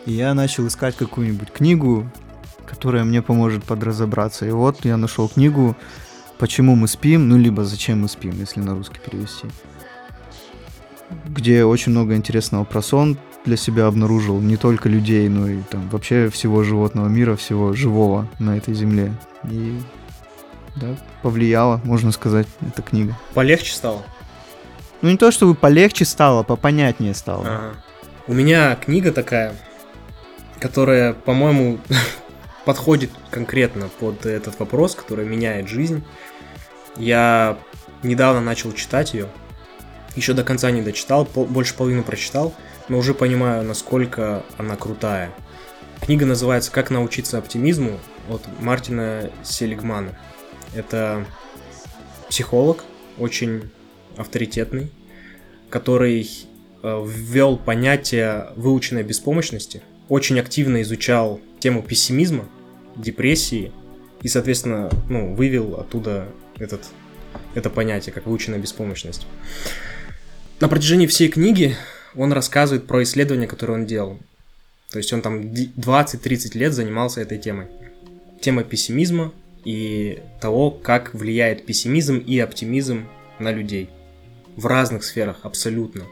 И 0.07 0.13
я 0.13 0.35
начал 0.35 0.67
искать 0.67 0.97
какую-нибудь 0.97 1.53
книгу, 1.53 2.11
которая 2.67 3.05
мне 3.05 3.23
поможет 3.23 3.65
подразобраться. 3.65 4.47
И 4.47 4.51
вот 4.51 4.85
я 4.85 4.97
нашел 4.97 5.29
книгу 5.29 5.77
«Почему 6.39 6.75
мы 6.75 6.89
спим», 6.89 7.29
ну, 7.29 7.37
либо 7.37 7.65
«Зачем 7.65 8.03
мы 8.03 8.09
спим», 8.09 8.33
если 8.39 8.61
на 8.61 8.75
русский 8.75 8.99
перевести. 9.05 9.49
Где 11.27 11.65
очень 11.65 11.93
много 11.93 12.15
интересного 12.15 12.65
про 12.65 12.83
сон 12.83 13.17
для 13.45 13.57
себя 13.57 13.87
обнаружил. 13.87 14.41
Не 14.41 14.57
только 14.57 14.89
людей, 14.89 15.29
но 15.29 15.49
и 15.49 15.63
там 15.63 15.89
вообще 15.89 16.29
всего 16.29 16.63
животного 16.63 17.09
мира, 17.09 17.37
всего 17.37 17.73
живого 17.73 18.29
на 18.39 18.57
этой 18.57 18.75
земле. 18.75 19.13
И 19.45 19.79
да, 20.77 20.97
повлияла, 21.23 21.81
можно 21.85 22.13
сказать, 22.13 22.47
эта 22.67 22.83
книга. 22.83 23.17
Полегче 23.35 23.73
стало? 23.73 24.03
Ну, 25.01 25.11
не 25.11 25.17
то, 25.17 25.31
чтобы 25.31 25.55
полегче 25.55 26.05
стало, 26.05 26.43
попонятнее 26.43 27.15
стало. 27.15 27.43
Ага. 27.47 27.75
У 28.27 28.35
меня 28.35 28.75
книга 28.77 29.13
такая, 29.13 29.55
которая, 30.61 31.15
по-моему, 31.15 31.79
подходит 32.65 33.11
конкретно 33.31 33.89
под 34.01 34.27
этот 34.27 34.59
вопрос, 34.59 34.95
который 34.95 35.25
меняет 35.25 35.69
жизнь. 35.69 36.05
Я 36.97 37.57
недавно 38.03 38.41
начал 38.41 38.73
читать 38.73 39.15
ее. 39.15 39.29
Еще 40.19 40.33
до 40.33 40.43
конца 40.43 40.73
не 40.73 40.83
дочитал, 40.83 41.25
пол- 41.25 41.45
больше 41.45 41.77
половины 41.77 42.03
прочитал, 42.03 42.53
но 42.89 42.99
уже 42.99 43.15
понимаю, 43.15 43.63
насколько 43.63 44.43
она 44.57 44.75
крутая. 44.75 45.31
Книга 46.01 46.27
называется 46.27 46.73
«Как 46.73 46.91
научиться 46.91 47.39
оптимизму» 47.39 48.01
от 48.29 48.43
Мартина 48.61 49.31
Селигмана. 49.45 50.19
Это 50.75 51.25
психолог, 52.29 52.83
очень 53.17 53.71
авторитетный, 54.17 54.91
который 55.71 56.29
э, 56.83 57.05
ввел 57.07 57.57
понятие 57.57 58.49
выученной 58.57 59.05
беспомощности, 59.05 59.83
очень 60.09 60.41
активно 60.41 60.83
изучал 60.83 61.41
тему 61.61 61.81
пессимизма, 61.81 62.47
депрессии 62.97 63.71
и, 64.23 64.27
соответственно, 64.27 64.91
ну, 65.09 65.37
вывел 65.37 65.77
оттуда 65.79 66.27
этот, 66.59 66.89
это 67.55 67.71
понятие, 67.71 68.13
как 68.13 68.27
выученная 68.27 68.59
беспомощность. 68.59 69.25
На 70.61 70.69
протяжении 70.69 71.07
всей 71.07 71.29
книги 71.29 71.77
он 72.17 72.33
рассказывает 72.33 72.89
про 72.89 73.05
исследования, 73.05 73.47
которые 73.47 73.79
он 73.79 73.87
делал. 73.87 74.19
То 74.91 74.99
есть 74.99 75.13
он 75.13 75.23
там 75.23 75.55
ди- 75.55 75.71
20-30 75.77 76.59
лет 76.59 76.73
занимался 76.73 77.21
этой 77.21 77.39
темой. 77.39 77.69
Тема 78.41 78.65
пессимизма 78.65 79.33
и 79.65 80.19
того, 80.41 80.73
как 80.73 81.15
влияет 81.15 81.65
пессимизм 81.65 82.19
и 82.19 82.41
оптимизм 82.41 83.07
на 83.39 83.53
людей. 83.53 83.89
В 84.57 84.67
разных 84.67 85.05
сферах, 85.05 85.41
абсолютно. 85.45 86.05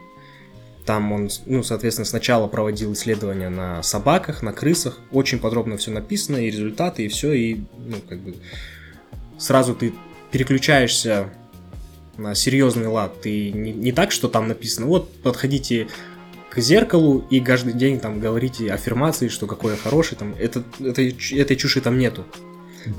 Там 0.85 1.11
он, 1.11 1.29
ну, 1.45 1.61
соответственно, 1.61 2.05
сначала 2.05 2.47
проводил 2.47 2.93
исследования 2.93 3.49
на 3.49 3.83
собаках, 3.83 4.41
на 4.43 4.53
крысах. 4.53 4.97
Очень 5.11 5.39
подробно 5.39 5.75
все 5.75 5.91
написано, 5.91 6.37
и 6.37 6.49
результаты, 6.49 7.03
и 7.03 7.09
все, 7.09 7.33
и, 7.33 7.55
ну, 7.85 7.97
как 8.07 8.19
бы, 8.19 8.35
сразу 9.37 9.75
ты 9.75 9.93
переключаешься 10.31 11.29
на 12.17 12.35
серьезный 12.35 12.87
лад. 12.87 13.21
Ты 13.21 13.51
не, 13.51 13.71
не 13.71 13.91
так, 13.91 14.11
что 14.11 14.27
там 14.27 14.47
написано, 14.47 14.87
вот, 14.87 15.11
подходите 15.21 15.87
к 16.49 16.59
зеркалу 16.59 17.25
и 17.29 17.39
каждый 17.39 17.73
день 17.73 17.99
там 17.99 18.19
говорите 18.19 18.71
аффирмации, 18.73 19.27
что 19.27 19.47
какой 19.47 19.73
я 19.73 19.77
хороший, 19.77 20.15
там, 20.17 20.33
это, 20.39 20.63
этой, 20.79 21.11
ч- 21.11 21.37
этой 21.37 21.55
чуши 21.55 21.81
там 21.81 21.97
нету. 21.97 22.25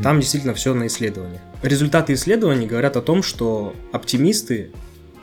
Там 0.02 0.20
действительно 0.20 0.54
все 0.54 0.74
на 0.74 0.86
исследование. 0.86 1.40
Результаты 1.62 2.12
исследований 2.12 2.66
говорят 2.66 2.96
о 2.96 3.00
том, 3.02 3.22
что 3.22 3.74
оптимисты 3.90 4.70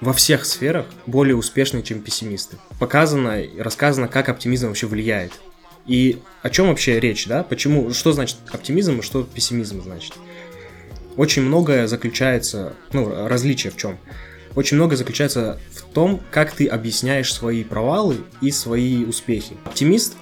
во 0.02 0.12
всех 0.12 0.46
сферах 0.46 0.88
более 1.06 1.36
успешны, 1.36 1.84
чем 1.84 2.02
пессимисты. 2.02 2.58
Показано 2.80 3.42
и 3.42 3.60
рассказано, 3.62 4.08
как 4.08 4.28
оптимизм 4.28 4.68
вообще 4.68 4.88
влияет. 4.88 5.34
И 5.86 6.18
о 6.42 6.50
чем 6.50 6.68
вообще 6.68 7.00
речь, 7.00 7.28
да? 7.28 7.44
Почему, 7.44 7.94
что 7.94 8.12
значит 8.12 8.38
оптимизм 8.52 9.00
и 9.00 9.02
что 9.04 9.24
пессимизм 9.24 9.84
значит? 9.84 10.14
Очень 11.18 11.44
многое 11.44 11.88
заключается, 11.88 12.74
ну, 12.92 13.28
различие 13.28 13.72
в 13.72 13.78
чем? 13.78 13.98
Очень 14.56 14.78
многое 14.78 14.96
заключается 14.98 15.60
в 15.74 15.94
том, 15.94 16.22
как 16.32 16.52
ты 16.52 16.68
объясняешь 16.68 17.34
свои 17.34 17.64
провалы 17.64 18.18
и 18.42 18.52
свои 18.52 19.04
успехи. 19.04 19.58
Оптимист 19.66 20.16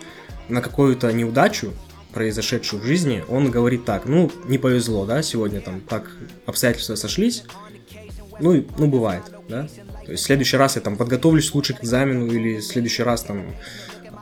на 0.49 0.61
какую-то 0.61 1.11
неудачу, 1.13 1.73
произошедшую 2.13 2.81
в 2.81 2.85
жизни, 2.85 3.23
он 3.27 3.49
говорит 3.49 3.85
так, 3.85 4.05
ну, 4.05 4.31
не 4.45 4.57
повезло, 4.57 5.05
да, 5.05 5.23
сегодня 5.23 5.61
там 5.61 5.81
так 5.81 6.11
обстоятельства 6.45 6.95
сошлись, 6.95 7.43
ну, 8.39 8.53
и- 8.53 8.65
ну, 8.77 8.87
бывает, 8.87 9.23
да. 9.49 9.67
То 10.05 10.11
есть 10.11 10.23
в 10.23 10.25
следующий 10.25 10.57
раз 10.57 10.75
я 10.75 10.81
там 10.81 10.95
подготовлюсь 10.95 11.53
лучше 11.53 11.73
к 11.73 11.83
экзамену, 11.83 12.27
или 12.27 12.57
в 12.57 12.63
следующий 12.63 13.03
раз 13.03 13.23
там 13.23 13.55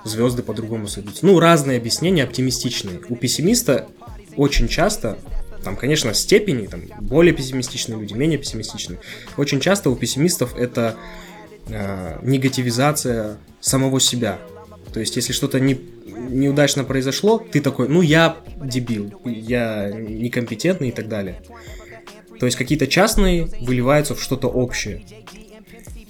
звезды 0.06 0.42
по-другому 0.44 0.88
сойдутся. 0.88 1.26
Ну, 1.26 1.40
разные 1.40 1.78
объяснения 1.78 2.24
оптимистичные. 2.24 3.02
У 3.10 3.16
пессимиста 3.16 3.88
очень 4.38 4.68
часто, 4.68 5.18
там, 5.64 5.76
конечно, 5.76 6.14
степени, 6.14 6.68
там, 6.68 6.82
более 7.00 7.34
пессимистичные 7.34 8.00
люди, 8.00 8.14
менее 8.14 8.38
пессимистичные. 8.38 9.00
Очень 9.38 9.60
часто 9.60 9.90
у 9.90 9.96
пессимистов 9.96 10.56
это 10.56 10.96
э, 11.68 12.20
негативизация 12.24 13.38
самого 13.60 14.00
себя. 14.00 14.40
То 14.94 15.00
есть, 15.00 15.16
если 15.16 15.34
что-то 15.34 15.60
не, 15.60 15.80
неудачно 16.06 16.84
произошло, 16.84 17.38
ты 17.38 17.62
такой, 17.62 17.88
ну, 17.88 18.02
я 18.02 18.38
дебил, 18.62 19.14
я 19.26 19.92
некомпетентный 19.92 20.90
и 20.90 20.92
так 20.92 21.08
далее. 21.08 21.42
То 22.40 22.46
есть, 22.46 22.58
какие-то 22.58 22.88
частные 22.88 23.46
выливаются 23.62 24.16
в 24.16 24.22
что-то 24.22 24.48
общее. 24.48 25.04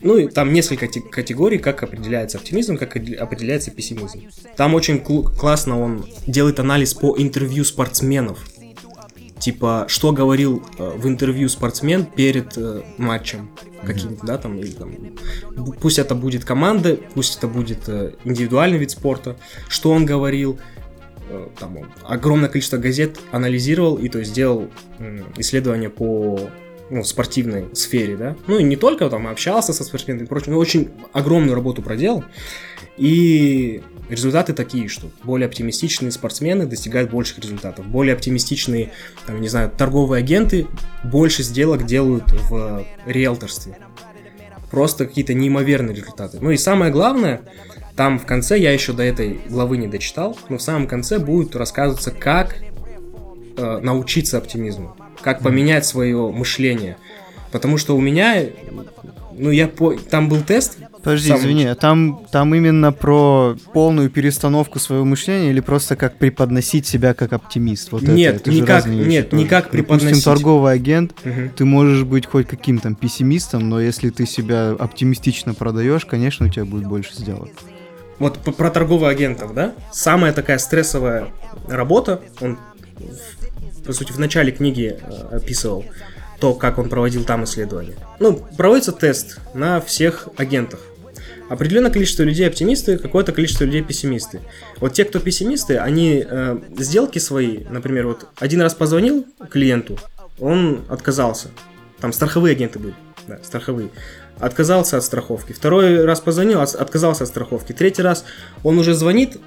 Ну, 0.03 0.17
и 0.17 0.27
там 0.27 0.51
несколько 0.51 0.87
те- 0.87 1.01
категорий, 1.01 1.59
как 1.59 1.83
определяется 1.83 2.37
оптимизм, 2.39 2.77
как 2.77 2.95
определяется 2.95 3.71
пессимизм. 3.71 4.21
Там 4.57 4.73
очень 4.73 4.99
классно 4.99 5.79
он 5.79 6.05
делает 6.25 6.59
анализ 6.59 6.93
по 6.93 7.15
интервью 7.17 7.63
спортсменов. 7.63 8.39
Типа, 9.41 9.85
что 9.87 10.11
говорил 10.11 10.63
э, 10.77 10.91
в 10.97 11.07
интервью 11.07 11.49
спортсмен 11.49 12.05
перед 12.05 12.55
э, 12.57 12.83
матчем 12.99 13.49
каким-то, 13.83 14.23
да, 14.23 14.37
там, 14.37 14.59
или 14.59 14.69
там, 14.69 14.93
пусть 15.81 15.97
это 15.97 16.13
будет 16.13 16.45
команда, 16.45 16.99
пусть 17.15 17.39
это 17.39 17.47
будет 17.47 17.89
э, 17.89 18.13
индивидуальный 18.23 18.77
вид 18.77 18.91
спорта, 18.91 19.37
что 19.67 19.89
он 19.89 20.05
говорил, 20.05 20.59
э, 21.27 21.47
там, 21.59 21.77
он 21.77 21.87
огромное 22.03 22.49
количество 22.49 22.77
газет 22.77 23.19
анализировал 23.31 23.95
и, 23.95 24.09
то 24.09 24.19
есть, 24.19 24.29
сделал 24.29 24.67
м, 24.99 25.25
исследования 25.37 25.89
по 25.89 26.39
ну, 26.91 27.03
спортивной 27.03 27.73
сфере, 27.73 28.15
да, 28.17 28.35
ну 28.47 28.59
и 28.59 28.63
не 28.63 28.75
только 28.75 29.09
там 29.09 29.27
общался 29.27 29.73
со 29.73 29.83
спортсменами 29.83 30.25
и 30.25 30.27
прочим, 30.27 30.51
но 30.51 30.59
очень 30.59 30.89
огромную 31.13 31.55
работу 31.55 31.81
проделал, 31.81 32.23
и 32.97 33.81
результаты 34.09 34.53
такие, 34.53 34.87
что 34.89 35.09
более 35.23 35.47
оптимистичные 35.47 36.11
спортсмены 36.11 36.65
достигают 36.65 37.09
больших 37.09 37.39
результатов, 37.39 37.87
более 37.87 38.13
оптимистичные, 38.13 38.91
там, 39.25 39.39
не 39.41 39.47
знаю, 39.47 39.71
торговые 39.75 40.19
агенты 40.19 40.67
больше 41.03 41.43
сделок 41.43 41.85
делают 41.85 42.25
в 42.49 42.85
риэлторстве, 43.05 43.77
просто 44.69 45.05
какие-то 45.07 45.33
неимоверные 45.33 45.95
результаты. 45.95 46.39
Ну 46.41 46.51
и 46.51 46.57
самое 46.57 46.91
главное, 46.91 47.41
там 47.95 48.19
в 48.19 48.25
конце, 48.25 48.59
я 48.59 48.71
еще 48.71 48.93
до 48.93 49.03
этой 49.03 49.41
главы 49.49 49.77
не 49.77 49.87
дочитал, 49.87 50.37
но 50.49 50.57
в 50.57 50.61
самом 50.61 50.87
конце 50.87 51.19
будет 51.19 51.55
рассказываться, 51.55 52.11
как 52.11 52.57
э, 53.57 53.79
научиться 53.81 54.37
оптимизму, 54.37 54.95
как 55.21 55.41
поменять 55.41 55.85
свое 55.85 56.31
мышление. 56.31 56.97
Потому 57.51 57.77
что 57.77 57.95
у 57.97 58.01
меня, 58.01 58.43
ну 59.37 59.49
я 59.51 59.67
по... 59.67 59.93
там 59.95 60.29
был 60.29 60.41
тест. 60.41 60.77
Подожди, 61.03 61.29
сам- 61.29 61.39
извини, 61.39 61.65
а 61.65 61.73
там, 61.75 62.25
там 62.31 62.53
именно 62.53 62.91
про 62.93 63.55
полную 63.73 64.09
перестановку 64.11 64.77
своего 64.79 65.03
мышления 65.03 65.49
или 65.49 65.59
просто 65.59 65.95
как 65.95 66.17
преподносить 66.19 66.85
себя 66.85 67.13
как 67.15 67.33
оптимист? 67.33 67.91
Вот 67.91 68.03
Нет, 68.03 68.35
это, 68.35 68.41
это 68.43 68.51
же 68.51 68.61
никак- 68.61 68.85
вещи 68.85 69.07
нет, 69.09 69.29
тоже. 69.31 69.43
никак 69.43 69.63
Допустим, 69.65 69.85
преподносить. 69.97 70.23
торговый 70.23 70.73
агент, 70.73 71.13
Мгм. 71.25 71.49
ты 71.55 71.65
можешь 71.65 72.03
быть 72.03 72.27
хоть 72.27 72.47
каким 72.47 72.77
там 72.77 72.93
пессимистом, 72.95 73.67
но 73.67 73.81
если 73.81 74.11
ты 74.11 74.27
себя 74.27 74.75
оптимистично 74.77 75.55
продаешь, 75.55 76.05
конечно, 76.05 76.45
у 76.45 76.49
тебя 76.49 76.65
будет 76.65 76.85
больше 76.87 77.15
сделок. 77.15 77.49
Вот 78.19 78.37
про 78.37 78.69
торговых 78.69 79.09
агентов, 79.09 79.55
да? 79.55 79.73
Самая 79.91 80.31
такая 80.33 80.59
стрессовая 80.59 81.29
работа, 81.67 82.21
он, 82.41 82.59
по 83.85 83.93
сути, 83.93 84.11
в 84.11 84.19
начале 84.19 84.51
книги 84.51 84.97
э, 85.01 85.35
описывал 85.37 85.85
то, 86.39 86.53
как 86.53 86.77
он 86.79 86.89
проводил 86.89 87.23
там 87.23 87.43
исследования. 87.43 87.95
Ну, 88.19 88.45
проводится 88.57 88.91
тест 88.91 89.37
на 89.53 89.79
всех 89.81 90.27
агентах. 90.37 90.79
Определенное 91.49 91.91
количество 91.91 92.23
людей 92.23 92.47
оптимисты, 92.47 92.97
какое-то 92.97 93.31
количество 93.33 93.65
людей 93.65 93.83
пессимисты. 93.83 94.39
Вот 94.79 94.93
те, 94.93 95.03
кто 95.03 95.19
пессимисты, 95.19 95.77
они 95.77 96.25
э, 96.27 96.57
сделки 96.77 97.19
свои, 97.19 97.59
например, 97.69 98.07
вот 98.07 98.27
один 98.39 98.61
раз 98.61 98.73
позвонил 98.73 99.25
клиенту, 99.49 99.99
он 100.39 100.81
отказался. 100.89 101.49
Там 101.99 102.13
страховые 102.13 102.53
агенты 102.53 102.79
были, 102.79 102.95
да, 103.27 103.37
страховые. 103.43 103.89
Отказался 104.39 104.97
от 104.97 105.03
страховки. 105.03 105.51
Второй 105.51 106.03
раз 106.05 106.19
позвонил, 106.21 106.61
от- 106.61 106.73
отказался 106.73 107.25
от 107.25 107.29
страховки. 107.29 107.73
Третий 107.73 108.01
раз 108.01 108.23
он 108.63 108.79
уже 108.79 108.93
звонит, 108.95 109.37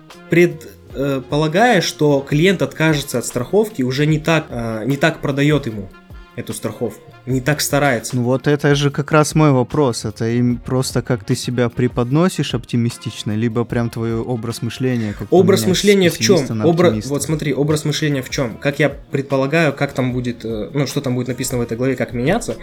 предполагая, 0.95 1.81
что 1.81 2.21
клиент 2.21 2.63
откажется 2.63 3.19
от 3.19 3.27
страховки, 3.27 3.83
уже 3.83 4.07
не 4.07 4.19
так, 4.19 4.47
э, 4.49 4.85
не 4.87 4.97
так 4.97 5.21
продает 5.21 5.67
ему 5.67 5.89
эту 6.37 6.53
страховку, 6.53 7.13
не 7.27 7.41
так 7.41 7.61
старается. 7.61 8.17
Ну 8.17 8.23
вот 8.23 8.47
это 8.47 8.75
же 8.75 8.91
как 8.91 9.13
раз 9.13 9.35
мой 9.35 9.53
вопрос. 9.53 10.05
Это 10.05 10.29
им 10.29 10.57
просто 10.57 11.03
как 11.03 11.25
ты 11.25 11.37
себя 11.37 11.69
преподносишь 11.69 12.55
оптимистично, 12.55 13.37
либо 13.37 13.65
прям 13.65 13.91
твой 13.91 14.15
образ 14.15 14.63
мышления. 14.63 15.15
Как 15.17 15.29
Образ 15.33 15.67
мышления 15.67 16.11
в 16.11 16.19
чем? 16.19 16.63
Обра... 16.63 16.93
Вот 17.05 17.23
смотри, 17.23 17.55
образ 17.55 17.85
мышления 17.85 18.23
в 18.23 18.31
чем? 18.31 18.57
Как 18.57 18.79
я 18.79 18.89
предполагаю, 18.89 19.73
как 19.73 19.93
там 19.93 20.13
будет, 20.13 20.45
э, 20.45 20.71
ну 20.73 20.87
что 20.87 21.01
там 21.01 21.15
будет 21.15 21.29
написано 21.29 21.59
в 21.59 21.63
этой 21.63 21.77
главе, 21.77 21.97
как 21.97 22.13
меняться? 22.13 22.57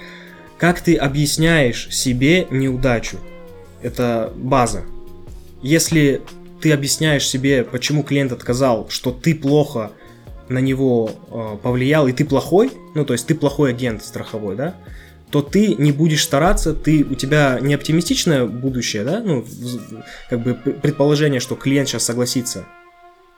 Как 0.57 0.82
ты 0.82 0.95
объясняешь 0.95 1.88
себе 1.89 2.47
неудачу? 2.51 3.17
Это 3.82 4.32
база. 4.36 4.84
Если 5.63 6.21
ты 6.62 6.72
объясняешь 6.72 7.28
себе, 7.28 7.64
почему 7.64 8.03
клиент 8.03 8.32
отказал, 8.32 8.88
что 8.89 9.12
ты 9.12 9.34
плохо 9.36 9.91
на 10.49 10.59
него 10.59 11.12
э, 11.30 11.57
повлиял 11.64 12.07
и 12.07 12.12
ты 12.12 12.26
плохой, 12.26 12.72
ну 12.95 13.05
то 13.05 13.14
есть 13.14 13.28
ты 13.28 13.36
плохой 13.36 13.70
агент 13.72 14.03
страховой, 14.03 14.55
да, 14.55 14.76
то 15.30 15.41
ты 15.41 15.76
не 15.76 15.91
будешь 15.93 16.24
стараться, 16.24 16.74
ты 16.74 17.05
у 17.09 17.16
тебя 17.16 17.57
не 17.62 17.74
оптимистичное 17.74 18.45
будущее, 18.45 19.03
да, 19.03 19.22
ну 19.24 19.45
как 20.30 20.43
бы 20.43 20.53
предположение, 20.53 21.39
что 21.39 21.55
клиент 21.55 21.88
сейчас 21.88 22.03
согласится, 22.03 22.66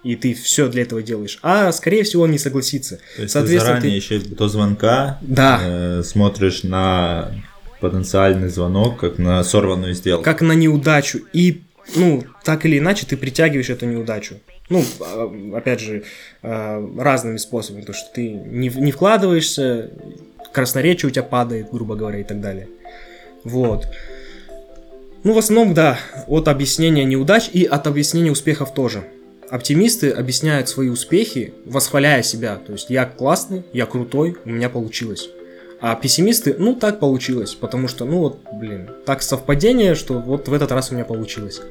и 0.03 0.15
ты 0.15 0.34
все 0.34 0.67
для 0.69 0.82
этого 0.82 1.03
делаешь, 1.03 1.38
а 1.43 1.71
скорее 1.71 2.03
всего 2.03 2.24
он 2.24 2.32
не 2.32 2.39
согласится. 2.39 2.97
То 3.15 3.21
есть 3.21 3.34
ты 3.34 3.39
Соответственно, 3.39 3.76
заранее 3.80 3.95
еще 3.95 4.19
до 4.19 4.47
звонка 4.49 5.19
Да. 5.21 5.59
э, 5.63 6.03
смотришь 6.03 6.63
на 6.63 7.32
потенциальный 7.80 8.49
звонок, 8.49 8.99
как 8.99 9.17
на 9.19 9.43
сорванную 9.43 9.93
сделку. 9.93 10.24
как 10.24 10.41
на 10.41 10.53
неудачу. 10.53 11.19
И, 11.34 11.61
ну, 11.95 12.23
так 12.43 12.65
или 12.65 12.79
иначе, 12.79 13.05
ты 13.05 13.17
притягиваешь 13.17 13.69
эту 13.69 13.86
неудачу. 13.86 14.39
Ну, 14.69 14.84
а, 15.01 15.57
опять 15.57 15.79
же, 15.79 16.03
а, 16.41 16.86
разными 16.97 17.38
способами. 17.38 17.84
То, 17.84 17.93
что 17.93 18.11
ты 18.13 18.29
не, 18.29 18.69
не 18.69 18.91
вкладываешься, 18.91 19.91
красноречие 20.51 21.09
у 21.09 21.11
тебя 21.11 21.23
падает, 21.23 21.69
грубо 21.71 21.95
говоря, 21.95 22.19
и 22.19 22.23
так 22.23 22.39
далее. 22.41 22.67
Вот. 23.43 23.88
Ну, 25.23 25.34
в 25.34 25.38
основном, 25.38 25.73
да, 25.73 25.97
от 26.27 26.47
объяснения 26.47 27.05
неудач 27.05 27.49
и 27.51 27.65
от 27.65 27.88
объяснения 27.88 28.31
успехов 28.31 28.73
тоже. 28.73 29.03
Оптимисты 29.49 30.09
объясняют 30.09 30.69
свои 30.69 30.89
успехи, 30.89 31.53
восхваляя 31.65 32.23
себя. 32.23 32.55
То 32.55 32.73
есть, 32.73 32.89
я 32.89 33.05
классный, 33.05 33.63
я 33.73 33.86
крутой, 33.86 34.38
у 34.45 34.49
меня 34.49 34.69
получилось. 34.69 35.29
А 35.86 35.95
пессимисты, 35.95 36.55
ну, 36.57 36.75
так 36.75 37.01
получилось, 37.01 37.55
потому 37.55 37.89
что, 37.89 38.05
ну, 38.05 38.19
вот, 38.19 38.39
блин, 38.53 38.89
так 39.05 39.21
совпадение, 39.21 39.95
что 39.95 40.13
вот 40.13 40.47
в 40.47 40.53
этот 40.53 40.71
раз 40.71 40.91
у 40.91 40.95
меня 40.95 41.03
получилось. 41.03 41.61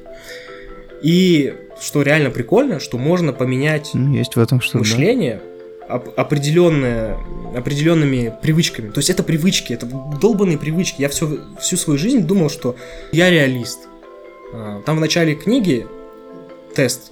И 1.01 1.55
что 1.81 2.03
реально 2.03 2.29
прикольно, 2.29 2.79
что 2.79 2.99
можно 2.99 3.33
поменять 3.33 3.89
Ну, 3.95 4.13
есть 4.13 4.35
в 4.35 4.39
этом 4.39 4.61
да. 4.71 4.77
мышление 4.77 5.41
оп- 5.89 6.13
определенное, 6.15 7.17
определенными 7.55 8.31
привычками. 8.39 8.91
То 8.91 8.99
есть 8.99 9.09
это 9.09 9.23
привычки, 9.23 9.73
это 9.73 9.87
долбанные 10.21 10.59
привычки. 10.59 11.01
Я 11.01 11.09
всю, 11.09 11.39
всю 11.59 11.75
свою 11.77 11.97
жизнь 11.97 12.19
думал, 12.21 12.51
что 12.51 12.75
я 13.11 13.31
реалист. 13.31 13.79
А, 14.53 14.83
Там 14.85 14.97
в 14.97 14.99
начале 14.99 15.33
книги 15.33 15.87
тест 16.75 17.11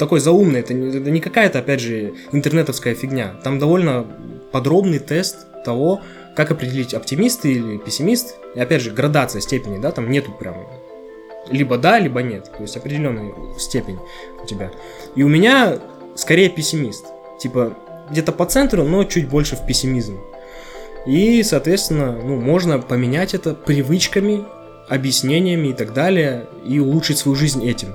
такой 0.00 0.18
заумный, 0.18 0.58
это 0.58 0.74
не, 0.74 0.88
это 0.98 1.08
не 1.10 1.20
какая-то, 1.20 1.60
опять 1.60 1.80
же, 1.80 2.14
интернетовская 2.32 2.96
фигня. 2.96 3.34
Там 3.44 3.60
довольно 3.60 4.04
подробный 4.50 4.98
тест 4.98 5.46
того, 5.64 6.00
как 6.34 6.50
определить 6.50 6.94
оптимист 6.94 7.44
или 7.44 7.78
пессимист. 7.78 8.36
И 8.54 8.60
опять 8.60 8.82
же, 8.82 8.90
градация 8.90 9.40
степени, 9.40 9.78
да, 9.78 9.90
там 9.90 10.10
нету 10.10 10.32
прям 10.32 10.56
либо 11.50 11.78
да, 11.78 11.98
либо 11.98 12.22
нет. 12.22 12.50
То 12.56 12.62
есть 12.62 12.76
определенная 12.76 13.32
степень 13.58 13.98
у 14.42 14.46
тебя. 14.46 14.70
И 15.14 15.22
у 15.22 15.28
меня 15.28 15.78
скорее 16.14 16.48
пессимист. 16.48 17.06
Типа 17.40 17.76
где-то 18.10 18.32
по 18.32 18.46
центру, 18.46 18.84
но 18.84 19.04
чуть 19.04 19.28
больше 19.28 19.56
в 19.56 19.66
пессимизм. 19.66 20.18
И, 21.06 21.42
соответственно, 21.42 22.12
ну, 22.12 22.36
можно 22.36 22.78
поменять 22.78 23.34
это 23.34 23.54
привычками, 23.54 24.44
объяснениями 24.88 25.68
и 25.68 25.72
так 25.72 25.92
далее, 25.92 26.46
и 26.66 26.78
улучшить 26.80 27.18
свою 27.18 27.36
жизнь 27.36 27.66
этим. 27.66 27.94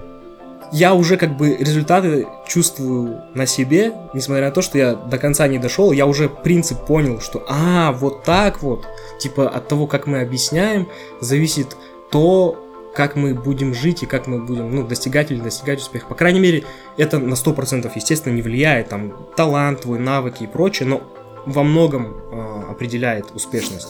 Я 0.73 0.95
уже 0.95 1.17
как 1.17 1.37
бы 1.37 1.55
результаты 1.55 2.27
чувствую 2.47 3.21
на 3.35 3.45
себе, 3.45 3.93
несмотря 4.15 4.45
на 4.45 4.51
то, 4.51 4.63
что 4.63 4.79
я 4.79 4.95
до 4.95 5.19
конца 5.19 5.47
не 5.47 5.59
дошел, 5.59 5.91
я 5.91 6.07
уже 6.07 6.27
принцип 6.27 6.83
понял, 6.87 7.21
что 7.21 7.45
а, 7.47 7.91
вот 7.91 8.23
так 8.23 8.63
вот, 8.63 8.87
типа 9.19 9.47
от 9.47 9.67
того, 9.67 9.85
как 9.85 10.07
мы 10.07 10.21
объясняем, 10.21 10.89
зависит 11.21 11.77
то, 12.09 12.57
как 12.95 13.15
мы 13.15 13.35
будем 13.35 13.75
жить 13.75 14.01
и 14.01 14.07
как 14.07 14.25
мы 14.25 14.43
будем 14.43 14.75
ну, 14.75 14.87
достигать 14.87 15.29
или 15.29 15.39
достигать 15.39 15.79
успеха. 15.79 16.07
По 16.07 16.15
крайней 16.15 16.39
мере, 16.39 16.63
это 16.97 17.19
на 17.19 17.35
100% 17.35 17.91
естественно 17.93 18.33
не 18.33 18.41
влияет, 18.41 18.89
там, 18.89 19.13
талант 19.37 19.81
твой, 19.81 19.99
навыки 19.99 20.43
и 20.43 20.47
прочее, 20.47 20.89
но 20.89 21.03
во 21.45 21.61
многом 21.61 22.15
э, 22.31 22.71
определяет 22.71 23.27
успешность. 23.35 23.89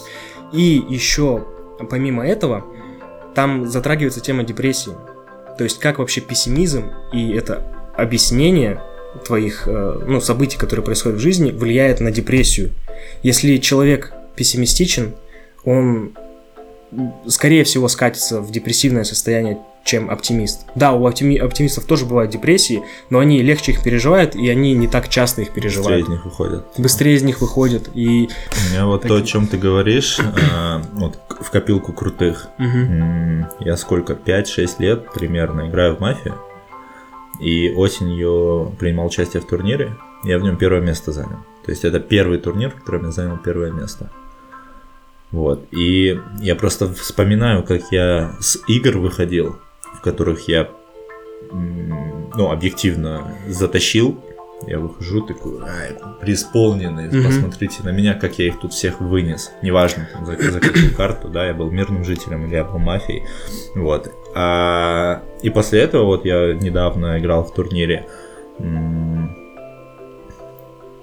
И 0.51 0.83
еще, 0.89 1.45
помимо 1.89 2.27
этого, 2.27 2.65
там 3.35 3.69
затрагивается 3.69 4.19
тема 4.19 4.43
депрессии. 4.43 4.91
То 5.57 5.63
есть, 5.63 5.79
как 5.79 5.99
вообще 5.99 6.21
пессимизм 6.21 6.91
и 7.11 7.31
это 7.31 7.63
объяснение 7.95 8.81
твоих 9.25 9.67
э, 9.67 10.01
ну, 10.07 10.19
событий, 10.19 10.57
которые 10.57 10.83
происходят 10.83 11.19
в 11.19 11.21
жизни, 11.21 11.51
влияет 11.51 11.99
на 11.99 12.11
депрессию. 12.11 12.71
Если 13.21 13.57
человек 13.57 14.11
пессимистичен, 14.35 15.13
он 15.63 16.13
скорее 17.27 17.63
всего 17.63 17.87
скатится 17.87 18.41
в 18.41 18.51
депрессивное 18.51 19.03
состояние, 19.03 19.59
чем 19.83 20.09
оптимист. 20.09 20.65
Да, 20.75 20.93
у 20.93 21.05
оптими- 21.07 21.37
оптимистов 21.37 21.85
тоже 21.85 22.05
бывают 22.05 22.31
депрессии, 22.31 22.83
но 23.09 23.19
они 23.19 23.41
легче 23.41 23.73
их 23.73 23.83
переживают, 23.83 24.35
и 24.35 24.47
они 24.49 24.73
не 24.73 24.87
так 24.87 25.09
часто 25.09 25.41
их 25.41 25.49
Быстрее 25.49 25.61
переживают. 25.61 26.05
из 26.05 26.09
них 26.09 26.25
выходят. 26.25 26.65
Быстрее 26.77 27.15
из 27.15 27.23
них 27.23 27.41
выходят. 27.41 27.89
И 27.93 28.29
У 28.69 28.71
меня 28.73 28.85
вот 28.85 29.01
то, 29.03 29.15
о 29.15 29.21
чем 29.21 29.47
ты 29.47 29.57
говоришь, 29.57 30.19
а, 30.53 30.81
вот 30.93 31.19
в 31.41 31.49
копилку 31.51 31.91
крутых. 31.93 32.47
М, 32.59 33.47
Я 33.59 33.75
сколько, 33.77 34.15
5-6 34.15 34.79
лет 34.79 35.11
примерно 35.13 35.67
играю 35.69 35.95
в 35.95 35.99
мафию. 35.99 36.35
И 37.41 37.71
осенью 37.71 38.73
принимал 38.79 39.07
участие 39.07 39.41
в 39.41 39.45
турнире. 39.47 39.95
Я 40.23 40.39
в 40.39 40.43
нем 40.43 40.55
первое 40.55 40.81
место 40.81 41.11
занял. 41.11 41.39
То 41.65 41.71
есть 41.71 41.83
это 41.83 41.99
первый 41.99 42.37
турнир, 42.37 42.69
в 42.71 42.75
котором 42.75 43.05
я 43.05 43.11
занял 43.11 43.37
первое 43.37 43.71
место. 43.71 44.09
Вот. 45.31 45.65
И 45.71 46.19
я 46.39 46.55
просто 46.55 46.93
вспоминаю, 46.93 47.63
как 47.63 47.81
я 47.91 48.35
с 48.39 48.59
игр 48.67 48.97
выходил, 48.99 49.57
в 49.95 50.01
которых 50.01 50.47
я, 50.47 50.69
ну, 51.51 52.51
объективно 52.51 53.35
затащил. 53.47 54.19
Я 54.65 54.79
выхожу 54.79 55.21
такой, 55.25 55.61
ай, 55.63 55.97
преисполненный, 56.21 57.07
Мгм. 57.07 57.23
посмотрите 57.25 57.83
на 57.83 57.89
меня, 57.89 58.13
как 58.13 58.39
я 58.39 58.47
их 58.47 58.61
тут 58.61 58.71
всех 58.71 59.01
вынес. 59.01 59.51
Неважно, 59.61 60.07
там, 60.13 60.25
за- 60.25 60.37
закрутил 60.51 60.95
карту, 60.95 61.27
да, 61.27 61.45
я 61.47 61.53
был 61.53 61.69
мирным 61.69 62.05
жителем 62.05 62.45
или 62.45 62.55
я 62.55 62.63
был 62.63 62.79
мафией. 62.79 63.23
Вот. 63.75 64.09
А, 64.35 65.21
и 65.41 65.49
после 65.49 65.81
этого 65.81 66.05
вот 66.05 66.23
я 66.25 66.53
недавно 66.53 67.19
играл 67.19 67.43
в 67.43 67.53
турнире. 67.53 68.07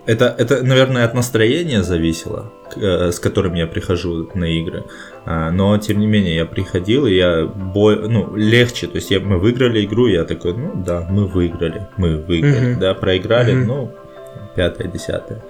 Это, 0.07 0.35
это, 0.39 0.63
наверное, 0.65 1.05
от 1.05 1.15
настроения 1.15 1.83
зависело, 1.83 2.53
с 2.77 3.19
которым 3.19 3.55
я 3.55 3.67
прихожу 3.67 4.29
на 4.35 4.45
игры. 4.45 4.85
А, 5.27 5.51
Но, 5.51 5.77
тем 5.79 6.01
не 6.01 6.07
менее, 6.07 6.37
я 6.37 6.45
приходил, 6.47 7.07
и 7.07 7.15
я 7.15 7.45
бой, 7.47 8.09
ну, 8.09 8.35
легче. 8.37 8.87
То 8.87 8.97
есть 8.97 9.11
я, 9.11 9.21
мы 9.21 9.39
выиграли 9.39 9.85
игру, 9.85 10.07
я 10.09 10.25
такой, 10.25 10.55
ну 10.55 10.73
да, 10.87 11.07
мы 11.11 11.27
выиграли, 11.27 11.89
мы 11.97 12.17
выиграли, 12.17 12.73
Мгм. 12.73 12.81
да, 12.81 12.95
проиграли, 12.95 13.53
Мгм. 13.55 13.67
ну, 13.67 13.91
пятое, 14.57 14.89
десятое. 14.89 15.43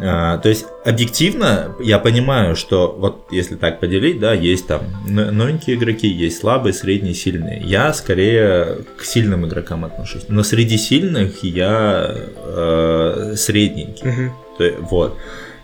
А, 0.00 0.38
то 0.38 0.48
есть 0.48 0.64
объективно 0.84 1.74
я 1.80 1.98
понимаю, 1.98 2.54
что 2.54 2.94
вот 2.96 3.26
если 3.32 3.56
так 3.56 3.80
поделить, 3.80 4.20
да, 4.20 4.32
есть 4.32 4.68
там 4.68 4.82
но- 5.08 5.32
новенькие 5.32 5.74
игроки, 5.76 6.06
есть 6.06 6.38
слабые, 6.38 6.72
средние, 6.72 7.14
сильные. 7.14 7.60
Я 7.64 7.92
скорее 7.92 8.84
к 8.96 9.02
сильным 9.04 9.44
игрокам 9.44 9.84
отношусь. 9.84 10.26
Но 10.28 10.44
среди 10.44 10.76
сильных 10.78 11.42
я 11.42 12.14
э, 12.14 13.32
средненький. 13.36 14.06
Мгм. 14.08 14.32
То 14.58 14.70
вот. 14.90 15.16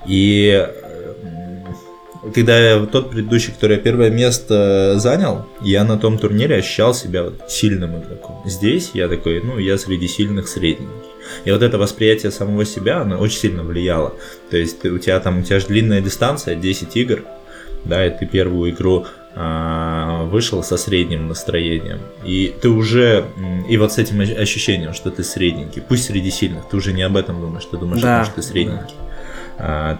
И 0.06 0.66
э, 0.66 2.30
когда 2.34 2.58
я 2.58 2.86
тот 2.86 3.10
предыдущий, 3.10 3.52
который 3.52 3.76
первое 3.78 4.10
место 4.10 4.98
занял, 4.98 5.46
я 5.60 5.84
на 5.84 5.98
том 5.98 6.18
турнире 6.18 6.56
ощущал 6.56 6.94
себя 6.94 7.24
вот 7.24 7.50
сильным 7.50 7.98
игроком. 8.00 8.42
Здесь 8.44 8.90
я 8.94 9.08
такой, 9.08 9.42
ну, 9.42 9.58
я 9.58 9.78
среди 9.78 10.08
сильных 10.08 10.48
средненький. 10.48 11.10
И 11.44 11.50
вот 11.50 11.62
это 11.62 11.78
восприятие 11.78 12.32
самого 12.32 12.64
себя, 12.64 13.00
оно 13.00 13.18
очень 13.18 13.38
сильно 13.38 13.62
влияло. 13.62 14.14
То 14.50 14.56
есть 14.56 14.84
у 14.84 14.98
тебя 14.98 15.20
там, 15.20 15.40
у 15.40 15.42
тебя 15.42 15.58
же 15.60 15.66
длинная 15.66 16.00
дистанция, 16.00 16.54
10 16.54 16.96
игр, 16.96 17.22
да, 17.84 18.06
и 18.06 18.10
ты 18.18 18.26
первую 18.26 18.70
игру 18.70 19.06
а, 19.36 20.24
вышел 20.24 20.62
со 20.62 20.76
средним 20.76 21.28
настроением, 21.28 21.98
и 22.24 22.54
ты 22.62 22.68
уже, 22.68 23.24
и 23.68 23.76
вот 23.76 23.92
с 23.92 23.98
этим 23.98 24.20
ощ- 24.20 24.36
ощущением, 24.36 24.94
что 24.94 25.10
ты 25.10 25.24
средненький, 25.24 25.82
пусть 25.82 26.04
среди 26.04 26.30
сильных, 26.30 26.68
ты 26.68 26.76
уже 26.76 26.92
не 26.92 27.02
об 27.02 27.16
этом 27.16 27.40
думаешь, 27.40 27.64
ты 27.64 27.76
думаешь 27.76 28.00
Да, 28.02 28.24
что 28.24 28.36
ты 28.36 28.42
средненький. 28.42 28.94
А, 28.98 29.03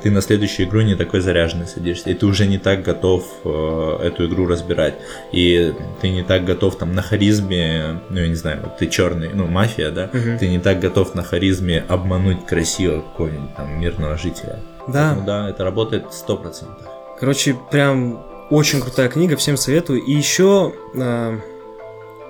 ты 0.03 0.11
на 0.11 0.21
следующую 0.21 0.69
игру 0.69 0.81
не 0.83 0.95
такой 0.95 1.21
заряженный 1.21 1.67
садишься, 1.67 2.11
и 2.11 2.15
ты 2.15 2.27
уже 2.27 2.47
не 2.47 2.59
так 2.59 2.83
готов 2.83 3.25
э, 3.45 3.99
эту 4.03 4.27
игру 4.27 4.47
разбирать, 4.47 4.95
и 5.33 5.73
ты 6.01 6.11
не 6.11 6.23
так 6.23 6.45
готов 6.45 6.77
там 6.77 6.93
на 6.95 7.03
харизме, 7.03 8.01
ну 8.11 8.21
я 8.21 8.29
не 8.29 8.35
знаю, 8.35 8.61
вот 8.63 8.79
ты 8.79 8.87
черный, 8.89 9.31
ну 9.33 9.47
мафия, 9.47 9.91
да, 9.91 10.11
Мгм. 10.13 10.39
ты 10.39 10.49
не 10.49 10.59
так 10.59 10.81
готов 10.81 11.15
на 11.15 11.23
харизме 11.23 11.85
обмануть 11.89 12.47
красиво 12.47 13.01
какого-нибудь 13.01 13.55
там 13.57 13.81
мирного 13.81 14.17
жителя. 14.19 14.61
Да. 14.89 15.09
Поэтому, 15.11 15.27
да, 15.27 15.49
это 15.51 15.65
работает 15.65 16.13
сто 16.13 16.37
процентов. 16.37 16.87
Короче, 17.21 17.57
прям 17.71 18.23
очень 18.51 18.81
крутая 18.81 19.09
книга, 19.09 19.37
всем 19.37 19.57
советую. 19.57 20.03
И 20.03 20.13
еще 20.13 20.73
э, 20.95 21.39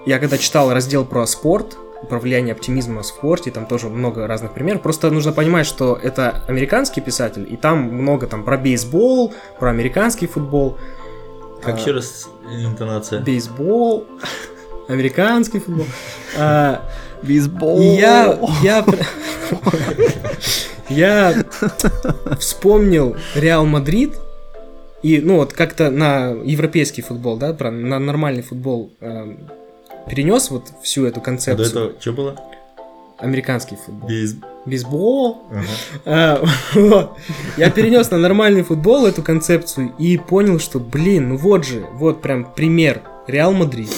я 0.06 0.18
когда 0.18 0.38
читал 0.38 0.72
раздел 0.72 1.04
про 1.04 1.26
спорт, 1.26 1.76
про 2.08 2.18
влияние 2.18 2.52
оптимизма 2.52 3.02
в 3.02 3.06
спорте, 3.06 3.50
там 3.50 3.66
тоже 3.66 3.88
много 3.88 4.26
разных 4.26 4.52
примеров. 4.52 4.82
Просто 4.82 5.10
нужно 5.10 5.32
понимать, 5.32 5.66
что 5.66 5.98
это 6.00 6.42
американский 6.46 7.00
писатель, 7.00 7.46
и 7.50 7.56
там 7.56 7.82
много 7.82 8.26
там 8.26 8.44
про 8.44 8.56
бейсбол, 8.56 9.32
про 9.58 9.70
американский 9.70 10.26
футбол. 10.26 10.78
Как 11.62 11.76
А, 11.76 11.78
еще 11.78 11.92
раз 11.92 12.28
интонация? 12.50 13.20
Бейсбол, 13.20 14.06
американский 14.88 15.60
футбол. 15.60 15.86
А, 16.36 16.82
Бейсбол. 17.22 17.80
Я, 17.80 18.38
я, 18.62 18.84
я 20.88 21.44
вспомнил 22.38 23.16
Реал 23.34 23.64
Мадрид 23.66 24.14
и, 25.02 25.20
ну 25.20 25.36
вот 25.36 25.52
как-то 25.52 25.90
на 25.90 26.30
европейский 26.30 27.02
футбол, 27.02 27.36
да, 27.36 27.52
про 27.52 27.70
на 27.70 27.98
нормальный 27.98 28.42
футбол 28.42 28.92
эм, 29.00 29.48
перенес 30.08 30.50
вот 30.50 30.68
всю 30.82 31.06
эту 31.06 31.16
А 31.16 31.20
до 31.20 31.24
концепцию. 31.24 31.66
этого 31.68 32.00
что 32.00 32.12
было? 32.12 32.40
Американский 33.18 33.76
футбол. 33.76 34.08
Бейс- 34.08 34.36
Бейсбол. 34.66 35.42
Ага. 35.50 35.62
А, 36.04 36.44
вот. 36.74 37.18
Я 37.56 37.70
перенес 37.70 38.10
на 38.10 38.18
нормальный 38.18 38.62
футбол 38.62 39.06
эту 39.06 39.22
концепцию 39.22 39.92
и 39.98 40.16
понял, 40.18 40.58
что, 40.58 40.80
блин, 40.80 41.28
ну 41.30 41.36
вот 41.36 41.64
же, 41.64 41.86
вот 41.92 42.22
прям 42.22 42.44
пример. 42.52 43.02
Реал 43.26 43.54
Мадрид, 43.54 43.88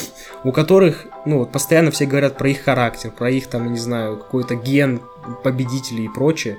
у 0.44 0.52
которых, 0.52 1.06
ну, 1.24 1.38
вот 1.40 1.50
постоянно 1.50 1.90
все 1.90 2.06
говорят 2.06 2.38
про 2.38 2.48
их 2.50 2.60
характер, 2.62 3.10
про 3.10 3.28
их, 3.28 3.48
там, 3.48 3.64
я 3.64 3.70
не 3.70 3.78
знаю, 3.78 4.18
какой-то 4.18 4.54
ген 4.54 5.00
победителей 5.42 6.04
и 6.04 6.08
прочее. 6.08 6.58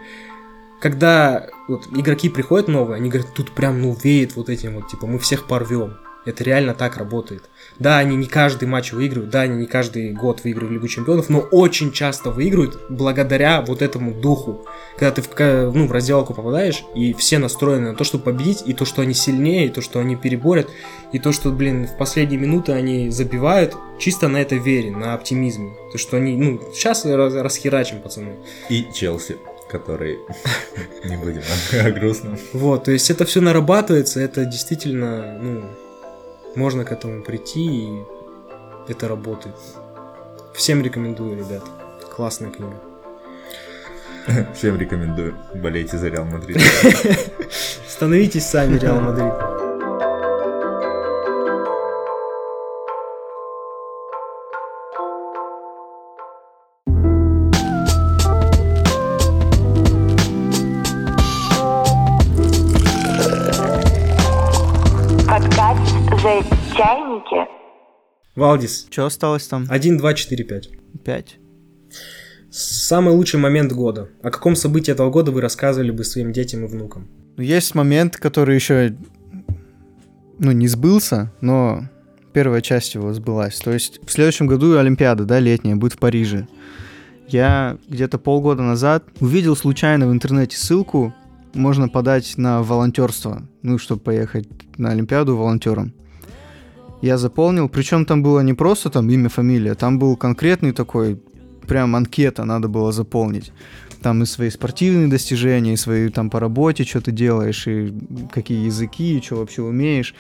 Когда 0.82 1.48
вот 1.70 1.88
игроки 1.96 2.28
приходят 2.28 2.68
новые, 2.68 2.98
они 2.98 3.10
говорят, 3.10 3.34
тут 3.34 3.52
прям, 3.52 3.82
ну, 3.82 3.96
веет 4.04 4.36
вот 4.36 4.50
этим 4.50 4.76
вот, 4.76 4.90
типа, 4.90 5.08
мы 5.08 5.18
всех 5.18 5.48
порвем. 5.48 5.96
Это 6.28 6.44
реально 6.44 6.74
так 6.74 6.98
работает. 6.98 7.44
Да, 7.80 8.00
они 8.00 8.18
не 8.18 8.26
каждый 8.26 8.68
матч 8.68 8.92
выигрывают, 8.92 9.32
да, 9.32 9.42
они 9.42 9.56
не 9.56 9.66
каждый 9.66 10.12
год 10.12 10.44
выигрывают 10.44 10.74
Лигу 10.74 10.90
Чемпионов, 10.90 11.30
но 11.30 11.40
очень 11.40 11.94
часто 11.94 12.32
выигрывают 12.32 12.78
благодаря 12.90 13.62
вот 13.62 13.82
этому 13.82 14.14
духу. 14.14 14.66
Когда 14.98 15.12
ты 15.12 15.22
в, 15.22 15.74
ну, 15.74 15.88
в 15.88 15.92
раздевалку 15.94 16.34
попадаешь, 16.34 16.84
и 16.94 17.14
все 17.14 17.40
настроены 17.40 17.92
на 17.92 17.96
то, 17.96 18.04
чтобы 18.04 18.26
победить, 18.26 18.62
и 18.66 18.74
то, 18.74 18.84
что 18.84 19.04
они 19.04 19.14
сильнее, 19.14 19.68
и 19.68 19.70
то, 19.70 19.82
что 19.82 20.02
они 20.02 20.18
переборят, 20.18 20.70
и 21.14 21.20
то, 21.20 21.32
что, 21.32 21.50
блин, 21.50 21.88
в 21.88 21.98
последние 21.98 22.42
минуты 22.42 22.74
они 22.74 23.10
забивают, 23.10 23.78
чисто 23.98 24.28
на 24.28 24.42
это 24.42 24.56
вере, 24.56 24.92
на 24.92 25.14
оптимизме. 25.14 25.78
То, 25.94 25.98
что 25.98 26.18
они, 26.18 26.36
ну, 26.36 26.60
сейчас 26.74 27.06
расхерачим, 27.06 28.02
пацаны. 28.02 28.36
И 28.68 28.86
Челси, 28.94 29.38
который... 29.70 30.20
Не 31.06 31.16
будем 31.16 31.42
о 31.86 31.92
грустном. 31.92 32.38
Вот, 32.52 32.84
то 32.84 32.92
есть 32.92 33.10
это 33.10 33.24
все 33.24 33.40
нарабатывается, 33.40 34.20
это 34.20 34.44
действительно, 34.44 35.40
ну, 35.42 35.64
можно 36.56 36.84
к 36.86 36.92
этому 36.92 37.24
прийти, 37.24 37.88
и 37.88 38.04
это 38.88 39.08
работает. 39.08 39.56
Всем 40.54 40.82
рекомендую, 40.82 41.38
ребят. 41.38 41.64
Классная 42.16 42.52
книга. 42.52 42.76
Всем 44.54 44.78
рекомендую. 44.78 45.36
Болейте 45.56 45.98
за 45.98 46.10
Реал 46.10 46.26
Мадрид. 46.26 46.62
Становитесь 47.88 48.46
сами 48.46 48.78
Реал 48.78 49.00
Мадрид. 49.00 49.67
Валдис. 68.38 68.86
Что 68.92 69.08
осталось 69.08 69.48
там? 69.48 69.66
1, 69.68 69.98
2, 69.98 70.14
4, 70.14 70.44
5. 70.44 70.70
Пять. 71.04 71.38
Самый 72.52 73.16
лучший 73.16 73.40
момент 73.40 73.74
года. 73.74 74.10
О 74.22 74.30
каком 74.30 74.56
событии 74.56 74.92
этого 74.92 75.10
года 75.10 75.32
вы 75.32 75.42
рассказывали 75.42 75.90
бы 75.90 76.04
своим 76.04 76.32
детям 76.32 76.64
и 76.64 76.68
внукам? 76.68 77.08
Ну, 77.36 77.42
Есть 77.42 77.74
момент, 77.74 78.18
который 78.18 78.54
еще, 78.54 78.96
ну, 80.38 80.52
не 80.52 80.68
сбылся, 80.68 81.34
но 81.42 81.90
первая 82.32 82.62
часть 82.62 82.94
его 82.94 83.12
сбылась. 83.12 83.58
То 83.58 83.74
есть 83.74 84.00
в 84.06 84.12
следующем 84.12 84.46
году 84.46 84.78
Олимпиада, 84.78 85.26
да, 85.26 85.40
летняя, 85.40 85.76
будет 85.76 85.94
в 85.94 85.98
Париже. 85.98 86.48
Я 87.28 87.80
где-то 87.88 88.20
полгода 88.20 88.62
назад 88.62 89.04
увидел 89.20 89.56
случайно 89.56 90.08
в 90.08 90.12
интернете 90.12 90.58
ссылку 90.58 91.12
можно 91.56 91.90
подать 91.90 92.38
на 92.38 92.62
волонтерство, 92.62 93.42
ну, 93.64 93.80
чтобы 93.80 94.02
поехать 94.02 94.48
на 94.78 94.92
Олимпиаду 94.92 95.36
волонтером. 95.36 95.92
Я 97.02 97.18
заполнил, 97.18 97.70
причем 97.70 98.06
там 98.06 98.24
было 98.24 98.40
не 98.40 98.54
просто 98.54 98.90
там 98.90 99.10
имя, 99.10 99.30
фамилия, 99.30 99.76
там 99.76 100.00
был 100.00 100.16
конкретный 100.18 100.72
такой, 100.72 101.22
прям 101.68 101.96
анкета 101.96 102.44
надо 102.44 102.68
было 102.68 102.92
заполнить. 102.92 103.52
Там 104.02 104.24
и 104.24 104.26
свои 104.26 104.50
спортивные 104.50 105.08
достижения, 105.08 105.74
и 105.74 105.78
свои 105.78 106.10
там 106.10 106.30
по 106.30 106.40
работе, 106.40 106.84
что 106.84 107.02
ты 107.02 107.12
делаешь, 107.12 107.68
и 107.68 107.94
какие 108.32 108.66
языки, 108.66 109.18
и 109.18 109.22
что 109.22 109.38
вообще 109.38 109.62
умеешь. 109.62 110.14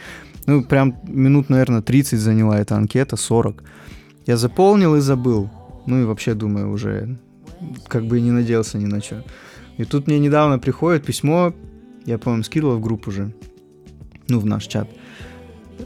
Ну, 0.45 0.63
прям 0.63 0.95
минут, 1.03 1.49
наверное, 1.49 1.81
30 1.81 2.19
заняла 2.19 2.59
эта 2.59 2.75
анкета, 2.75 3.17
40. 3.17 3.63
Я 4.25 4.37
заполнил 4.37 4.95
и 4.95 4.99
забыл. 4.99 5.49
Ну 5.85 6.01
и 6.01 6.05
вообще, 6.05 6.33
думаю, 6.33 6.71
уже 6.71 7.17
как 7.87 8.05
бы 8.05 8.17
и 8.17 8.21
не 8.21 8.31
надеялся 8.31 8.77
ни 8.77 8.85
на 8.85 9.01
что. 9.01 9.23
И 9.77 9.83
тут 9.83 10.07
мне 10.07 10.19
недавно 10.19 10.59
приходит 10.59 11.05
письмо, 11.05 11.53
я, 12.05 12.17
по-моему, 12.17 12.43
скидывал 12.43 12.77
в 12.77 12.81
группу 12.81 13.09
уже, 13.09 13.33
ну, 14.27 14.39
в 14.39 14.45
наш 14.45 14.65
чат, 14.67 14.89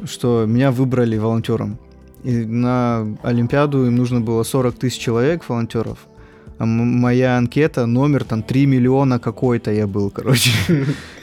что 0.05 0.45
меня 0.47 0.71
выбрали 0.71 1.17
волонтером. 1.17 1.77
И 2.23 2.45
на 2.45 3.17
Олимпиаду 3.23 3.85
им 3.85 3.95
нужно 3.95 4.21
было 4.21 4.43
40 4.43 4.75
тысяч 4.75 4.99
человек, 4.99 5.47
волонтеров. 5.47 5.99
А 6.59 6.65
моя 6.65 7.37
анкета, 7.37 7.87
номер 7.87 8.23
там 8.23 8.43
3 8.43 8.67
миллиона 8.67 9.17
какой-то 9.17 9.71
я 9.71 9.87
был, 9.87 10.11
короче. 10.11 10.51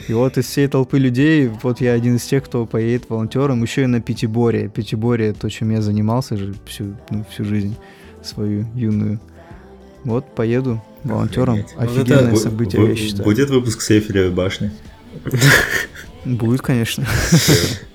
И 0.09 0.13
вот 0.13 0.37
из 0.37 0.45
всей 0.45 0.67
толпы 0.67 0.99
людей, 0.99 1.49
вот 1.63 1.79
я 1.79 1.93
один 1.93 2.17
из 2.17 2.23
тех, 2.23 2.43
кто 2.43 2.65
поедет 2.65 3.09
волонтером, 3.09 3.61
еще 3.61 3.83
и 3.83 3.85
на 3.85 4.01
Пятиборе. 4.01 4.67
Пятиборе, 4.67 5.31
то, 5.31 5.49
чем 5.49 5.69
я 5.69 5.81
занимался 5.81 6.35
же 6.35 6.55
всю, 6.65 6.95
ну, 7.09 7.25
всю 7.29 7.45
жизнь 7.45 7.77
свою 8.21 8.65
юную. 8.75 9.19
Вот 10.03 10.35
поеду 10.35 10.83
волонтером. 11.05 11.63
Вот 11.77 11.83
Офигенное 11.85 12.31
это 12.31 12.35
событие, 12.35 12.89
я 12.89 12.95
считаю. 12.95 13.23
Будет 13.23 13.49
выпуск 13.49 13.81
с 13.81 13.91
Эйфелевой 13.91 14.31
башни? 14.31 14.71
Будет, 16.25 16.61
конечно. 16.61 17.05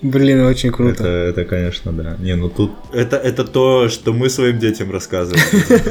Блин, 0.03 0.41
очень 0.47 0.71
Это, 0.71 0.77
круто. 0.77 1.05
это, 1.07 1.45
конечно, 1.45 1.93
да. 1.93 2.17
Не, 2.19 2.37
ну 2.37 2.49
тут... 2.49 2.73
Это, 2.93 3.17
это 3.17 3.45
то, 3.45 3.89
что 3.89 4.13
мы 4.13 4.31
своим 4.31 4.59
детям 4.59 4.91
рассказываем. 4.91 5.45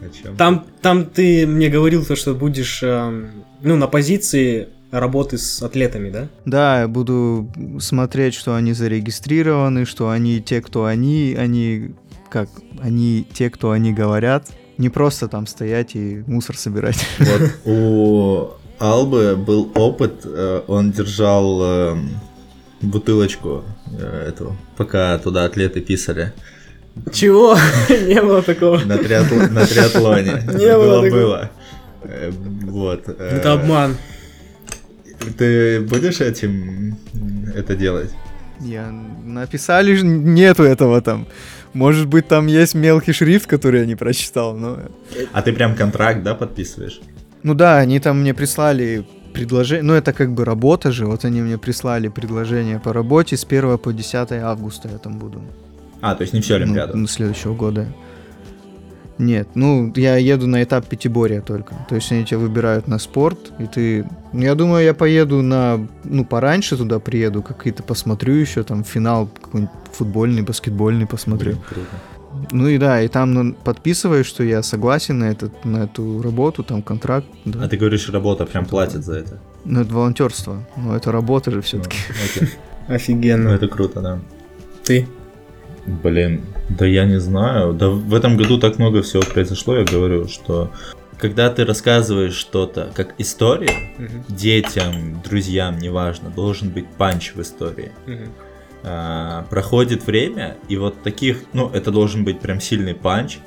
О 0.00 0.22
чем? 0.22 0.36
Там, 0.36 0.66
там 0.80 1.04
ты 1.06 1.46
мне 1.46 1.68
говорил 1.68 2.04
то, 2.04 2.16
что 2.16 2.34
будешь, 2.34 2.82
эм, 2.82 3.44
ну, 3.62 3.76
на 3.76 3.86
позиции 3.86 4.68
работы 4.90 5.36
с 5.36 5.62
атлетами, 5.62 6.10
да? 6.10 6.28
Да, 6.46 6.80
я 6.80 6.88
буду 6.88 7.50
смотреть, 7.80 8.34
что 8.34 8.54
они 8.54 8.72
зарегистрированы, 8.72 9.84
что 9.84 10.08
они 10.08 10.40
те, 10.40 10.62
кто 10.62 10.86
они, 10.86 11.36
они 11.38 11.90
как 12.30 12.48
они 12.80 13.26
те, 13.32 13.50
кто 13.50 13.72
они 13.72 13.92
говорят. 13.92 14.48
Не 14.78 14.88
просто 14.88 15.28
там 15.28 15.46
стоять 15.46 15.96
и 15.96 16.22
мусор 16.26 16.56
собирать. 16.56 17.04
Вот 17.18 17.52
у 17.64 18.48
Албы 18.78 19.34
был 19.36 19.70
опыт, 19.74 20.20
э, 20.24 20.62
он 20.68 20.92
держал 20.92 21.62
эм, 21.64 22.10
бутылочку 22.80 23.64
э, 23.98 24.26
эту, 24.28 24.56
пока 24.76 25.18
туда 25.18 25.44
атлеты 25.46 25.80
писали. 25.80 26.32
Чего? 27.12 27.56
Не 27.88 28.22
было 28.22 28.42
такого. 28.42 28.78
На, 28.78 28.94
триатло- 28.96 29.50
на 29.50 29.66
триатлоне. 29.66 30.42
Не 30.58 30.76
было 30.76 31.02
такого. 31.02 31.10
было. 31.10 31.50
Э, 32.04 32.30
Вот. 32.66 33.08
Это 33.08 33.52
обман. 33.54 33.96
Ты 35.36 35.80
будешь 35.80 36.20
этим 36.20 36.96
это 37.54 37.74
делать? 37.74 38.10
Я 38.60 38.90
написали, 39.24 39.94
ж- 39.96 40.02
нету 40.04 40.62
этого 40.62 41.00
там. 41.00 41.26
Может 41.74 42.06
быть, 42.06 42.28
там 42.28 42.46
есть 42.46 42.74
мелкий 42.74 43.12
шрифт, 43.12 43.46
который 43.46 43.80
я 43.80 43.86
не 43.86 43.94
прочитал, 43.96 44.56
но... 44.56 44.78
А 45.32 45.42
ты 45.42 45.52
прям 45.52 45.74
контракт, 45.74 46.22
да, 46.22 46.34
подписываешь? 46.34 47.00
Ну 47.42 47.54
да, 47.54 47.78
они 47.78 48.00
там 48.00 48.20
мне 48.20 48.34
прислали 48.34 49.06
предложение, 49.32 49.84
ну 49.84 49.94
это 49.94 50.12
как 50.12 50.32
бы 50.32 50.44
работа 50.44 50.90
же, 50.90 51.06
вот 51.06 51.24
они 51.24 51.40
мне 51.40 51.58
прислали 51.58 52.08
предложение 52.08 52.78
по 52.78 52.92
работе 52.92 53.36
с 53.36 53.44
1 53.44 53.78
по 53.78 53.92
10 53.92 54.32
августа 54.32 54.88
я 54.88 54.98
там 54.98 55.18
буду. 55.18 55.42
А, 56.00 56.14
то 56.14 56.22
есть 56.22 56.32
не 56.32 56.40
всю 56.40 56.54
Олимпиаду. 56.54 56.96
Ну, 56.96 57.06
следующего 57.06 57.54
года. 57.54 57.86
Нет, 59.18 59.48
ну, 59.54 59.92
я 59.96 60.16
еду 60.16 60.46
на 60.46 60.62
этап 60.62 60.86
пятиборья 60.86 61.40
только. 61.40 61.74
То 61.88 61.96
есть 61.96 62.12
они 62.12 62.24
тебя 62.24 62.38
выбирают 62.38 62.86
на 62.86 63.00
спорт, 63.00 63.52
и 63.58 63.66
ты... 63.66 64.08
Ну, 64.32 64.42
я 64.42 64.54
думаю, 64.54 64.84
я 64.84 64.94
поеду 64.94 65.42
на... 65.42 65.88
Ну, 66.04 66.24
пораньше 66.24 66.76
туда 66.76 67.00
приеду, 67.00 67.42
какие-то 67.42 67.82
посмотрю 67.82 68.34
еще, 68.34 68.62
там, 68.62 68.84
финал 68.84 69.26
какой-нибудь 69.26 69.74
футбольный, 69.92 70.42
баскетбольный 70.42 71.06
посмотрю. 71.06 71.52
Блин, 71.52 71.62
круто. 71.68 71.88
Ну 72.50 72.68
и 72.68 72.78
да, 72.78 73.02
и 73.02 73.08
там 73.08 73.34
ну, 73.34 73.54
подписываешь, 73.54 74.26
что 74.26 74.42
я 74.42 74.62
согласен 74.62 75.18
на, 75.18 75.24
этот, 75.24 75.64
на 75.64 75.84
эту 75.84 76.22
работу, 76.22 76.62
там, 76.62 76.82
контракт. 76.82 77.26
Да. 77.44 77.64
А 77.64 77.68
ты 77.68 77.76
говоришь, 77.76 78.08
работа 78.08 78.46
прям 78.46 78.66
платит 78.66 79.04
за 79.04 79.18
это. 79.18 79.38
Ну, 79.64 79.80
это 79.80 79.94
волонтерство. 79.94 80.66
Ну, 80.76 80.94
это 80.94 81.12
работа 81.12 81.50
же 81.50 81.60
все-таки. 81.60 81.96
Ну, 82.08 82.14
окей. 82.24 82.54
Ну, 82.88 82.94
Офигенно. 82.94 83.48
это 83.50 83.68
круто, 83.68 84.00
да. 84.00 84.18
Ты? 84.82 85.06
Блин, 86.02 86.40
да 86.70 86.86
я 86.86 87.04
не 87.04 87.20
знаю. 87.20 87.74
Да 87.74 87.90
в 87.90 88.14
этом 88.14 88.38
году 88.38 88.58
так 88.58 88.78
много 88.78 89.02
всего 89.02 89.22
произошло, 89.22 89.76
я 89.76 89.84
говорю, 89.84 90.26
что 90.26 90.70
когда 91.18 91.50
ты 91.50 91.64
рассказываешь 91.64 92.34
что-то 92.34 92.90
как 92.94 93.14
историю, 93.18 93.70
детям, 94.28 95.20
друзьям, 95.22 95.78
неважно, 95.78 96.30
должен 96.30 96.70
быть 96.70 96.86
панч 96.96 97.34
в 97.34 97.42
истории. 97.42 97.92
А, 98.84 99.44
проходит 99.50 100.06
время, 100.06 100.56
и 100.68 100.76
вот 100.76 101.02
таких, 101.02 101.42
ну, 101.52 101.68
это 101.70 101.90
должен 101.90 102.24
быть 102.24 102.40
прям 102.40 102.60
сильный 102.60 102.94
панч, 102.94 103.38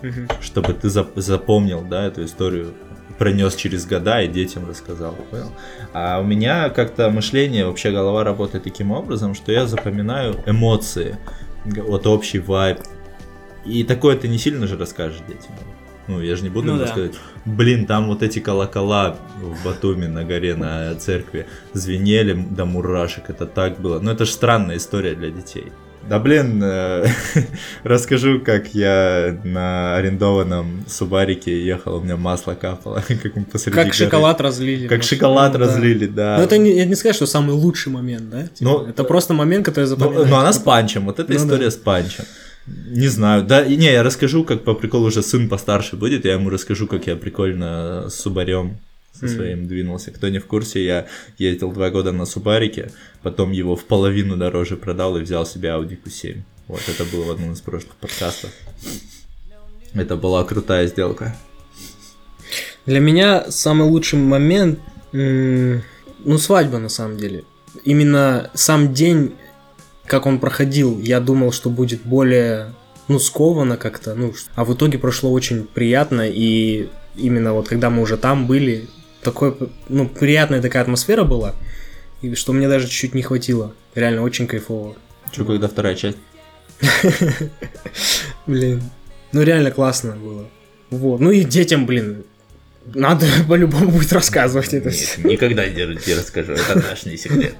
чтобы 0.41 0.73
ты 0.73 0.87
зап- 0.87 1.19
запомнил, 1.19 1.81
да, 1.81 2.05
эту 2.05 2.25
историю, 2.25 2.73
пронес 3.17 3.55
через 3.55 3.85
года 3.85 4.21
и 4.21 4.27
детям 4.27 4.67
рассказал, 4.67 5.13
понял? 5.29 5.51
А 5.93 6.19
у 6.19 6.23
меня 6.23 6.69
как-то 6.69 7.09
мышление, 7.09 7.65
вообще 7.65 7.91
голова 7.91 8.23
работает 8.23 8.63
таким 8.63 8.91
образом, 8.91 9.35
что 9.35 9.51
я 9.51 9.67
запоминаю 9.67 10.35
эмоции, 10.45 11.17
вот 11.65 12.07
общий 12.07 12.39
вайб. 12.39 12.79
И 13.63 13.83
такое 13.83 14.17
ты 14.17 14.27
не 14.27 14.39
сильно 14.39 14.65
же 14.65 14.75
расскажешь 14.75 15.21
детям. 15.27 15.53
Ну, 16.07 16.21
я 16.21 16.35
же 16.35 16.43
не 16.43 16.49
буду 16.49 16.67
Ну 16.67 16.73
им 16.73 16.77
да. 16.79 16.85
рассказывать, 16.85 17.15
блин, 17.45 17.85
там 17.85 18.07
вот 18.07 18.23
эти 18.23 18.39
колокола 18.39 19.17
в 19.41 19.63
Батуми 19.65 20.07
на 20.07 20.23
горе 20.23 20.55
на 20.55 20.93
церкви 20.95 21.45
звенели 21.73 22.33
до 22.33 22.65
мурашек, 22.65 23.29
это 23.29 23.45
так 23.45 23.79
было. 23.79 23.99
Ну, 23.99 24.11
это 24.11 24.25
же 24.25 24.31
странная 24.31 24.77
история 24.77 25.13
для 25.15 25.29
детей. 25.29 25.71
Да 26.09 26.17
блин, 26.17 26.59
э, 26.63 27.05
расскажу, 27.83 28.39
как 28.39 28.73
я 28.73 29.39
на 29.43 29.95
арендованном 29.97 30.83
Субарике 30.87 31.63
ехал, 31.63 31.97
у 31.97 32.01
меня 32.01 32.17
масло 32.17 32.53
капало, 32.55 33.03
как 33.07 33.35
мы 33.35 33.43
посреди 33.45 33.75
Как 33.75 33.85
горы. 33.85 33.93
шоколад 33.95 34.41
разлили. 34.41 34.87
Как 34.87 35.01
в 35.03 35.07
шоколад 35.07 35.53
да. 35.53 35.59
разлили, 35.59 36.07
да. 36.07 36.37
Ну, 36.39 36.43
это 36.43 36.57
не, 36.57 36.75
я 36.75 36.85
не 36.85 36.95
сказать, 36.95 37.15
что 37.15 37.27
самый 37.27 37.51
лучший 37.51 37.91
момент, 37.91 38.29
да? 38.31 38.43
Типа, 38.47 38.55
Ну, 38.71 38.85
это 38.87 39.03
просто 39.03 39.33
момент, 39.35 39.63
который 39.65 39.81
Ну, 39.85 39.89
запоминается. 39.89 40.29
но 40.31 40.39
она 40.39 40.51
с 40.53 40.57
панчем, 40.57 41.05
вот 41.05 41.19
эта 41.19 41.31
Ну 41.31 41.37
история 41.37 41.65
да. 41.65 41.71
с 41.71 41.75
панчем. 41.75 42.23
Не 42.67 43.07
знаю, 43.07 43.43
да, 43.43 43.65
не, 43.65 43.91
я 43.91 44.03
расскажу, 44.03 44.43
как 44.43 44.63
по 44.63 44.73
приколу 44.73 45.07
уже 45.07 45.23
сын 45.23 45.49
постарше 45.49 45.95
будет, 45.95 46.25
я 46.25 46.33
ему 46.33 46.49
расскажу, 46.49 46.87
как 46.87 47.07
я 47.07 47.15
прикольно 47.15 48.09
с 48.09 48.15
Субарем 48.15 48.77
со 49.13 49.27
своим 49.27 49.67
двинулся. 49.67 50.11
Кто 50.11 50.29
не 50.29 50.39
в 50.39 50.45
курсе, 50.45 50.83
я 50.83 51.07
ездил 51.37 51.71
два 51.71 51.89
года 51.89 52.11
на 52.11 52.25
Субарике, 52.25 52.91
потом 53.23 53.51
его 53.51 53.75
в 53.75 53.85
половину 53.85 54.37
дороже 54.37 54.77
продал 54.77 55.17
и 55.17 55.21
взял 55.21 55.45
себе 55.45 55.69
Audi 55.69 55.97
Q7. 56.01 56.41
Вот 56.67 56.81
это 56.87 57.03
было 57.05 57.25
в 57.25 57.31
одном 57.31 57.53
из 57.53 57.61
прошлых 57.61 57.95
подкастов. 57.95 58.51
Это 59.93 60.15
была 60.15 60.43
крутая 60.43 60.87
сделка. 60.87 61.35
Для 62.85 62.99
меня 62.99 63.51
самый 63.51 63.87
лучший 63.87 64.19
момент, 64.19 64.79
ну, 65.11 66.37
свадьба 66.37 66.79
на 66.79 66.89
самом 66.89 67.17
деле. 67.17 67.43
Именно 67.83 68.49
сам 68.53 68.93
день, 68.93 69.33
как 70.11 70.25
он 70.25 70.39
проходил, 70.39 70.99
я 70.99 71.21
думал, 71.21 71.53
что 71.53 71.69
будет 71.69 72.01
более, 72.01 72.73
ну, 73.07 73.17
скованно 73.17 73.77
как-то, 73.77 74.13
ну, 74.13 74.33
а 74.55 74.65
в 74.65 74.73
итоге 74.73 74.97
прошло 74.97 75.31
очень 75.31 75.63
приятно, 75.63 76.27
и 76.27 76.89
именно 77.15 77.53
вот 77.53 77.69
когда 77.69 77.89
мы 77.89 78.01
уже 78.01 78.17
там 78.17 78.45
были, 78.45 78.89
такой, 79.23 79.55
ну, 79.87 80.09
приятная 80.09 80.61
такая 80.61 80.83
атмосфера 80.83 81.23
была, 81.23 81.55
и 82.21 82.35
что 82.35 82.51
мне 82.51 82.67
даже 82.67 82.89
чуть-чуть 82.89 83.15
не 83.15 83.21
хватило. 83.21 83.73
Реально 83.95 84.23
очень 84.23 84.47
кайфово. 84.47 84.97
Что, 85.31 85.45
когда 85.45 85.69
вторая 85.69 85.95
часть? 85.95 86.17
Блин. 88.45 88.81
Ну 89.31 89.41
реально 89.43 89.71
классно 89.71 90.17
было. 90.17 90.49
Вот. 90.89 91.21
Ну 91.21 91.31
и 91.31 91.45
детям, 91.45 91.85
блин, 91.85 92.25
надо 92.85 93.25
по-любому 93.47 93.91
будет 93.91 94.11
рассказывать 94.13 94.73
это 94.73 94.89
все. 94.89 95.21
никогда 95.21 95.67
не 95.67 96.13
расскажу, 96.13 96.53
это 96.53 96.75
наш 96.75 97.05
не 97.05 97.17
секрет. 97.17 97.55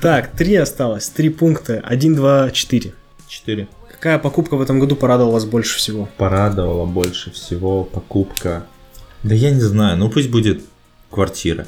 Так, 0.00 0.32
три 0.32 0.56
осталось. 0.56 1.08
Три 1.08 1.28
пункта. 1.30 1.80
Один, 1.84 2.14
два, 2.14 2.50
четыре. 2.50 2.92
Четыре. 3.28 3.68
Какая 3.90 4.18
покупка 4.18 4.56
в 4.56 4.62
этом 4.62 4.80
году 4.80 4.96
порадовала 4.96 5.34
вас 5.34 5.44
больше 5.44 5.78
всего? 5.78 6.08
порадовала 6.16 6.86
больше 6.86 7.30
всего 7.30 7.84
покупка. 7.84 8.66
Да 9.22 9.34
я 9.34 9.50
не 9.50 9.60
знаю, 9.60 9.96
ну 9.96 10.10
пусть 10.10 10.28
будет 10.30 10.62
квартира. 11.10 11.66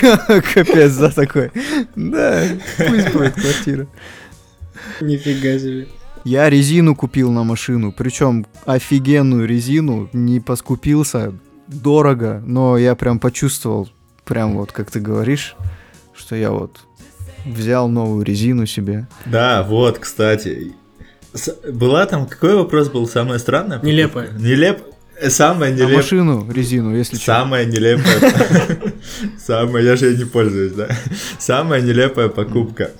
Капец, 0.00 0.96
да, 0.96 1.10
такой. 1.10 1.52
Да, 1.94 2.42
пусть 2.76 3.12
будет 3.12 3.34
квартира. 3.34 3.86
Нифига 5.00 5.58
себе. 5.58 5.86
Я 6.24 6.50
резину 6.50 6.94
купил 6.94 7.30
на 7.32 7.44
машину, 7.44 7.92
причем 7.92 8.46
офигенную 8.66 9.46
резину, 9.48 10.08
не 10.12 10.40
поскупился. 10.40 11.32
дорого, 11.66 12.42
но 12.44 12.76
я 12.78 12.94
прям 12.96 13.18
почувствовал, 13.20 13.88
прям 14.24 14.56
вот 14.56 14.72
как 14.72 14.90
ты 14.90 14.98
говоришь, 15.00 15.54
что 16.16 16.34
я 16.36 16.50
вот 16.50 16.80
взял 17.46 17.88
новую 17.88 18.24
резину 18.24 18.66
себе. 18.66 19.06
Да, 19.26 19.62
вот, 19.62 19.98
кстати. 20.00 20.72
С- 21.32 21.56
была 21.72 22.06
там, 22.06 22.26
какой 22.26 22.56
вопрос 22.56 22.88
был 22.90 23.06
самое 23.06 23.38
странное? 23.38 23.80
Нелепое. 23.82 24.30
Нелеп... 24.36 24.82
Самое 25.28 25.70
А 25.72 25.74
нелепое. 25.74 25.96
машину, 25.98 26.50
резину, 26.50 26.96
если 26.96 27.16
что. 27.16 27.26
Самая 27.26 27.66
нелепая... 27.66 28.32
Самая, 29.38 29.82
я 29.84 29.94
же 29.96 30.06
ей 30.10 30.16
не 30.18 30.24
пользуюсь, 30.24 30.72
да? 30.72 30.88
Самая 31.38 31.80
нелепая 31.82 32.28
покупка. 32.28 32.90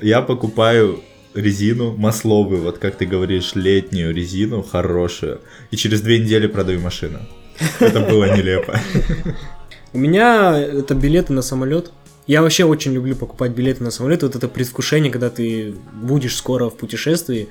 Я 0.00 0.22
покупаю 0.22 1.00
резину 1.34 1.96
масловую, 1.96 2.62
вот 2.62 2.78
как 2.78 2.96
ты 2.96 3.06
говоришь, 3.06 3.54
летнюю 3.54 4.14
резину, 4.14 4.62
хорошую, 4.62 5.40
и 5.70 5.76
через 5.76 6.00
две 6.00 6.18
недели 6.20 6.46
продаю 6.46 6.80
машину. 6.80 7.20
Это 7.80 8.00
было 8.00 8.36
нелепо. 8.36 8.78
У 9.92 9.98
меня 9.98 10.58
это 10.58 10.94
билеты 10.94 11.32
на 11.32 11.42
самолет. 11.42 11.92
Я 12.26 12.42
вообще 12.42 12.64
очень 12.64 12.92
люблю 12.92 13.14
покупать 13.14 13.52
билеты 13.52 13.84
на 13.84 13.90
самолет. 13.90 14.22
Вот 14.22 14.34
это 14.34 14.48
предвкушение, 14.48 15.12
когда 15.12 15.30
ты 15.30 15.74
будешь 15.92 16.36
скоро 16.36 16.68
в 16.70 16.76
путешествии. 16.76 17.48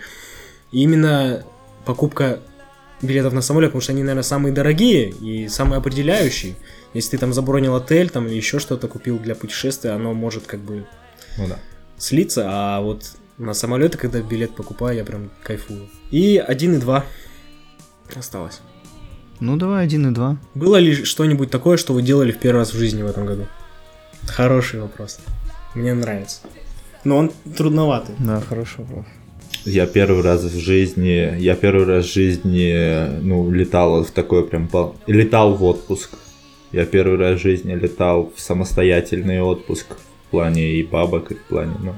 И 0.71 0.81
именно 0.81 1.45
покупка 1.86 2.39
билетов 3.01 3.34
на 3.34 3.41
самолет, 3.41 3.69
потому 3.69 3.81
что 3.81 3.91
они, 3.91 4.01
наверное, 4.01 4.23
самые 4.23 4.53
дорогие 4.53 5.09
и 5.09 5.47
самые 5.47 5.77
определяющие. 5.77 6.55
Если 6.93 7.11
ты 7.11 7.17
там 7.17 7.34
забронил 7.34 7.75
отель 7.75 8.09
там 8.09 8.27
или 8.27 8.36
еще 8.36 8.59
что-то 8.59 8.88
купил 8.88 9.19
для 9.19 9.36
путешествия, 9.36 9.91
оно 9.91 10.13
может 10.13 10.45
как 10.45 10.59
бы 10.59 10.86
Ну 11.38 11.47
да. 11.47 11.59
слиться, 11.97 12.45
а 12.47 12.81
вот 12.81 13.05
на 13.38 13.53
самолеты, 13.53 13.97
когда 13.97 14.21
билет 14.21 14.55
покупаю, 14.55 14.97
я 14.97 15.03
прям 15.03 15.29
кайфую. 15.43 15.89
И 16.11 16.38
один 16.38 16.75
и 16.75 16.77
два 16.79 17.05
осталось. 18.15 18.61
Ну 19.39 19.57
давай 19.57 19.84
один 19.86 20.07
и 20.09 20.13
два. 20.13 20.38
Было 20.53 20.77
ли 20.77 20.93
что-нибудь 21.03 21.49
такое, 21.49 21.77
что 21.77 21.93
вы 21.93 22.01
делали 22.01 22.31
в 22.31 22.39
первый 22.39 22.59
раз 22.59 22.73
в 22.73 22.77
жизни 22.77 23.01
в 23.01 23.07
этом 23.07 23.25
году? 23.25 23.47
Хороший 24.27 24.81
вопрос. 24.81 25.19
Мне 25.75 25.93
нравится. 25.93 26.41
Но 27.03 27.17
он 27.17 27.31
трудноватый. 27.57 28.15
Да, 28.19 28.39
хороший 28.39 28.86
вопрос. 28.86 29.05
Я 29.65 29.86
первый 29.88 30.21
раз 30.23 30.43
в 30.43 30.57
жизни, 30.59 31.36
я 31.39 31.55
первый 31.55 31.86
раз 31.86 32.05
в 32.05 32.13
жизни, 32.13 33.19
ну, 33.21 33.49
летал 33.51 34.03
в 34.03 34.11
такой 34.11 34.45
прям, 34.47 34.67
пол- 34.67 34.95
летал 35.07 35.55
в 35.55 35.63
отпуск. 35.63 36.11
Я 36.71 36.86
первый 36.86 37.17
раз 37.17 37.39
в 37.39 37.43
жизни 37.43 37.73
летал 37.73 38.31
в 38.36 38.39
самостоятельный 38.41 39.41
отпуск 39.41 39.95
в 40.27 40.31
плане 40.31 40.73
и 40.73 40.84
бабок, 40.84 41.31
и 41.31 41.36
в 41.36 41.43
плане, 41.43 41.75
ну, 41.81 41.95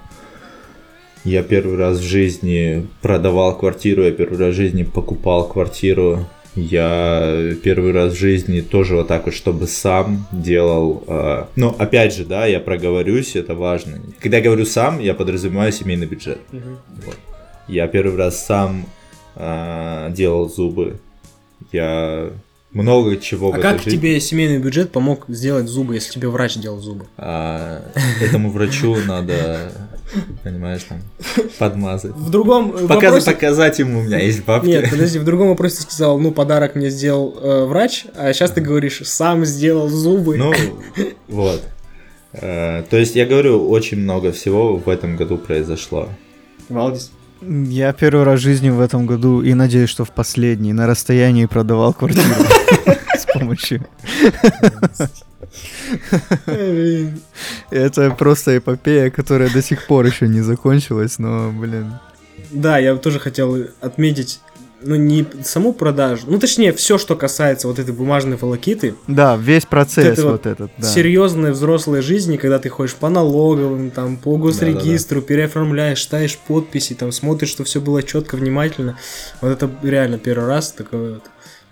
я 1.25 1.43
первый 1.43 1.77
раз 1.77 1.99
в 1.99 2.03
жизни 2.03 2.87
продавал 3.01 3.57
квартиру, 3.57 4.03
я 4.03 4.11
первый 4.11 4.37
раз 4.39 4.53
в 4.53 4.57
жизни 4.57 4.83
покупал 4.83 5.47
квартиру, 5.47 6.25
я 6.55 7.53
первый 7.63 7.91
раз 7.91 8.13
в 8.13 8.17
жизни 8.17 8.61
тоже 8.61 8.95
вот 8.95 9.07
так 9.09 9.25
вот, 9.25 9.33
чтобы 9.35 9.67
сам 9.67 10.25
делал. 10.31 11.03
э, 11.07 11.45
ну, 11.57 11.75
опять 11.77 12.13
же, 12.15 12.23
да, 12.25 12.45
я 12.45 12.59
проговорюсь, 12.61 13.35
это 13.35 13.55
важно. 13.55 13.99
Когда 14.21 14.37
я 14.37 14.43
говорю 14.43 14.65
сам, 14.65 14.99
я 14.99 15.13
подразумеваю 15.13 15.73
семейный 15.73 16.05
бюджет. 16.05 16.39
Вот. 16.51 17.17
Я 17.67 17.87
первый 17.87 18.15
раз 18.17 18.45
сам 18.45 18.85
а, 19.35 20.09
делал 20.11 20.49
зубы. 20.49 20.97
Я 21.73 22.29
много 22.71 23.17
чего 23.17 23.53
А 23.53 23.57
как 23.57 23.79
жизни- 23.81 23.97
тебе 23.97 24.19
семейный 24.21 24.59
бюджет 24.59 24.91
помог 24.91 25.25
сделать 25.27 25.67
зубы, 25.67 25.95
если 25.95 26.13
тебе 26.13 26.29
врач 26.29 26.55
делал 26.55 26.79
зубы? 26.79 27.05
А, 27.17 27.81
этому 28.21 28.49
врачу 28.51 28.95
надо, 29.07 29.71
понимаешь, 30.43 30.83
там, 30.83 30.99
подмазать. 31.59 32.11
В 32.11 32.29
другом 32.29 32.71
э, 32.75 32.87
Показ- 32.87 33.11
вопросе... 33.11 33.31
Показать 33.31 33.79
ему, 33.79 33.99
у 33.99 34.03
меня 34.03 34.19
есть 34.19 34.43
бабки. 34.45 34.67
Нет, 34.67 34.89
подожди, 34.89 35.19
в 35.19 35.23
другом 35.23 35.49
вопросе 35.49 35.77
ты 35.77 35.81
сказал, 35.83 36.19
ну, 36.19 36.31
подарок 36.31 36.75
мне 36.75 36.89
сделал 36.89 37.37
э, 37.41 37.65
врач, 37.65 38.05
а 38.15 38.31
сейчас 38.33 38.51
ты 38.51 38.61
говоришь, 38.61 39.01
сам 39.03 39.45
сделал 39.45 39.89
зубы. 39.89 40.37
Ну, 40.37 40.53
вот. 41.27 41.63
Э, 42.33 42.83
То 42.89 42.97
есть, 42.97 43.15
я 43.15 43.25
говорю, 43.25 43.69
очень 43.69 43.97
много 43.97 44.31
всего 44.31 44.77
в 44.77 44.89
этом 44.89 45.15
году 45.15 45.37
произошло. 45.37 46.09
Валдис. 46.69 47.11
Я 47.41 47.93
первый 47.93 48.23
раз 48.23 48.39
в 48.39 48.43
жизни 48.43 48.69
в 48.69 48.79
этом 48.79 49.05
году, 49.05 49.41
и 49.41 49.53
надеюсь, 49.53 49.89
что 49.89 50.05
в 50.05 50.11
последний, 50.11 50.73
на 50.73 50.87
расстоянии 50.87 51.45
продавал 51.45 51.93
квартиру 51.93 52.23
с 53.17 53.25
помощью. 53.31 53.85
Это 57.71 58.11
просто 58.11 58.57
эпопея, 58.57 59.09
которая 59.09 59.49
до 59.49 59.61
сих 59.61 59.85
пор 59.87 60.05
еще 60.05 60.27
не 60.27 60.41
закончилась, 60.41 61.19
но, 61.19 61.51
блин. 61.51 61.93
Да, 62.51 62.77
я 62.77 62.95
тоже 62.95 63.19
хотел 63.19 63.57
отметить, 63.81 64.39
ну, 64.81 64.95
не 64.95 65.25
саму 65.43 65.73
продажу, 65.73 66.25
ну, 66.27 66.39
точнее, 66.39 66.71
все, 66.73 66.97
что 66.97 67.15
касается 67.15 67.67
вот 67.67 67.79
этой 67.79 67.93
бумажной 67.93 68.37
волокиты, 68.37 68.95
Да, 69.07 69.35
весь 69.35 69.65
процесс 69.65 70.19
вот 70.19 70.31
вот 70.31 70.45
этот, 70.45 70.71
да. 70.77 70.87
серьезной 70.87 71.51
взрослой 71.51 72.01
жизни, 72.01 72.37
когда 72.37 72.59
ты 72.59 72.69
ходишь 72.69 72.93
по 72.93 73.09
налоговым, 73.09 73.89
там, 73.89 74.17
по 74.17 74.37
госрегистру, 74.37 75.21
переоформляешь, 75.21 76.03
ставишь 76.03 76.37
подписи, 76.37 76.93
там, 76.93 77.11
смотришь, 77.11 77.49
что 77.49 77.63
все 77.63 77.81
было 77.81 78.03
четко, 78.03 78.35
внимательно. 78.35 78.97
Вот 79.41 79.49
это 79.49 79.69
реально 79.81 80.19
первый 80.19 80.47
раз 80.47 80.71
такой 80.71 81.13
вот 81.15 81.23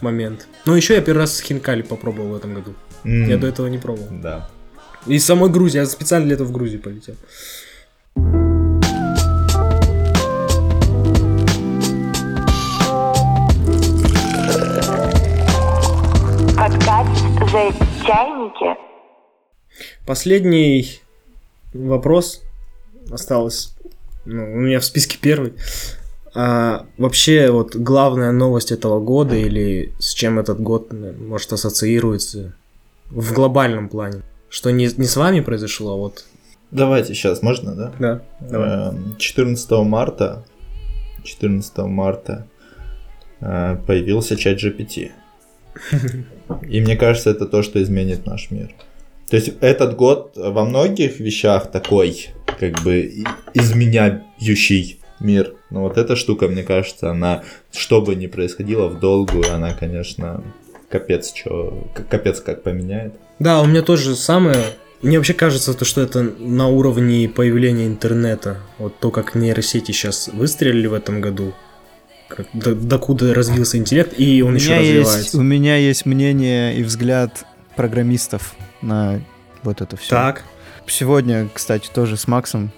момент. 0.04 0.48
Ну, 0.66 0.76
еще 0.76 0.94
я 0.96 1.02
первый 1.02 1.20
раз 1.22 1.40
хинкали 1.42 1.82
попробовал 1.82 2.30
в 2.30 2.36
этом 2.36 2.54
году. 2.54 2.74
М, 3.04 3.28
Я 3.28 3.38
до 3.38 3.48
этого 3.48 3.68
не 3.68 3.78
пробовал. 3.78 4.08
Да. 4.12 4.50
Из 5.08 5.26
самой 5.26 5.50
Грузии, 5.50 5.80
я 5.80 5.86
специально 5.86 6.26
для 6.26 6.36
этого 6.36 6.48
в 6.48 6.52
Грузию 6.52 6.82
полетел. 6.82 7.16
Подкаст 16.56 17.22
за 17.52 17.72
чайники. 18.06 18.78
Последний 20.06 21.00
вопрос 21.74 22.42
осталось. 23.12 23.76
Ну, 24.26 24.44
у 24.54 24.58
меня 24.60 24.80
в 24.80 24.86
списке 24.86 25.18
первый. 25.20 25.54
А, 26.36 26.86
вообще, 26.98 27.52
вот 27.52 27.76
главная 27.76 28.32
новость 28.32 28.72
этого 28.72 29.00
года 29.00 29.36
или 29.36 29.94
с 30.00 30.14
чем 30.14 30.40
этот 30.40 30.60
год 30.60 30.92
может 30.92 31.54
ассоциируется 31.54 32.54
в 33.10 33.34
глобальном 33.34 33.90
плане? 33.90 34.22
Что 34.50 34.72
не, 34.72 34.90
не 34.98 35.06
с 35.06 35.16
вами 35.16 35.42
произошло, 35.42 35.94
а 35.94 35.98
вот. 35.98 36.26
Давайте 36.72 37.14
сейчас, 37.14 37.42
можно, 37.42 37.76
да? 37.76 37.92
Да, 38.00 38.22
давай. 38.40 38.90
Эм, 38.90 39.16
14 39.18 39.72
марта 39.84 40.44
14 41.24 41.78
марта 41.80 42.48
э, 43.40 43.78
появился 43.88 44.36
чат 44.36 44.62
GPT. 44.62 45.12
И 46.70 46.82
мне 46.82 46.96
кажется, 46.96 47.32
это 47.32 47.46
то, 47.46 47.64
что 47.64 47.82
изменит 47.82 48.26
наш 48.26 48.52
мир. 48.52 48.74
То 49.30 49.38
есть 49.38 49.54
этот 49.62 49.96
год 49.96 50.34
во 50.36 50.66
многих 50.66 51.20
вещах 51.20 51.72
такой, 51.72 52.28
как 52.60 52.82
бы, 52.84 53.24
изменяющий 53.54 55.00
мир. 55.20 55.56
Но 55.74 55.82
вот 55.82 55.98
эта 55.98 56.16
штука, 56.16 56.48
мне 56.48 56.62
кажется, 56.62 57.10
она, 57.10 57.44
что 57.72 58.00
бы 58.00 58.14
ни 58.14 58.28
происходило 58.28 58.90
в 58.90 59.00
долгую, 59.00 59.52
она, 59.52 59.74
конечно, 59.74 60.44
капец, 60.88 61.32
чё, 61.32 61.84
капец 62.12 62.42
как 62.42 62.62
поменяет. 62.62 63.16
Да, 63.40 63.60
у 63.60 63.66
меня 63.66 63.82
тоже 63.82 64.16
самое. 64.16 64.64
Мне 65.02 65.18
вообще 65.18 65.34
кажется, 65.34 65.74
то, 65.74 65.84
что 65.84 66.02
это 66.02 66.22
на 66.22 66.68
уровне 66.68 67.28
появления 67.28 67.88
интернета. 67.88 68.60
Вот 68.78 69.00
то, 69.00 69.10
как 69.10 69.34
нейросети 69.34 69.92
сейчас 69.92 70.28
выстрелили 70.28 70.86
в 70.86 70.94
этом 70.94 71.22
году. 71.22 71.56
Как, 72.28 72.46
до, 72.54 72.76
докуда 72.76 73.34
развился 73.34 73.78
интеллект, 73.78 74.14
и 74.16 74.44
он 74.44 74.54
еще 74.54 74.70
меня 74.70 74.80
есть, 74.82 75.00
развивается. 75.00 75.38
у 75.40 75.42
меня 75.42 75.76
есть 75.78 76.06
мнение 76.06 76.76
и 76.76 76.84
взгляд 76.84 77.46
программистов 77.76 78.54
на 78.84 79.22
вот 79.64 79.82
это 79.82 79.98
все. 79.98 80.12
Так. 80.12 80.44
Сегодня, 80.86 81.50
кстати, 81.52 81.90
тоже 81.92 82.16
с 82.16 82.28
Максом 82.28 82.72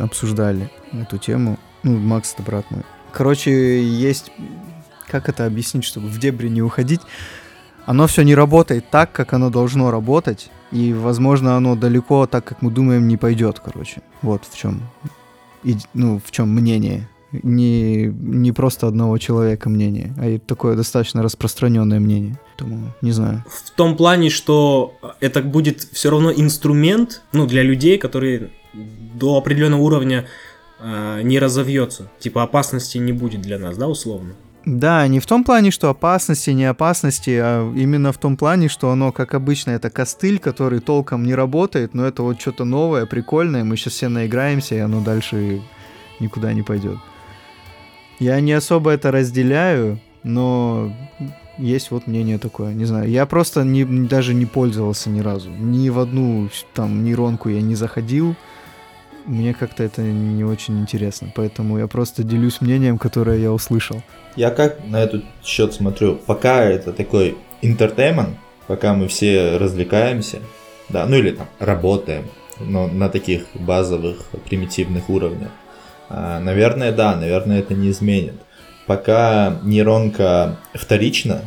обсуждали 0.00 0.70
эту 0.92 1.18
тему. 1.18 1.58
Ну, 1.84 1.96
Макс 1.98 2.34
это 2.34 2.42
брат 2.42 2.68
мой. 2.70 2.82
Короче, 3.12 3.82
есть... 3.82 4.32
Как 5.06 5.28
это 5.28 5.46
объяснить, 5.46 5.84
чтобы 5.84 6.08
в 6.08 6.18
дебри 6.18 6.48
не 6.48 6.62
уходить? 6.62 7.00
Оно 7.86 8.06
все 8.06 8.22
не 8.22 8.34
работает 8.34 8.90
так, 8.90 9.12
как 9.12 9.32
оно 9.34 9.50
должно 9.50 9.90
работать. 9.90 10.50
И, 10.72 10.92
возможно, 10.92 11.56
оно 11.56 11.76
далеко 11.76 12.26
так, 12.26 12.44
как 12.44 12.62
мы 12.62 12.70
думаем, 12.70 13.06
не 13.06 13.16
пойдет, 13.16 13.60
короче. 13.60 14.00
Вот 14.22 14.42
в 14.50 14.56
чем... 14.56 14.80
Ну, 15.92 16.20
в 16.24 16.30
чем 16.30 16.48
мнение. 16.48 17.08
Не, 17.42 18.06
не 18.06 18.52
просто 18.52 18.86
одного 18.86 19.18
человека 19.18 19.68
мнение, 19.68 20.14
а 20.18 20.28
и 20.28 20.38
такое 20.38 20.76
достаточно 20.76 21.22
распространенное 21.22 21.98
мнение. 22.00 22.38
Поэтому, 22.56 22.92
не 23.02 23.12
знаю. 23.12 23.44
В 23.48 23.70
том 23.72 23.96
плане, 23.96 24.30
что 24.30 24.94
это 25.20 25.42
будет 25.42 25.82
все 25.92 26.10
равно 26.10 26.32
инструмент, 26.32 27.22
ну, 27.32 27.46
для 27.46 27.62
людей, 27.62 27.98
которые 27.98 28.50
до 28.72 29.36
определенного 29.36 29.80
уровня 29.80 30.26
э, 30.80 31.22
не 31.22 31.38
разовьется. 31.38 32.08
Типа 32.18 32.42
опасности 32.42 32.98
не 32.98 33.12
будет 33.12 33.42
для 33.42 33.58
нас, 33.58 33.76
да, 33.76 33.88
условно? 33.88 34.34
Да, 34.64 35.06
не 35.08 35.20
в 35.20 35.26
том 35.26 35.44
плане, 35.44 35.70
что 35.70 35.90
опасности, 35.90 36.50
не 36.50 36.64
опасности, 36.64 37.38
а 37.42 37.70
именно 37.76 38.12
в 38.12 38.18
том 38.18 38.36
плане, 38.38 38.68
что 38.68 38.90
оно, 38.90 39.12
как 39.12 39.34
обычно, 39.34 39.72
это 39.72 39.90
костыль, 39.90 40.38
который 40.38 40.80
толком 40.80 41.24
не 41.24 41.34
работает, 41.34 41.92
но 41.92 42.06
это 42.06 42.22
вот 42.22 42.40
что-то 42.40 42.64
новое, 42.64 43.04
прикольное, 43.04 43.62
мы 43.62 43.76
сейчас 43.76 43.92
все 43.94 44.08
наиграемся, 44.08 44.74
и 44.74 44.78
оно 44.78 45.02
дальше 45.02 45.60
никуда 46.18 46.54
не 46.54 46.62
пойдет. 46.62 46.96
Я 48.18 48.40
не 48.40 48.52
особо 48.52 48.90
это 48.92 49.10
разделяю, 49.10 50.00
но 50.22 50.90
есть 51.58 51.90
вот 51.90 52.06
мнение 52.06 52.38
такое, 52.38 52.72
не 52.72 52.84
знаю. 52.84 53.10
Я 53.10 53.26
просто 53.26 53.64
не, 53.64 53.84
даже 53.84 54.32
не 54.34 54.46
пользовался 54.46 55.10
ни 55.10 55.20
разу. 55.20 55.50
Ни 55.50 55.88
в 55.90 55.98
одну 55.98 56.48
там 56.72 57.04
нейронку 57.04 57.48
я 57.48 57.60
не 57.60 57.74
заходил. 57.74 58.34
Мне 59.24 59.54
как-то 59.54 59.82
это 59.82 60.02
не 60.02 60.44
очень 60.44 60.78
интересно. 60.80 61.32
Поэтому 61.34 61.78
я 61.78 61.86
просто 61.86 62.22
делюсь 62.22 62.60
мнением, 62.60 62.98
которое 62.98 63.38
я 63.38 63.52
услышал. 63.52 64.02
Я 64.36 64.50
как 64.50 64.84
на 64.86 65.00
этот 65.00 65.24
счет 65.42 65.72
смотрю, 65.74 66.16
пока 66.16 66.64
это 66.64 66.92
такой 66.92 67.36
интертеймент, 67.62 68.36
пока 68.66 68.94
мы 68.94 69.08
все 69.08 69.56
развлекаемся, 69.56 70.40
да, 70.88 71.06
ну 71.06 71.16
или 71.16 71.30
там 71.30 71.46
работаем, 71.58 72.24
но 72.60 72.86
на 72.86 73.08
таких 73.08 73.44
базовых 73.54 74.26
примитивных 74.48 75.08
уровнях, 75.08 75.50
а, 76.08 76.40
наверное, 76.40 76.92
да, 76.92 77.16
наверное, 77.16 77.60
это 77.60 77.74
не 77.74 77.90
изменит 77.90 78.34
пока 78.86 79.58
нейронка 79.62 80.58
вторична, 80.74 81.42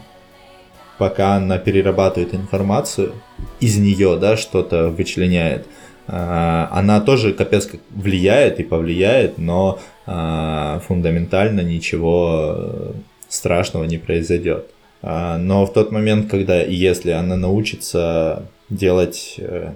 пока 0.97 1.35
она 1.35 1.57
перерабатывает 1.57 2.33
информацию, 2.33 3.13
из 3.59 3.77
нее, 3.77 4.17
да, 4.19 4.37
что-то 4.37 4.89
вычленяет, 4.89 5.67
она 6.07 7.01
тоже 7.01 7.33
капец 7.33 7.65
как 7.65 7.81
влияет 7.89 8.59
и 8.59 8.63
повлияет, 8.63 9.37
но 9.37 9.79
а, 10.05 10.79
фундаментально 10.87 11.59
ничего 11.61 12.55
э, 12.55 12.91
страшного 13.27 13.83
не 13.83 13.97
произойдет. 13.97 14.69
А, 15.01 15.37
но 15.37 15.65
в 15.65 15.73
тот 15.73 15.91
момент, 15.91 16.31
когда 16.31 16.63
и 16.63 16.73
если 16.73 17.11
она 17.11 17.35
научится 17.35 18.43
делать 18.69 19.35
э, 19.37 19.73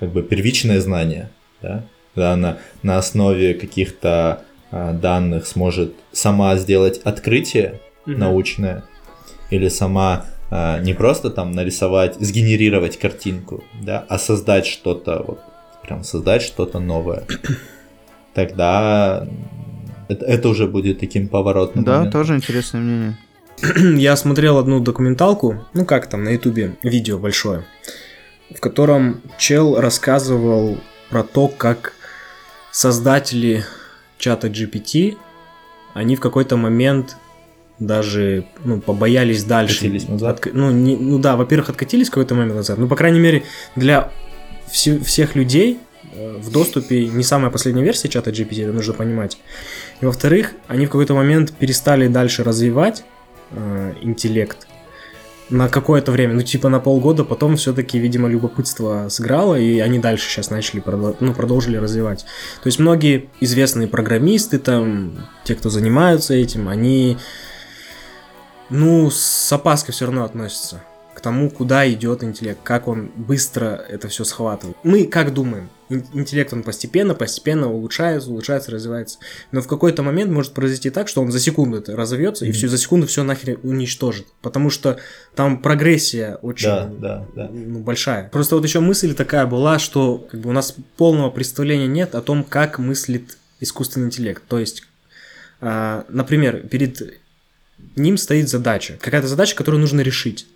как 0.00 0.10
бы 0.10 0.24
первичное 0.24 0.80
знание, 0.80 1.30
да, 1.62 1.84
когда 2.12 2.32
она 2.32 2.58
на 2.82 2.98
основе 2.98 3.54
каких-то 3.54 4.42
а, 4.72 4.92
данных 4.92 5.46
сможет 5.46 5.94
сама 6.10 6.56
сделать 6.56 7.00
открытие 7.04 7.80
mm-hmm. 8.04 8.16
научное 8.16 8.84
или 9.50 9.68
сама 9.68 10.26
а, 10.50 10.80
не 10.80 10.92
просто 10.92 11.30
там 11.30 11.52
нарисовать, 11.52 12.16
сгенерировать 12.16 12.98
картинку, 12.98 13.62
да, 13.80 14.04
а 14.08 14.18
создать 14.18 14.66
что-то, 14.66 15.24
вот, 15.26 15.40
прям 15.82 16.04
создать 16.04 16.42
что-то 16.42 16.78
новое, 16.78 17.24
тогда 18.34 19.26
это, 20.08 20.24
это 20.24 20.48
уже 20.48 20.66
будет 20.66 21.00
таким 21.00 21.28
поворотным. 21.28 21.84
Да, 21.84 21.98
моментом. 21.98 22.20
тоже 22.20 22.36
интересное 22.36 22.80
мнение. 22.80 23.18
Я 24.00 24.16
смотрел 24.16 24.58
одну 24.58 24.80
документалку, 24.80 25.64
ну 25.74 25.84
как 25.84 26.08
там 26.08 26.24
на 26.24 26.30
ютубе, 26.30 26.76
видео 26.82 27.18
большое, 27.18 27.64
в 28.54 28.60
котором 28.60 29.22
чел 29.38 29.80
рассказывал 29.80 30.78
про 31.10 31.22
то, 31.22 31.48
как 31.48 31.94
создатели 32.70 33.64
чата 34.18 34.48
GPT, 34.48 35.16
они 35.94 36.16
в 36.16 36.20
какой-то 36.20 36.56
момент 36.56 37.16
даже 37.78 38.46
ну, 38.64 38.80
побоялись 38.80 39.44
дальше. 39.44 39.74
Откатились 39.74 40.08
назад? 40.08 40.46
От, 40.46 40.54
ну, 40.54 40.70
не, 40.70 40.96
ну 40.96 41.18
да, 41.18 41.36
во-первых, 41.36 41.70
откатились 41.70 42.08
в 42.08 42.10
какой-то 42.10 42.34
момент 42.34 42.54
назад. 42.54 42.78
Ну, 42.78 42.88
по 42.88 42.96
крайней 42.96 43.18
мере, 43.18 43.42
для 43.76 44.10
вс- 44.72 45.02
всех 45.04 45.36
людей 45.36 45.78
э, 46.12 46.38
в 46.38 46.50
доступе 46.50 47.06
не 47.06 47.22
самая 47.22 47.50
последняя 47.50 47.84
версия 47.84 48.08
чата 48.08 48.30
GPT, 48.30 48.64
это 48.64 48.72
нужно 48.72 48.94
понимать. 48.94 49.38
И 50.00 50.06
во-вторых, 50.06 50.52
они 50.66 50.86
в 50.86 50.90
какой-то 50.90 51.14
момент 51.14 51.52
перестали 51.52 52.08
дальше 52.08 52.42
развивать 52.42 53.04
э, 53.50 53.94
интеллект 54.02 54.66
на 55.50 55.68
какое-то 55.68 56.12
время, 56.12 56.34
ну 56.34 56.40
типа 56.40 56.70
на 56.70 56.80
полгода, 56.80 57.24
потом 57.24 57.56
все-таки, 57.56 57.98
видимо, 57.98 58.26
любопытство 58.26 59.08
сыграло, 59.10 59.54
и 59.56 59.80
они 59.80 59.98
дальше 59.98 60.30
сейчас 60.30 60.48
начали, 60.48 60.82
ну, 61.20 61.34
продолжили 61.34 61.76
развивать. 61.76 62.24
То 62.62 62.68
есть 62.68 62.78
многие 62.78 63.28
известные 63.40 63.86
программисты, 63.86 64.58
там, 64.58 65.12
те, 65.44 65.54
кто 65.54 65.68
занимаются 65.68 66.32
этим, 66.32 66.68
они, 66.68 67.18
ну, 68.70 69.10
с 69.10 69.52
опаской 69.52 69.92
все 69.92 70.06
равно 70.06 70.24
относятся 70.24 70.82
тому, 71.22 71.50
куда 71.50 71.90
идет 71.90 72.22
интеллект, 72.22 72.60
как 72.62 72.88
он 72.88 73.10
быстро 73.16 73.84
это 73.88 74.08
все 74.08 74.24
схватывает. 74.24 74.76
Мы 74.82 75.06
как 75.06 75.32
думаем? 75.32 75.68
интеллект 76.14 76.52
он 76.52 76.62
постепенно, 76.62 77.14
постепенно 77.14 77.70
улучшается, 77.70 78.30
улучшается, 78.30 78.70
развивается. 78.70 79.18
Но 79.50 79.60
в 79.60 79.66
какой-то 79.66 80.02
момент 80.02 80.30
может 80.30 80.52
произойти 80.52 80.90
так, 80.90 81.08
что 81.08 81.22
он 81.22 81.30
за 81.30 81.40
секунду 81.40 81.78
это 81.78 81.96
разовьется, 81.96 82.44
mm-hmm. 82.44 82.48
и 82.48 82.52
все 82.52 82.68
за 82.68 82.78
секунду 82.78 83.06
все 83.06 83.22
нахер 83.22 83.58
уничтожит. 83.62 84.26
Потому 84.40 84.70
что 84.70 84.98
там 85.34 85.60
прогрессия 85.60 86.36
очень 86.36 86.68
да, 86.68 86.86
да, 86.86 87.26
да. 87.34 87.48
Ну, 87.52 87.80
большая. 87.80 88.28
Просто 88.30 88.56
вот 88.56 88.64
еще 88.64 88.80
мысль 88.80 89.14
такая 89.14 89.46
была, 89.46 89.78
что 89.78 90.26
как 90.30 90.40
бы, 90.40 90.50
у 90.50 90.52
нас 90.52 90.74
полного 90.96 91.30
представления 91.30 91.86
нет 91.86 92.14
о 92.14 92.22
том, 92.22 92.44
как 92.44 92.78
мыслит 92.78 93.36
искусственный 93.60 94.06
интеллект. 94.06 94.42
То 94.48 94.58
есть, 94.58 94.84
э, 95.60 96.02
например, 96.08 96.66
перед 96.68 97.20
ним 97.96 98.16
стоит 98.16 98.48
задача, 98.48 98.96
какая-то 99.00 99.28
задача, 99.28 99.56
которую 99.56 99.80
нужно 99.80 100.00
решить. 100.00 100.46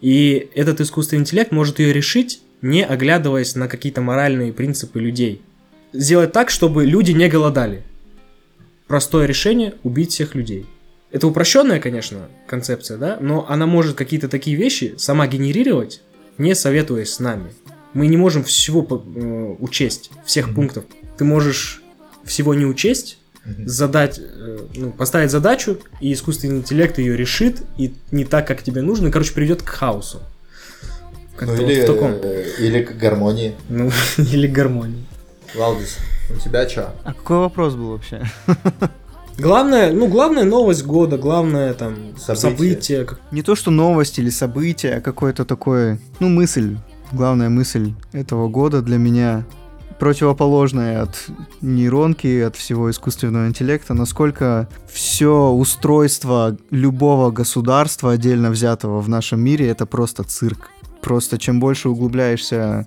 И 0.00 0.50
этот 0.54 0.80
искусственный 0.80 1.20
интеллект 1.20 1.52
может 1.52 1.78
ее 1.78 1.92
решить 1.92 2.42
не 2.62 2.84
оглядываясь 2.84 3.56
на 3.56 3.68
какие-то 3.68 4.00
моральные 4.00 4.52
принципы 4.52 5.00
людей. 5.00 5.42
Сделать 5.92 6.32
так, 6.32 6.48
чтобы 6.48 6.86
люди 6.86 7.10
не 7.10 7.28
голодали. 7.28 7.82
Простое 8.86 9.26
решение– 9.26 9.74
убить 9.82 10.12
всех 10.12 10.34
людей. 10.34 10.64
Это 11.10 11.26
упрощенная, 11.26 11.80
конечно, 11.80 12.28
концепция, 12.46 12.96
да, 12.96 13.18
но 13.20 13.46
она 13.48 13.66
может 13.66 13.96
какие-то 13.96 14.28
такие 14.28 14.56
вещи 14.56 14.94
сама 14.96 15.26
генерировать, 15.26 16.00
не 16.38 16.54
советуясь 16.54 17.12
с 17.12 17.18
нами. 17.18 17.52
Мы 17.92 18.06
не 18.06 18.16
можем 18.16 18.44
всего 18.44 18.86
э, 18.90 19.56
учесть, 19.58 20.10
всех 20.24 20.54
пунктов. 20.54 20.84
Ты 21.18 21.24
можешь 21.24 21.82
всего 22.24 22.54
не 22.54 22.64
учесть, 22.64 23.18
mm-hmm. 23.44 23.66
задать, 23.66 24.18
э, 24.18 24.58
ну, 24.74 24.92
поставить 24.92 25.30
задачу, 25.30 25.78
и 26.00 26.12
искусственный 26.12 26.58
интеллект 26.58 26.98
ее 26.98 27.16
решит, 27.16 27.62
и 27.76 27.94
не 28.10 28.24
так, 28.24 28.46
как 28.46 28.62
тебе 28.62 28.82
нужно, 28.82 29.08
и, 29.08 29.10
короче, 29.10 29.32
приведет 29.32 29.62
к 29.62 29.68
хаосу. 29.68 30.20
Ну, 31.40 31.54
или, 31.54 31.80
вот 31.80 31.82
в 31.82 31.86
таком. 31.86 32.10
Э, 32.22 32.44
или 32.58 32.82
к 32.84 32.96
гармонии. 32.96 33.54
Ну, 33.68 33.90
или 34.18 34.46
к 34.46 34.52
гармонии. 34.52 35.04
Валдис, 35.54 35.98
у 36.34 36.38
тебя 36.38 36.68
что? 36.68 36.94
А 37.04 37.12
какой 37.12 37.38
вопрос 37.38 37.74
был 37.74 37.90
вообще? 37.90 38.22
Главное, 39.38 39.92
ну, 39.92 40.08
главная 40.08 40.44
новость 40.44 40.84
года, 40.84 41.16
главное 41.16 41.72
там 41.74 42.16
событие. 42.18 42.36
событие. 42.36 43.06
Не 43.30 43.42
то, 43.42 43.54
что 43.54 43.70
новость 43.70 44.18
или 44.18 44.30
событие, 44.30 44.96
а 44.96 45.00
какое-то 45.00 45.44
такое, 45.44 45.98
ну, 46.20 46.28
мысль. 46.28 46.76
Главная 47.12 47.48
мысль 47.48 47.92
этого 48.12 48.48
года 48.48 48.82
для 48.82 48.98
меня 48.98 49.44
противоположная 49.98 51.02
от 51.02 51.26
нейронки, 51.60 52.40
от 52.40 52.56
всего 52.56 52.90
искусственного 52.90 53.46
интеллекта, 53.48 53.94
насколько 53.94 54.68
все 54.90 55.50
устройство 55.50 56.56
любого 56.70 57.30
государства, 57.30 58.12
отдельно 58.12 58.50
взятого 58.50 59.00
в 59.00 59.08
нашем 59.08 59.40
мире, 59.40 59.68
это 59.68 59.86
просто 59.86 60.24
цирк. 60.24 60.70
Просто 61.00 61.38
чем 61.38 61.60
больше 61.60 61.88
углубляешься 61.88 62.86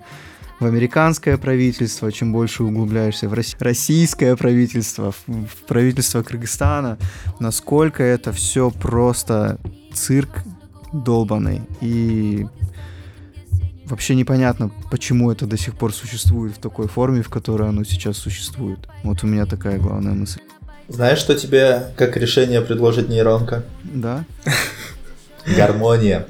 в 0.58 0.64
американское 0.64 1.36
правительство, 1.36 2.10
чем 2.10 2.32
больше 2.32 2.64
углубляешься 2.64 3.28
в 3.28 3.34
российское 3.60 4.36
правительство, 4.36 5.12
в 5.26 5.66
правительство 5.68 6.22
Кыргызстана, 6.22 6.98
насколько 7.40 8.02
это 8.02 8.32
все 8.32 8.70
просто 8.70 9.58
цирк 9.92 10.30
долбанный. 10.92 11.62
И 11.80 12.46
вообще 13.88 14.14
непонятно, 14.14 14.70
почему 14.90 15.30
это 15.30 15.46
до 15.46 15.56
сих 15.56 15.74
пор 15.74 15.94
существует 15.94 16.56
в 16.56 16.58
такой 16.58 16.88
форме, 16.88 17.22
в 17.22 17.28
которой 17.28 17.68
оно 17.68 17.84
сейчас 17.84 18.16
существует. 18.16 18.78
Вот 19.02 19.22
у 19.22 19.26
меня 19.26 19.46
такая 19.46 19.78
главная 19.78 20.12
мысль. 20.12 20.40
Знаешь, 20.88 21.18
что 21.18 21.34
тебе 21.34 21.88
как 21.96 22.16
решение 22.16 22.60
предложит 22.60 23.08
нейронка? 23.08 23.64
Да. 23.82 24.24
Гармония. 25.56 26.26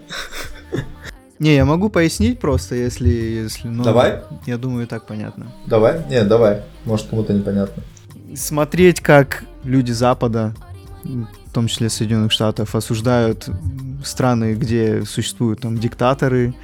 Не, 1.39 1.55
я 1.55 1.65
могу 1.67 1.91
пояснить 1.91 2.41
просто, 2.41 2.75
если... 2.75 3.09
если 3.09 3.69
ну, 3.69 3.85
давай. 3.85 4.23
Я 4.47 4.57
думаю, 4.57 4.87
так 4.87 5.07
понятно. 5.07 5.53
Давай? 5.67 6.03
Не, 6.09 6.25
давай. 6.25 6.63
Может, 6.87 7.09
кому-то 7.09 7.35
непонятно. 7.35 7.83
Смотреть, 8.35 9.01
как 9.01 9.45
люди 9.63 9.93
Запада, 9.93 10.55
в 11.05 11.53
том 11.53 11.69
числе 11.69 11.91
Соединенных 11.91 12.33
Штатов, 12.33 12.75
осуждают 12.75 13.49
страны, 14.03 14.55
где 14.55 15.05
существуют 15.05 15.61
там 15.61 15.79
диктаторы, 15.79 16.55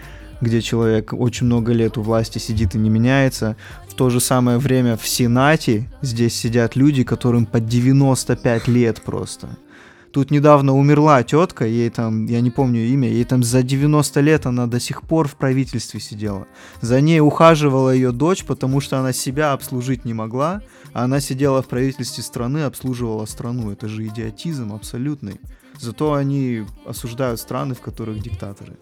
где 0.43 0.60
человек 0.60 1.14
очень 1.14 1.47
много 1.47 1.73
лет 1.73 1.97
у 1.97 2.02
власти 2.02 2.39
сидит 2.39 2.74
и 2.74 2.78
не 2.78 2.90
меняется. 2.90 3.56
В 3.89 3.94
то 3.94 4.10
же 4.10 4.20
самое 4.20 4.59
время 4.59 4.97
в 4.97 5.06
Сенате 5.06 5.89
здесь 6.02 6.35
сидят 6.35 6.77
люди, 6.77 7.05
которым 7.05 7.47
по 7.47 7.60
95 7.60 8.69
лет 8.69 9.01
просто. 9.02 9.56
Тут 10.12 10.31
недавно 10.31 10.77
умерла 10.77 11.23
тетка, 11.23 11.64
ей 11.64 11.89
там, 11.89 12.27
я 12.27 12.43
не 12.43 12.51
помню 12.51 12.82
имя, 12.82 13.09
ей 13.09 13.24
там 13.24 13.43
за 13.43 13.62
90 13.62 14.20
лет 14.20 14.44
она 14.44 14.66
до 14.66 14.78
сих 14.78 15.02
пор 15.02 15.27
в 15.27 15.36
правительстве 15.36 16.01
сидела. 16.01 16.47
За 16.82 17.01
ней 17.01 17.20
ухаживала 17.20 17.94
ее 17.94 18.12
дочь, 18.12 18.44
потому 18.44 18.81
что 18.81 18.98
она 18.98 19.14
себя 19.14 19.52
обслужить 19.52 20.05
не 20.05 20.12
могла, 20.12 20.60
а 20.93 21.05
она 21.05 21.20
сидела 21.20 21.62
в 21.62 21.69
правительстве 21.69 22.23
страны, 22.23 22.64
обслуживала 22.64 23.24
страну. 23.24 23.70
Это 23.70 23.89
же 23.89 24.06
идиотизм 24.06 24.74
абсолютный. 24.74 25.40
Зато 25.81 26.12
они 26.12 26.64
осуждают 26.85 27.40
страны, 27.40 27.74
в 27.74 27.81
которых 27.81 28.20
диктаторы. 28.20 28.77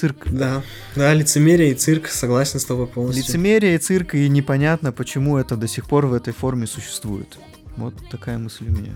Цирк. 0.00 0.28
Да, 0.30 0.62
да, 0.96 1.12
лицемерие 1.12 1.72
и 1.72 1.74
цирк, 1.74 2.08
согласен 2.08 2.58
с 2.58 2.64
тобой 2.64 2.86
полностью. 2.86 3.22
Лицемерие 3.22 3.74
и 3.74 3.78
цирк, 3.78 4.14
и 4.14 4.30
непонятно, 4.30 4.92
почему 4.92 5.36
это 5.36 5.56
до 5.56 5.68
сих 5.68 5.86
пор 5.86 6.06
в 6.06 6.14
этой 6.14 6.32
форме 6.32 6.66
существует. 6.66 7.38
Вот 7.76 7.92
такая 8.10 8.38
мысль 8.38 8.64
у 8.68 8.72
меня. 8.72 8.92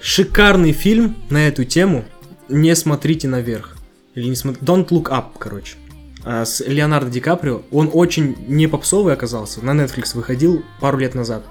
Шикарный 0.00 0.72
фильм 0.72 1.16
на 1.30 1.46
эту 1.46 1.64
тему. 1.64 2.04
не 2.48 2.74
смотрите 2.74 3.28
наверх. 3.28 3.76
Или 4.16 4.30
не 4.30 4.34
смотрите... 4.34 4.66
Don't 4.66 4.88
look 4.88 5.10
up, 5.10 5.26
короче. 5.38 5.76
А, 6.24 6.44
с 6.44 6.58
Леонардо 6.66 7.08
Ди 7.08 7.20
Каприо. 7.20 7.62
Он 7.70 7.88
очень 7.92 8.34
не 8.48 8.66
попсовый 8.66 9.14
оказался. 9.14 9.64
На 9.64 9.80
Netflix 9.80 10.16
выходил 10.16 10.64
пару 10.80 10.98
лет 10.98 11.14
назад. 11.14 11.44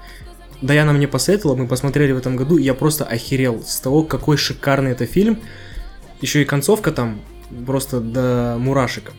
Даяна 0.60 0.92
мне 0.92 1.08
посоветовала, 1.08 1.56
мы 1.56 1.66
посмотрели 1.66 2.12
в 2.12 2.18
этом 2.18 2.36
году, 2.36 2.58
и 2.58 2.62
я 2.62 2.74
просто 2.74 3.04
охерел 3.04 3.62
с 3.66 3.80
того, 3.80 4.02
какой 4.02 4.36
шикарный 4.36 4.90
это 4.90 5.06
фильм. 5.06 5.40
Еще 6.20 6.42
и 6.42 6.44
концовка 6.44 6.92
там 6.92 7.22
просто 7.66 8.00
до 8.00 8.56
мурашек. 8.58 9.12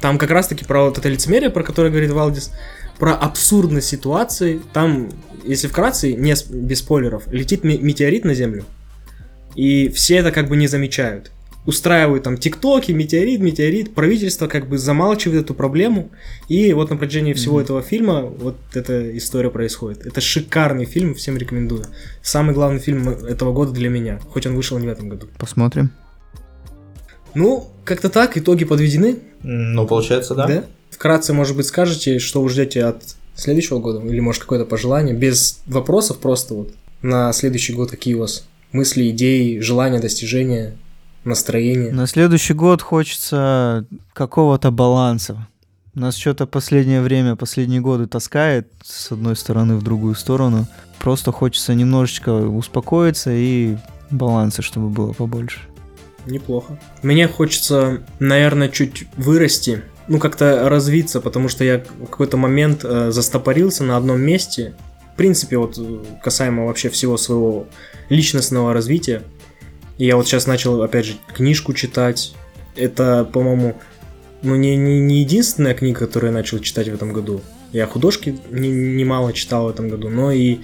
Там 0.00 0.18
как 0.18 0.30
раз-таки 0.30 0.64
про 0.64 0.84
вот 0.84 0.98
это 0.98 1.08
лицемерие, 1.08 1.50
про 1.50 1.62
которое 1.62 1.90
говорит 1.90 2.10
Валдис, 2.10 2.52
про 2.98 3.14
абсурдность 3.14 3.88
ситуации. 3.88 4.60
Там, 4.72 5.08
если 5.44 5.66
вкратце, 5.66 6.12
не 6.12 6.34
без 6.50 6.78
спойлеров, 6.78 7.26
летит 7.32 7.64
ме- 7.64 7.78
метеорит 7.78 8.24
на 8.24 8.34
Землю, 8.34 8.64
и 9.54 9.88
все 9.88 10.16
это 10.16 10.30
как 10.30 10.48
бы 10.48 10.56
не 10.56 10.68
замечают. 10.68 11.32
Устраивают 11.66 12.24
там 12.24 12.38
тиктоки, 12.38 12.92
метеорит, 12.92 13.40
метеорит, 13.40 13.94
правительство 13.94 14.46
как 14.46 14.68
бы 14.68 14.78
замалчивает 14.78 15.44
эту 15.44 15.54
проблему, 15.54 16.10
и 16.48 16.72
вот 16.72 16.88
на 16.88 16.96
протяжении 16.96 17.34
всего 17.34 17.60
этого 17.60 17.82
фильма 17.82 18.22
вот 18.22 18.56
эта 18.74 19.16
история 19.18 19.50
происходит. 19.50 20.06
Это 20.06 20.20
шикарный 20.20 20.86
фильм, 20.86 21.14
всем 21.14 21.36
рекомендую. 21.36 21.84
Самый 22.22 22.54
главный 22.54 22.78
фильм 22.78 23.08
этого 23.08 23.52
года 23.52 23.72
для 23.72 23.90
меня, 23.90 24.18
хоть 24.30 24.46
он 24.46 24.54
вышел 24.54 24.78
не 24.78 24.86
в 24.86 24.90
этом 24.90 25.08
году. 25.10 25.26
Посмотрим. 25.38 25.90
Ну, 27.38 27.68
как-то 27.84 28.10
так, 28.10 28.36
итоги 28.36 28.64
подведены, 28.64 29.20
Ну, 29.44 29.86
получается, 29.86 30.34
да? 30.34 30.64
Вкратце, 30.90 31.32
может 31.32 31.56
быть, 31.56 31.66
скажете, 31.66 32.18
что 32.18 32.42
вы 32.42 32.48
ждете 32.48 32.84
от 32.84 33.02
следующего 33.36 33.78
года, 33.78 34.04
или 34.04 34.18
может 34.18 34.42
какое-то 34.42 34.64
пожелание, 34.64 35.14
без 35.14 35.60
вопросов 35.66 36.18
просто 36.18 36.54
вот 36.54 36.72
на 37.00 37.32
следующий 37.32 37.74
год, 37.74 37.92
какие 37.92 38.14
у 38.14 38.20
вас 38.20 38.44
мысли, 38.72 39.10
идеи, 39.10 39.60
желания, 39.60 40.00
достижения, 40.00 40.76
настроения. 41.22 41.92
На 41.92 42.08
следующий 42.08 42.54
год 42.54 42.82
хочется 42.82 43.86
какого-то 44.14 44.72
баланса. 44.72 45.46
Нас 45.94 46.16
что-то 46.16 46.46
последнее 46.46 47.00
время, 47.02 47.36
последние 47.36 47.80
годы 47.80 48.08
таскает 48.08 48.68
с 48.82 49.12
одной 49.12 49.36
стороны 49.36 49.76
в 49.76 49.82
другую 49.82 50.16
сторону. 50.16 50.66
Просто 50.98 51.30
хочется 51.30 51.74
немножечко 51.74 52.30
успокоиться 52.30 53.30
и 53.32 53.76
баланса, 54.10 54.62
чтобы 54.62 54.88
было 54.88 55.12
побольше. 55.12 55.60
Неплохо. 56.30 56.78
Мне 57.02 57.26
хочется, 57.26 58.02
наверное, 58.18 58.68
чуть 58.68 59.06
вырасти, 59.16 59.82
ну 60.08 60.18
как-то 60.18 60.68
развиться, 60.68 61.20
потому 61.20 61.48
что 61.48 61.64
я 61.64 61.78
в 61.78 62.06
какой-то 62.06 62.36
момент 62.36 62.84
э, 62.84 63.10
застопорился 63.10 63.84
на 63.84 63.96
одном 63.96 64.20
месте. 64.20 64.74
В 65.14 65.16
принципе, 65.16 65.56
вот 65.56 65.78
э, 65.78 65.98
касаемо 66.22 66.66
вообще 66.66 66.90
всего 66.90 67.16
своего 67.16 67.66
личностного 68.08 68.72
развития. 68.74 69.22
И 69.96 70.06
я 70.06 70.16
вот 70.16 70.26
сейчас 70.26 70.46
начал, 70.46 70.82
опять 70.82 71.06
же, 71.06 71.14
книжку 71.34 71.72
читать. 71.72 72.34
Это, 72.76 73.24
по-моему, 73.24 73.76
ну 74.42 74.54
не, 74.54 74.76
не, 74.76 75.00
не 75.00 75.20
единственная 75.20 75.74
книга, 75.74 76.00
которую 76.00 76.30
я 76.30 76.36
начал 76.36 76.58
читать 76.58 76.88
в 76.88 76.94
этом 76.94 77.12
году. 77.12 77.40
Я 77.72 77.86
художки 77.86 78.38
не- 78.50 78.68
немало 78.68 79.32
читал 79.32 79.66
в 79.66 79.70
этом 79.70 79.88
году, 79.88 80.08
но 80.08 80.30
и 80.30 80.58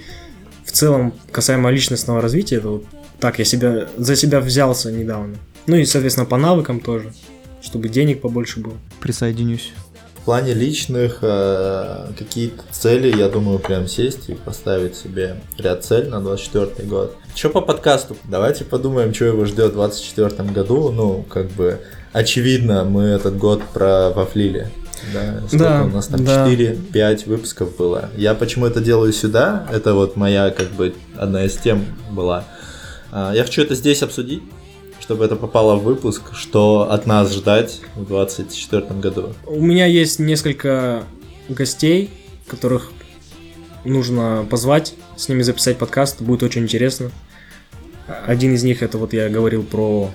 в 0.63 0.71
целом, 0.71 1.13
касаемо 1.31 1.69
личностного 1.69 2.21
развития, 2.21 2.57
это 2.57 2.69
вот 2.69 2.85
так, 3.19 3.39
я 3.39 3.45
себя, 3.45 3.87
за 3.97 4.15
себя 4.15 4.39
взялся 4.39 4.91
недавно. 4.91 5.35
Ну 5.67 5.75
и, 5.75 5.85
соответственно, 5.85 6.25
по 6.25 6.37
навыкам 6.37 6.79
тоже, 6.79 7.13
чтобы 7.61 7.89
денег 7.89 8.21
побольше 8.21 8.59
было. 8.59 8.75
Присоединюсь. 9.01 9.71
В 10.19 10.25
плане 10.25 10.53
личных 10.55 11.19
э, 11.21 12.07
какие-то 12.17 12.63
цели, 12.71 13.15
я 13.15 13.29
думаю, 13.29 13.59
прям 13.59 13.87
сесть 13.87 14.29
и 14.29 14.33
поставить 14.33 14.95
себе 14.95 15.35
ряд 15.59 15.85
цель 15.85 16.07
на 16.09 16.19
24 16.19 16.87
год. 16.87 17.15
Что 17.35 17.49
по 17.49 17.61
подкасту? 17.61 18.17
Давайте 18.23 18.63
подумаем, 18.63 19.13
что 19.13 19.25
его 19.25 19.45
ждет 19.45 19.71
в 19.71 19.75
24 19.75 20.49
году. 20.49 20.91
Ну, 20.91 21.23
как 21.29 21.51
бы, 21.51 21.79
очевидно, 22.11 22.85
мы 22.85 23.03
этот 23.03 23.37
год 23.37 23.61
провафлили. 23.71 24.69
Да, 25.13 25.41
сколько 25.47 25.57
Да, 25.63 25.83
у 25.83 25.89
нас 25.89 26.07
там 26.07 26.25
да. 26.25 26.47
4-5 26.49 27.27
выпусков 27.29 27.75
было. 27.77 28.09
Я 28.17 28.33
почему 28.33 28.65
это 28.65 28.81
делаю 28.81 29.13
сюда? 29.13 29.67
Это 29.71 29.93
вот 29.93 30.15
моя, 30.15 30.49
как 30.49 30.71
бы, 30.71 30.95
одна 31.15 31.43
из 31.45 31.53
тем 31.57 31.85
была. 32.11 32.45
А, 33.11 33.31
Я 33.35 33.43
хочу 33.43 33.61
это 33.61 33.75
здесь 33.75 34.01
обсудить, 34.01 34.41
чтобы 35.05 35.23
это 35.23 35.35
попало 35.35 35.75
в 35.75 35.83
выпуск, 35.83 36.33
что 36.33 36.91
от 36.91 37.05
нас 37.05 37.31
ждать 37.31 37.81
в 37.95 38.07
24 38.07 38.87
году. 38.99 39.33
У 39.45 39.61
меня 39.61 39.85
есть 39.85 40.17
несколько 40.17 41.03
гостей, 41.47 42.09
которых 42.47 42.91
нужно 43.83 44.47
позвать, 44.49 44.95
с 45.15 45.29
ними 45.29 45.43
записать 45.43 45.77
подкаст, 45.77 46.23
будет 46.23 46.41
очень 46.41 46.63
интересно. 46.63 47.11
Один 48.25 48.55
из 48.55 48.63
них, 48.63 48.81
это 48.81 48.97
вот 48.97 49.13
я 49.13 49.29
говорил 49.29 49.61
про 49.61 50.09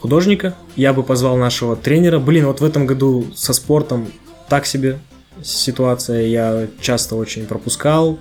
художника. 0.00 0.54
Я 0.76 0.92
бы 0.92 1.02
позвал 1.02 1.38
нашего 1.38 1.74
тренера. 1.74 2.18
Блин, 2.18 2.46
вот 2.46 2.60
в 2.60 2.64
этом 2.64 2.84
году 2.84 3.24
со 3.34 3.54
спортом 3.54 4.08
так 4.50 4.66
себе 4.66 4.98
ситуация. 5.42 6.26
Я 6.26 6.68
часто 6.82 7.16
очень 7.16 7.46
пропускал 7.46 8.18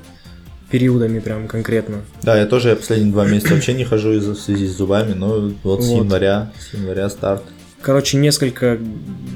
периодами 0.74 1.20
прям 1.20 1.48
конкретно. 1.48 1.98
Да, 2.24 2.36
я 2.36 2.48
тоже 2.48 2.76
последние 2.76 3.12
два 3.12 3.28
месяца 3.28 3.54
вообще 3.54 3.74
не 3.74 3.86
хожу 3.86 4.14
из-за 4.14 4.32
в 4.34 4.40
связи 4.40 4.66
с 4.68 4.76
зубами, 4.76 5.14
но 5.14 5.52
вот, 5.62 5.84
с 5.84 5.88
Вот. 5.88 6.04
января, 6.04 6.52
с 6.60 6.74
января 6.74 7.08
старт. 7.12 7.44
Короче, 7.84 8.18
несколько 8.18 8.80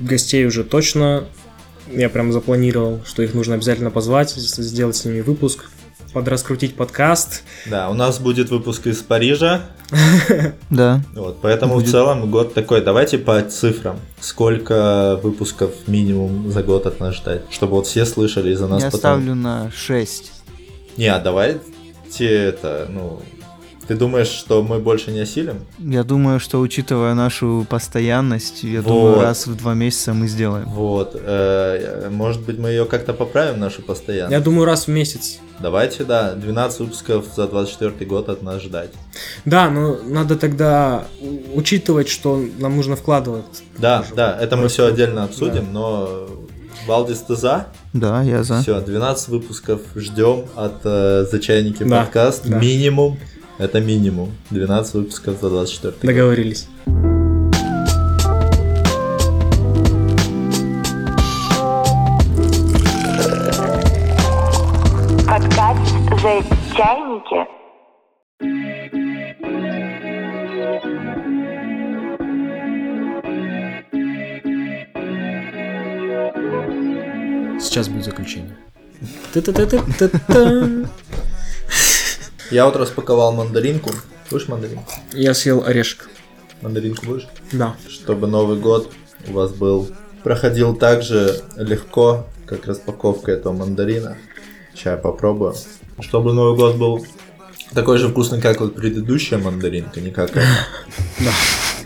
гостей 0.01 0.47
уже 0.47 0.64
точно. 0.64 1.26
Я 1.93 2.09
прям 2.09 2.34
запланировал, 2.34 3.01
что 3.05 3.22
их 3.22 3.35
нужно 3.35 3.53
обязательно 3.53 3.91
позвать, 3.91 4.31
с- 4.31 4.55
сделать 4.64 4.95
с 4.95 5.05
ними 5.05 5.22
выпуск, 5.22 5.69
подраскрутить 6.11 6.73
подкаст. 6.76 7.43
Да, 7.68 7.89
у 7.89 7.93
нас 7.93 8.18
будет 8.18 8.49
выпуск 8.49 8.88
из 8.88 8.97
Парижа, 8.97 9.61
Да. 10.72 11.01
вот, 11.14 11.38
поэтому 11.41 11.76
в 11.76 11.88
целом 11.88 12.31
год 12.31 12.55
такой. 12.55 12.81
Давайте 12.81 13.19
по 13.19 13.39
цифрам. 13.43 13.99
Сколько 14.19 15.19
выпусков 15.22 15.72
минимум 15.85 16.51
за 16.51 16.64
год 16.64 16.88
от 16.88 16.99
нас 16.99 17.15
ждать, 17.15 17.43
чтобы 17.51 17.73
вот 17.73 17.85
все 17.85 18.05
слышали 18.05 18.51
и 18.51 18.55
за 18.55 18.68
нас 18.68 18.81
Я 18.81 18.89
ставлю 18.91 19.35
на 19.35 19.69
6. 19.72 20.31
Не, 20.98 21.07
а 21.07 21.19
давайте 21.19 21.61
это, 22.28 22.88
ну... 22.90 23.22
Ты 23.88 23.95
думаешь, 23.95 24.28
что 24.28 24.64
мы 24.64 24.80
больше 24.80 25.11
не 25.11 25.22
осилим? 25.22 25.61
Я 25.80 26.03
думаю, 26.03 26.41
что 26.41 26.60
учитывая 26.60 27.14
нашу 27.14 27.65
постоянность, 27.69 28.64
я 28.64 28.82
Вот. 28.82 28.88
думаю, 28.90 29.22
раз 29.22 29.48
в 29.48 29.56
два 29.56 29.76
месяца 29.76 30.14
мы 30.14 30.28
сделаем. 30.28 30.65
Вот. 30.68 31.15
э, 31.18 32.10
может 32.11 32.41
быть, 32.41 32.60
мы 32.60 32.72
ее 32.72 32.84
как-то 32.84 33.14
поправим, 33.14 33.61
нашу 33.61 33.82
постоянно? 33.82 34.34
Я 34.34 34.41
думаю, 34.41 34.65
раз 34.65 34.88
в 34.88 34.90
месяц. 34.90 35.40
Давайте, 35.61 36.03
да, 36.03 36.34
12 36.34 36.80
выпусков 36.82 37.28
за 37.34 37.48
24 37.48 38.06
год 38.06 38.28
от 38.28 38.44
нас 38.44 38.61
ждать. 38.61 38.90
Да, 39.45 39.69
но 39.69 39.95
надо 40.03 40.36
тогда 40.36 41.06
учитывать, 41.56 42.10
что 42.10 42.44
нам 42.60 42.76
нужно 42.76 42.98
вкладывать. 42.98 43.64
Да, 43.78 44.03
да, 44.18 44.38
это 44.38 44.57
мы 44.57 44.68
все 44.68 44.88
отдельно 44.88 45.24
обсудим, 45.24 45.72
но 45.72 46.28
Валдис, 46.88 47.19
ты 47.19 47.35
за? 47.35 47.68
Да, 47.93 48.22
я 48.23 48.43
за. 48.43 48.61
Все, 48.61 48.80
12 48.80 49.27
выпусков 49.27 49.81
ждем 49.95 50.45
от 50.55 50.85
э, 50.85 51.26
The 51.31 51.39
Чайники 51.39 51.84
Да, 51.84 52.01
подкаст. 52.03 52.47
да. 52.47 52.57
Минимум. 52.59 53.18
Это 53.57 53.81
минимум. 53.81 54.31
12 54.51 54.93
выпусков 54.93 55.35
за 55.41 55.49
24 55.49 55.91
год. 55.91 56.01
Договорились. 56.01 56.68
Подкаст 65.27 65.93
«The 66.23 67.57
Сейчас 77.78 77.90
будет 77.90 78.06
заключение. 78.06 78.58
Я 82.49 82.66
вот 82.66 82.76
распаковал 82.76 83.34
мандаринку. 83.34 83.91
Будешь 84.32 84.48
мандаринку? 84.48 84.91
Я 85.14 85.36
съел 85.36 85.64
орешек. 85.64 86.10
Мандаринку 86.64 87.06
будешь? 87.06 87.28
Да. 87.52 87.76
Чтобы 87.88 88.26
Новый 88.26 88.58
год 88.58 88.91
у 89.28 89.34
вас 89.34 89.52
был 89.52 89.91
проходил 90.24 90.76
так 90.76 91.04
же 91.04 91.40
легко, 91.56 92.26
как 92.48 92.66
распаковка 92.66 93.32
этого 93.32 93.54
мандарина. 93.54 94.18
Сейчас 94.74 94.94
я 94.94 94.98
попробую. 94.98 95.54
Чтобы 95.99 96.34
Новый 96.34 96.58
год 96.58 96.78
был 96.78 97.06
такой 97.76 97.99
же 97.99 98.08
вкусный, 98.08 98.41
как 98.41 98.60
вот 98.60 98.74
предыдущая 98.74 99.38
мандаринка, 99.38 100.02
не 100.02 100.10
как 100.10 100.32
эта. 100.32 100.41
Да. 101.20 101.32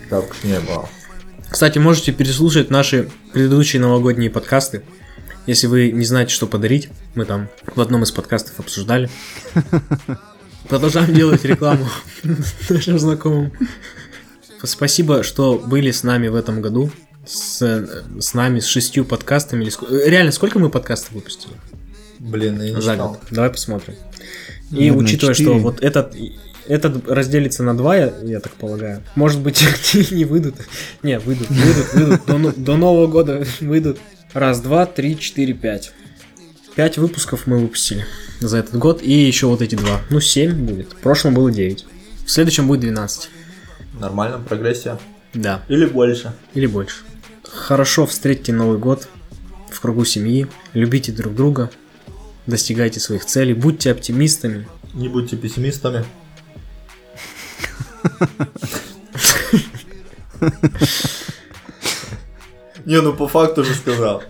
Так 0.08 0.24
не 0.42 0.58
было. 0.58 0.88
Кстати, 1.50 1.76
можете 1.76 2.12
переслушать 2.12 2.70
наши 2.70 3.10
предыдущие 3.34 3.82
новогодние 3.82 4.30
подкасты. 4.30 4.82
Если 5.46 5.66
вы 5.66 5.90
не 5.90 6.04
знаете, 6.04 6.32
что 6.32 6.46
подарить, 6.46 6.88
мы 7.14 7.24
там 7.24 7.48
в 7.74 7.80
одном 7.80 8.04
из 8.04 8.12
подкастов 8.12 8.60
обсуждали. 8.60 9.10
Продолжаем 10.68 11.12
делать 11.12 11.44
рекламу 11.44 11.88
нашим 12.70 12.98
знакомым. 12.98 13.52
Спасибо, 14.62 15.24
что 15.24 15.58
были 15.58 15.90
с 15.90 16.04
нами 16.04 16.28
в 16.28 16.36
этом 16.36 16.62
году. 16.62 16.90
С, 17.26 17.60
с 18.18 18.34
нами, 18.34 18.60
с 18.60 18.66
шестью 18.66 19.04
подкастами. 19.04 19.64
или 19.64 20.08
Реально, 20.08 20.32
сколько 20.32 20.58
мы 20.58 20.70
подкастов 20.70 21.12
выпустили? 21.12 21.54
Блин, 22.20 22.60
я 22.62 22.70
не 22.70 22.80
За 22.80 22.96
год. 22.96 23.18
Давай 23.30 23.50
посмотрим. 23.50 23.94
И 24.70 24.74
Наверное, 24.74 25.04
учитывая, 25.04 25.34
что 25.34 25.44
четыре. 25.44 25.60
вот 25.60 25.82
этот 25.82 26.14
Этот 26.66 27.08
разделится 27.08 27.64
на 27.64 27.76
два, 27.76 27.96
я, 27.96 28.12
я 28.22 28.38
так 28.40 28.52
полагаю. 28.52 29.02
Может 29.16 29.40
быть, 29.40 29.60
не 30.12 30.24
выйдут. 30.24 30.54
Не, 31.02 31.18
выйдут, 31.18 31.48
выйдут, 31.50 31.94
выйдут. 31.94 32.24
До, 32.26 32.60
до 32.60 32.76
Нового 32.76 33.08
года 33.08 33.44
выйдут. 33.60 33.98
Раз, 34.34 34.60
два, 34.60 34.86
три, 34.86 35.18
четыре, 35.18 35.52
пять. 35.52 35.92
Пять 36.74 36.96
выпусков 36.96 37.46
мы 37.46 37.58
выпустили 37.58 38.06
за 38.40 38.58
этот 38.58 38.76
год. 38.78 39.02
И 39.02 39.12
еще 39.12 39.46
вот 39.46 39.60
эти 39.60 39.74
два. 39.74 40.00
Ну, 40.08 40.20
семь 40.20 40.54
будет. 40.54 40.92
В 40.92 40.96
прошлом 40.96 41.34
было 41.34 41.50
девять. 41.50 41.84
В 42.24 42.30
следующем 42.30 42.66
будет 42.66 42.80
12. 42.80 43.28
Нормально, 44.00 44.38
прогрессия. 44.38 44.98
Да. 45.34 45.62
Или 45.68 45.84
больше. 45.84 46.32
Или 46.54 46.64
больше. 46.64 47.02
Хорошо 47.44 48.06
встретьте 48.06 48.54
Новый 48.54 48.78
год 48.78 49.06
в 49.70 49.78
кругу 49.80 50.06
семьи. 50.06 50.46
Любите 50.72 51.12
друг 51.12 51.34
друга. 51.34 51.70
Достигайте 52.46 53.00
своих 53.00 53.26
целей. 53.26 53.52
Будьте 53.52 53.90
оптимистами. 53.90 54.66
Не 54.94 55.08
будьте 55.08 55.36
пессимистами. 55.36 56.06
Не, 62.84 63.00
ну 63.00 63.12
по 63.12 63.28
факту 63.28 63.64
же 63.64 63.74
сказал. 63.74 64.22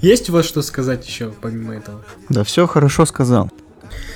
Есть 0.00 0.30
у 0.30 0.32
вас 0.32 0.46
что 0.46 0.62
сказать 0.62 1.06
еще 1.06 1.32
помимо 1.40 1.74
этого? 1.74 2.04
Да 2.28 2.44
все 2.44 2.66
хорошо 2.66 3.06
сказал. 3.06 3.50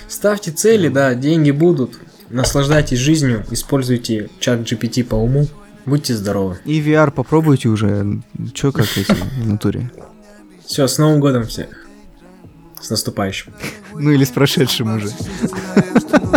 Ставьте 0.08 0.50
цели, 0.50 0.88
да, 0.88 1.14
деньги 1.14 1.50
будут. 1.50 1.98
Наслаждайтесь 2.28 2.98
жизнью, 2.98 3.44
используйте 3.50 4.30
чат 4.40 4.60
GPT 4.60 5.04
по 5.04 5.14
уму. 5.14 5.46
Будьте 5.84 6.14
здоровы. 6.14 6.58
И 6.64 6.80
VR 6.80 7.12
попробуйте 7.12 7.68
уже. 7.68 8.20
Че 8.52 8.72
как 8.72 8.86
эти 8.96 9.12
в 9.12 9.46
натуре? 9.46 9.92
Все, 10.66 10.88
с 10.88 10.98
Новым 10.98 11.20
годом 11.20 11.46
всех. 11.46 11.68
С 12.80 12.90
наступающим. 12.90 13.52
Ну 13.94 14.10
или 14.10 14.24
с 14.24 14.30
прошедшим 14.30 14.96
уже. 14.96 15.10